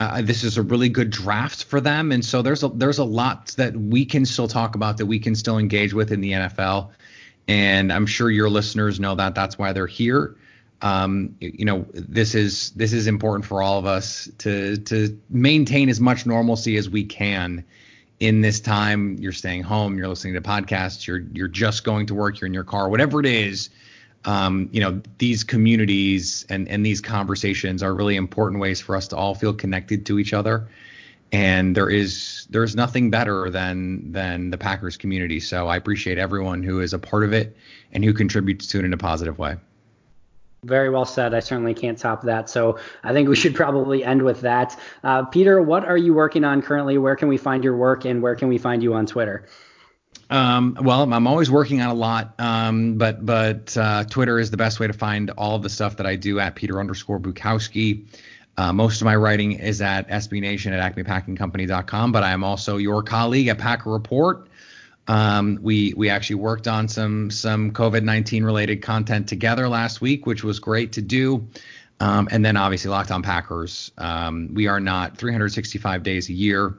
Uh, 0.00 0.22
this 0.22 0.44
is 0.44 0.56
a 0.56 0.62
really 0.62 0.88
good 0.88 1.10
draft 1.10 1.64
for 1.64 1.80
them, 1.80 2.12
and 2.12 2.24
so 2.24 2.42
there's 2.42 2.62
a 2.62 2.68
there's 2.68 2.98
a 2.98 3.04
lot 3.04 3.48
that 3.56 3.76
we 3.76 4.04
can 4.04 4.24
still 4.24 4.48
talk 4.48 4.74
about 4.74 4.98
that 4.98 5.06
we 5.06 5.18
can 5.18 5.34
still 5.34 5.58
engage 5.58 5.92
with 5.92 6.12
in 6.12 6.20
the 6.20 6.32
NFL, 6.32 6.90
and 7.48 7.92
I'm 7.92 8.06
sure 8.06 8.30
your 8.30 8.48
listeners 8.48 9.00
know 9.00 9.14
that. 9.16 9.34
That's 9.34 9.58
why 9.58 9.72
they're 9.72 9.86
here. 9.86 10.36
Um, 10.80 11.34
you 11.40 11.64
know, 11.64 11.86
this 11.92 12.34
is 12.34 12.70
this 12.72 12.92
is 12.92 13.06
important 13.06 13.44
for 13.44 13.62
all 13.62 13.78
of 13.78 13.86
us 13.86 14.30
to 14.38 14.76
to 14.76 15.18
maintain 15.30 15.88
as 15.88 16.00
much 16.00 16.26
normalcy 16.26 16.76
as 16.76 16.88
we 16.88 17.04
can 17.04 17.64
in 18.20 18.40
this 18.40 18.60
time. 18.60 19.16
You're 19.18 19.32
staying 19.32 19.62
home, 19.62 19.98
you're 19.98 20.08
listening 20.08 20.34
to 20.34 20.40
podcasts, 20.40 21.06
you're 21.06 21.24
you're 21.32 21.48
just 21.48 21.84
going 21.84 22.06
to 22.06 22.14
work, 22.14 22.40
you're 22.40 22.46
in 22.46 22.54
your 22.54 22.64
car, 22.64 22.88
whatever 22.88 23.20
it 23.20 23.26
is 23.26 23.70
um, 24.24 24.68
you 24.72 24.80
know, 24.80 25.00
these 25.18 25.44
communities 25.44 26.44
and, 26.48 26.68
and 26.68 26.84
these 26.84 27.00
conversations 27.00 27.82
are 27.82 27.94
really 27.94 28.16
important 28.16 28.60
ways 28.60 28.80
for 28.80 28.96
us 28.96 29.08
to 29.08 29.16
all 29.16 29.34
feel 29.34 29.54
connected 29.54 30.06
to 30.06 30.18
each 30.18 30.32
other. 30.32 30.68
And 31.30 31.76
there 31.76 31.90
is 31.90 32.46
there's 32.50 32.74
nothing 32.74 33.10
better 33.10 33.50
than 33.50 34.12
than 34.12 34.50
the 34.50 34.56
Packers 34.56 34.96
community. 34.96 35.40
So 35.40 35.68
I 35.68 35.76
appreciate 35.76 36.16
everyone 36.16 36.62
who 36.62 36.80
is 36.80 36.94
a 36.94 36.98
part 36.98 37.24
of 37.24 37.34
it 37.34 37.54
and 37.92 38.02
who 38.02 38.14
contributes 38.14 38.66
to 38.68 38.78
it 38.78 38.86
in 38.86 38.94
a 38.94 38.96
positive 38.96 39.38
way. 39.38 39.56
Very 40.64 40.90
well 40.90 41.04
said. 41.04 41.34
I 41.34 41.40
certainly 41.40 41.74
can't 41.74 41.96
top 41.96 42.22
that. 42.22 42.50
So 42.50 42.78
I 43.04 43.12
think 43.12 43.28
we 43.28 43.36
should 43.36 43.54
probably 43.54 44.04
end 44.04 44.22
with 44.22 44.40
that. 44.40 44.78
Uh, 45.04 45.24
Peter, 45.24 45.62
what 45.62 45.84
are 45.84 45.96
you 45.96 46.14
working 46.14 46.44
on 46.44 46.62
currently? 46.62 46.98
Where 46.98 47.14
can 47.14 47.28
we 47.28 47.36
find 47.36 47.62
your 47.62 47.76
work 47.76 48.04
and 48.04 48.22
where 48.22 48.34
can 48.34 48.48
we 48.48 48.58
find 48.58 48.82
you 48.82 48.94
on 48.94 49.06
Twitter? 49.06 49.46
Um, 50.30 50.76
well, 50.82 51.10
I'm 51.10 51.26
always 51.26 51.50
working 51.50 51.80
on 51.80 51.88
a 51.88 51.94
lot, 51.94 52.34
um, 52.38 52.98
but 52.98 53.24
but 53.24 53.74
uh, 53.76 54.04
Twitter 54.04 54.38
is 54.38 54.50
the 54.50 54.58
best 54.58 54.78
way 54.78 54.86
to 54.86 54.92
find 54.92 55.30
all 55.30 55.56
of 55.56 55.62
the 55.62 55.70
stuff 55.70 55.96
that 55.96 56.06
I 56.06 56.16
do 56.16 56.38
at 56.38 56.54
Peter 56.54 56.80
underscore 56.80 57.18
Bukowski. 57.18 58.06
Uh, 58.58 58.72
most 58.72 59.00
of 59.00 59.04
my 59.04 59.14
writing 59.14 59.52
is 59.52 59.80
at 59.80 60.08
SB 60.08 60.40
Nation 60.40 60.72
at 60.72 60.94
AcmePackingCompany.com, 60.94 62.12
but 62.12 62.24
I 62.24 62.32
am 62.32 62.42
also 62.42 62.76
your 62.76 63.02
colleague 63.02 63.46
at 63.46 63.58
Packer 63.58 63.90
Report. 63.90 64.47
Um, 65.08 65.58
we 65.62 65.94
we 65.96 66.10
actually 66.10 66.36
worked 66.36 66.68
on 66.68 66.86
some 66.86 67.30
some 67.30 67.72
COVID-19 67.72 68.44
related 68.44 68.82
content 68.82 69.28
together 69.28 69.68
last 69.68 70.00
week, 70.00 70.26
which 70.26 70.44
was 70.44 70.60
great 70.60 70.92
to 70.92 71.02
do. 71.02 71.48
Um, 72.00 72.28
and 72.30 72.44
then 72.44 72.56
obviously 72.56 72.90
Locked 72.90 73.10
On 73.10 73.22
Packers. 73.22 73.90
Um, 73.98 74.54
we 74.54 74.68
are 74.68 74.78
not 74.78 75.16
365 75.16 76.02
days 76.02 76.28
a 76.28 76.32
year. 76.32 76.78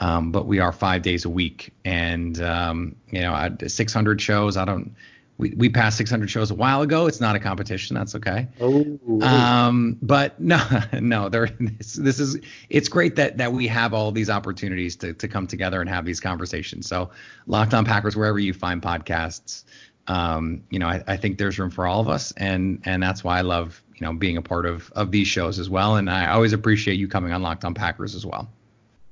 Um, 0.00 0.30
but 0.30 0.46
we 0.46 0.60
are 0.60 0.70
five 0.70 1.02
days 1.02 1.24
a 1.24 1.28
week, 1.28 1.72
and 1.84 2.40
um, 2.40 2.94
you 3.10 3.20
know, 3.20 3.56
600 3.66 4.20
shows. 4.20 4.56
I 4.56 4.64
don't. 4.64 4.94
We, 5.38 5.50
we 5.56 5.68
passed 5.68 5.96
600 5.98 6.28
shows 6.28 6.50
a 6.50 6.54
while 6.54 6.82
ago. 6.82 7.06
It's 7.06 7.20
not 7.20 7.36
a 7.36 7.38
competition. 7.38 7.94
That's 7.94 8.16
okay. 8.16 8.48
Oh. 8.60 8.98
Um, 9.22 9.96
but 10.02 10.38
no, 10.40 10.60
no. 11.00 11.28
There. 11.28 11.48
This, 11.60 11.94
this 11.94 12.18
is. 12.18 12.38
It's 12.68 12.88
great 12.88 13.16
that 13.16 13.38
that 13.38 13.52
we 13.52 13.68
have 13.68 13.94
all 13.94 14.10
these 14.10 14.30
opportunities 14.30 14.96
to 14.96 15.14
to 15.14 15.28
come 15.28 15.46
together 15.46 15.80
and 15.80 15.88
have 15.88 16.04
these 16.04 16.20
conversations. 16.20 16.88
So, 16.88 17.10
Locked 17.46 17.72
On 17.72 17.84
Packers, 17.84 18.16
wherever 18.16 18.38
you 18.38 18.52
find 18.52 18.82
podcasts, 18.82 19.64
um, 20.08 20.64
you 20.70 20.78
know, 20.78 20.88
I, 20.88 21.04
I 21.06 21.16
think 21.16 21.38
there's 21.38 21.58
room 21.58 21.70
for 21.70 21.86
all 21.86 22.00
of 22.00 22.08
us, 22.08 22.32
and 22.36 22.82
and 22.84 23.02
that's 23.02 23.22
why 23.22 23.38
I 23.38 23.42
love 23.42 23.82
you 23.94 24.06
know 24.06 24.12
being 24.12 24.36
a 24.36 24.42
part 24.42 24.66
of 24.66 24.90
of 24.92 25.12
these 25.12 25.28
shows 25.28 25.58
as 25.58 25.70
well. 25.70 25.96
And 25.96 26.10
I 26.10 26.30
always 26.30 26.52
appreciate 26.52 26.98
you 26.98 27.06
coming 27.06 27.32
on 27.32 27.42
Locked 27.42 27.64
On 27.64 27.74
Packers 27.74 28.14
as 28.14 28.26
well. 28.26 28.48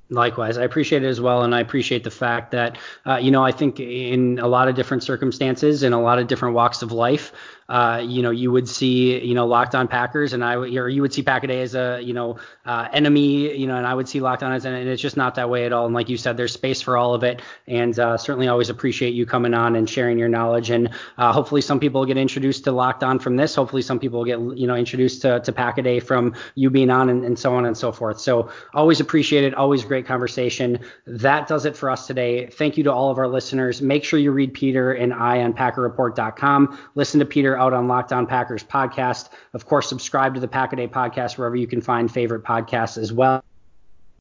Likewise, 0.08 0.56
I 0.56 0.62
appreciate 0.62 1.02
it 1.02 1.08
as 1.08 1.20
well, 1.20 1.42
and 1.42 1.52
I 1.52 1.60
appreciate 1.60 2.04
the 2.04 2.12
fact 2.12 2.52
that, 2.52 2.78
uh, 3.06 3.16
you 3.16 3.32
know, 3.32 3.44
I 3.44 3.50
think 3.50 3.80
in 3.80 4.38
a 4.38 4.46
lot 4.46 4.68
of 4.68 4.76
different 4.76 5.02
circumstances, 5.02 5.82
in 5.82 5.92
a 5.92 6.00
lot 6.00 6.20
of 6.20 6.28
different 6.28 6.54
walks 6.54 6.80
of 6.82 6.92
life, 6.92 7.32
uh, 7.68 8.00
you 8.04 8.22
know, 8.22 8.30
you 8.30 8.52
would 8.52 8.68
see, 8.68 9.24
you 9.24 9.34
know, 9.34 9.46
Locked 9.46 9.74
On 9.74 9.88
Packers, 9.88 10.32
and 10.32 10.44
I, 10.44 10.54
or 10.54 10.88
you 10.88 11.02
would 11.02 11.12
see 11.12 11.22
Packaday 11.22 11.62
as 11.62 11.74
a, 11.74 12.00
you 12.00 12.14
know, 12.14 12.38
uh, 12.64 12.88
enemy, 12.92 13.56
you 13.56 13.66
know, 13.66 13.76
and 13.76 13.86
I 13.86 13.94
would 13.94 14.08
see 14.08 14.20
Locked 14.20 14.42
On 14.42 14.52
as, 14.52 14.64
an, 14.64 14.74
and 14.74 14.88
it's 14.88 15.02
just 15.02 15.16
not 15.16 15.34
that 15.34 15.50
way 15.50 15.66
at 15.66 15.72
all. 15.72 15.86
And 15.86 15.94
like 15.94 16.08
you 16.08 16.16
said, 16.16 16.36
there's 16.36 16.52
space 16.52 16.80
for 16.80 16.96
all 16.96 17.14
of 17.14 17.24
it, 17.24 17.42
and 17.66 17.98
uh, 17.98 18.16
certainly 18.16 18.48
always 18.48 18.70
appreciate 18.70 19.14
you 19.14 19.26
coming 19.26 19.52
on 19.52 19.74
and 19.76 19.90
sharing 19.90 20.18
your 20.18 20.28
knowledge. 20.28 20.70
And 20.70 20.90
uh, 21.18 21.32
hopefully, 21.32 21.60
some 21.60 21.80
people 21.80 22.04
get 22.06 22.16
introduced 22.16 22.64
to 22.64 22.72
Locked 22.72 23.02
On 23.02 23.18
from 23.18 23.36
this. 23.36 23.54
Hopefully, 23.54 23.82
some 23.82 23.98
people 23.98 24.24
get, 24.24 24.38
you 24.38 24.66
know, 24.66 24.76
introduced 24.76 25.22
to, 25.22 25.40
to 25.40 25.52
Packaday 25.52 26.02
from 26.02 26.34
you 26.54 26.70
being 26.70 26.90
on, 26.90 27.08
and, 27.08 27.24
and 27.24 27.38
so 27.38 27.54
on 27.54 27.66
and 27.66 27.76
so 27.76 27.90
forth. 27.90 28.20
So 28.20 28.50
always 28.74 29.00
appreciate 29.00 29.42
it. 29.42 29.54
Always 29.54 29.84
great 29.84 30.06
conversation. 30.06 30.78
That 31.06 31.48
does 31.48 31.64
it 31.64 31.76
for 31.76 31.90
us 31.90 32.06
today. 32.06 32.46
Thank 32.46 32.76
you 32.76 32.84
to 32.84 32.92
all 32.92 33.10
of 33.10 33.18
our 33.18 33.28
listeners. 33.28 33.82
Make 33.82 34.04
sure 34.04 34.20
you 34.20 34.30
read 34.30 34.54
Peter 34.54 34.92
and 34.92 35.12
I 35.12 35.42
on 35.42 35.52
PackerReport.com. 35.52 36.78
Listen 36.94 37.20
to 37.20 37.26
Peter 37.26 37.55
out 37.56 37.72
on 37.72 37.88
Locked 37.88 38.12
On 38.12 38.26
Packers 38.26 38.62
podcast. 38.62 39.30
Of 39.54 39.66
course, 39.66 39.88
subscribe 39.88 40.34
to 40.34 40.40
the 40.40 40.48
Packaday 40.48 40.88
podcast 40.88 41.38
wherever 41.38 41.56
you 41.56 41.66
can 41.66 41.80
find 41.80 42.10
favorite 42.10 42.44
podcasts 42.44 42.98
as 42.98 43.12
well. 43.12 43.42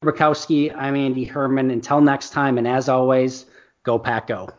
Bukowski, 0.04 0.76
I'm 0.76 0.96
Andy 0.96 1.24
Herman. 1.24 1.72
Until 1.72 2.02
next 2.02 2.30
time, 2.32 2.58
and 2.58 2.68
as 2.68 2.90
always, 2.90 3.46
go 3.84 3.98
Pack 3.98 4.28
Go. 4.28 4.50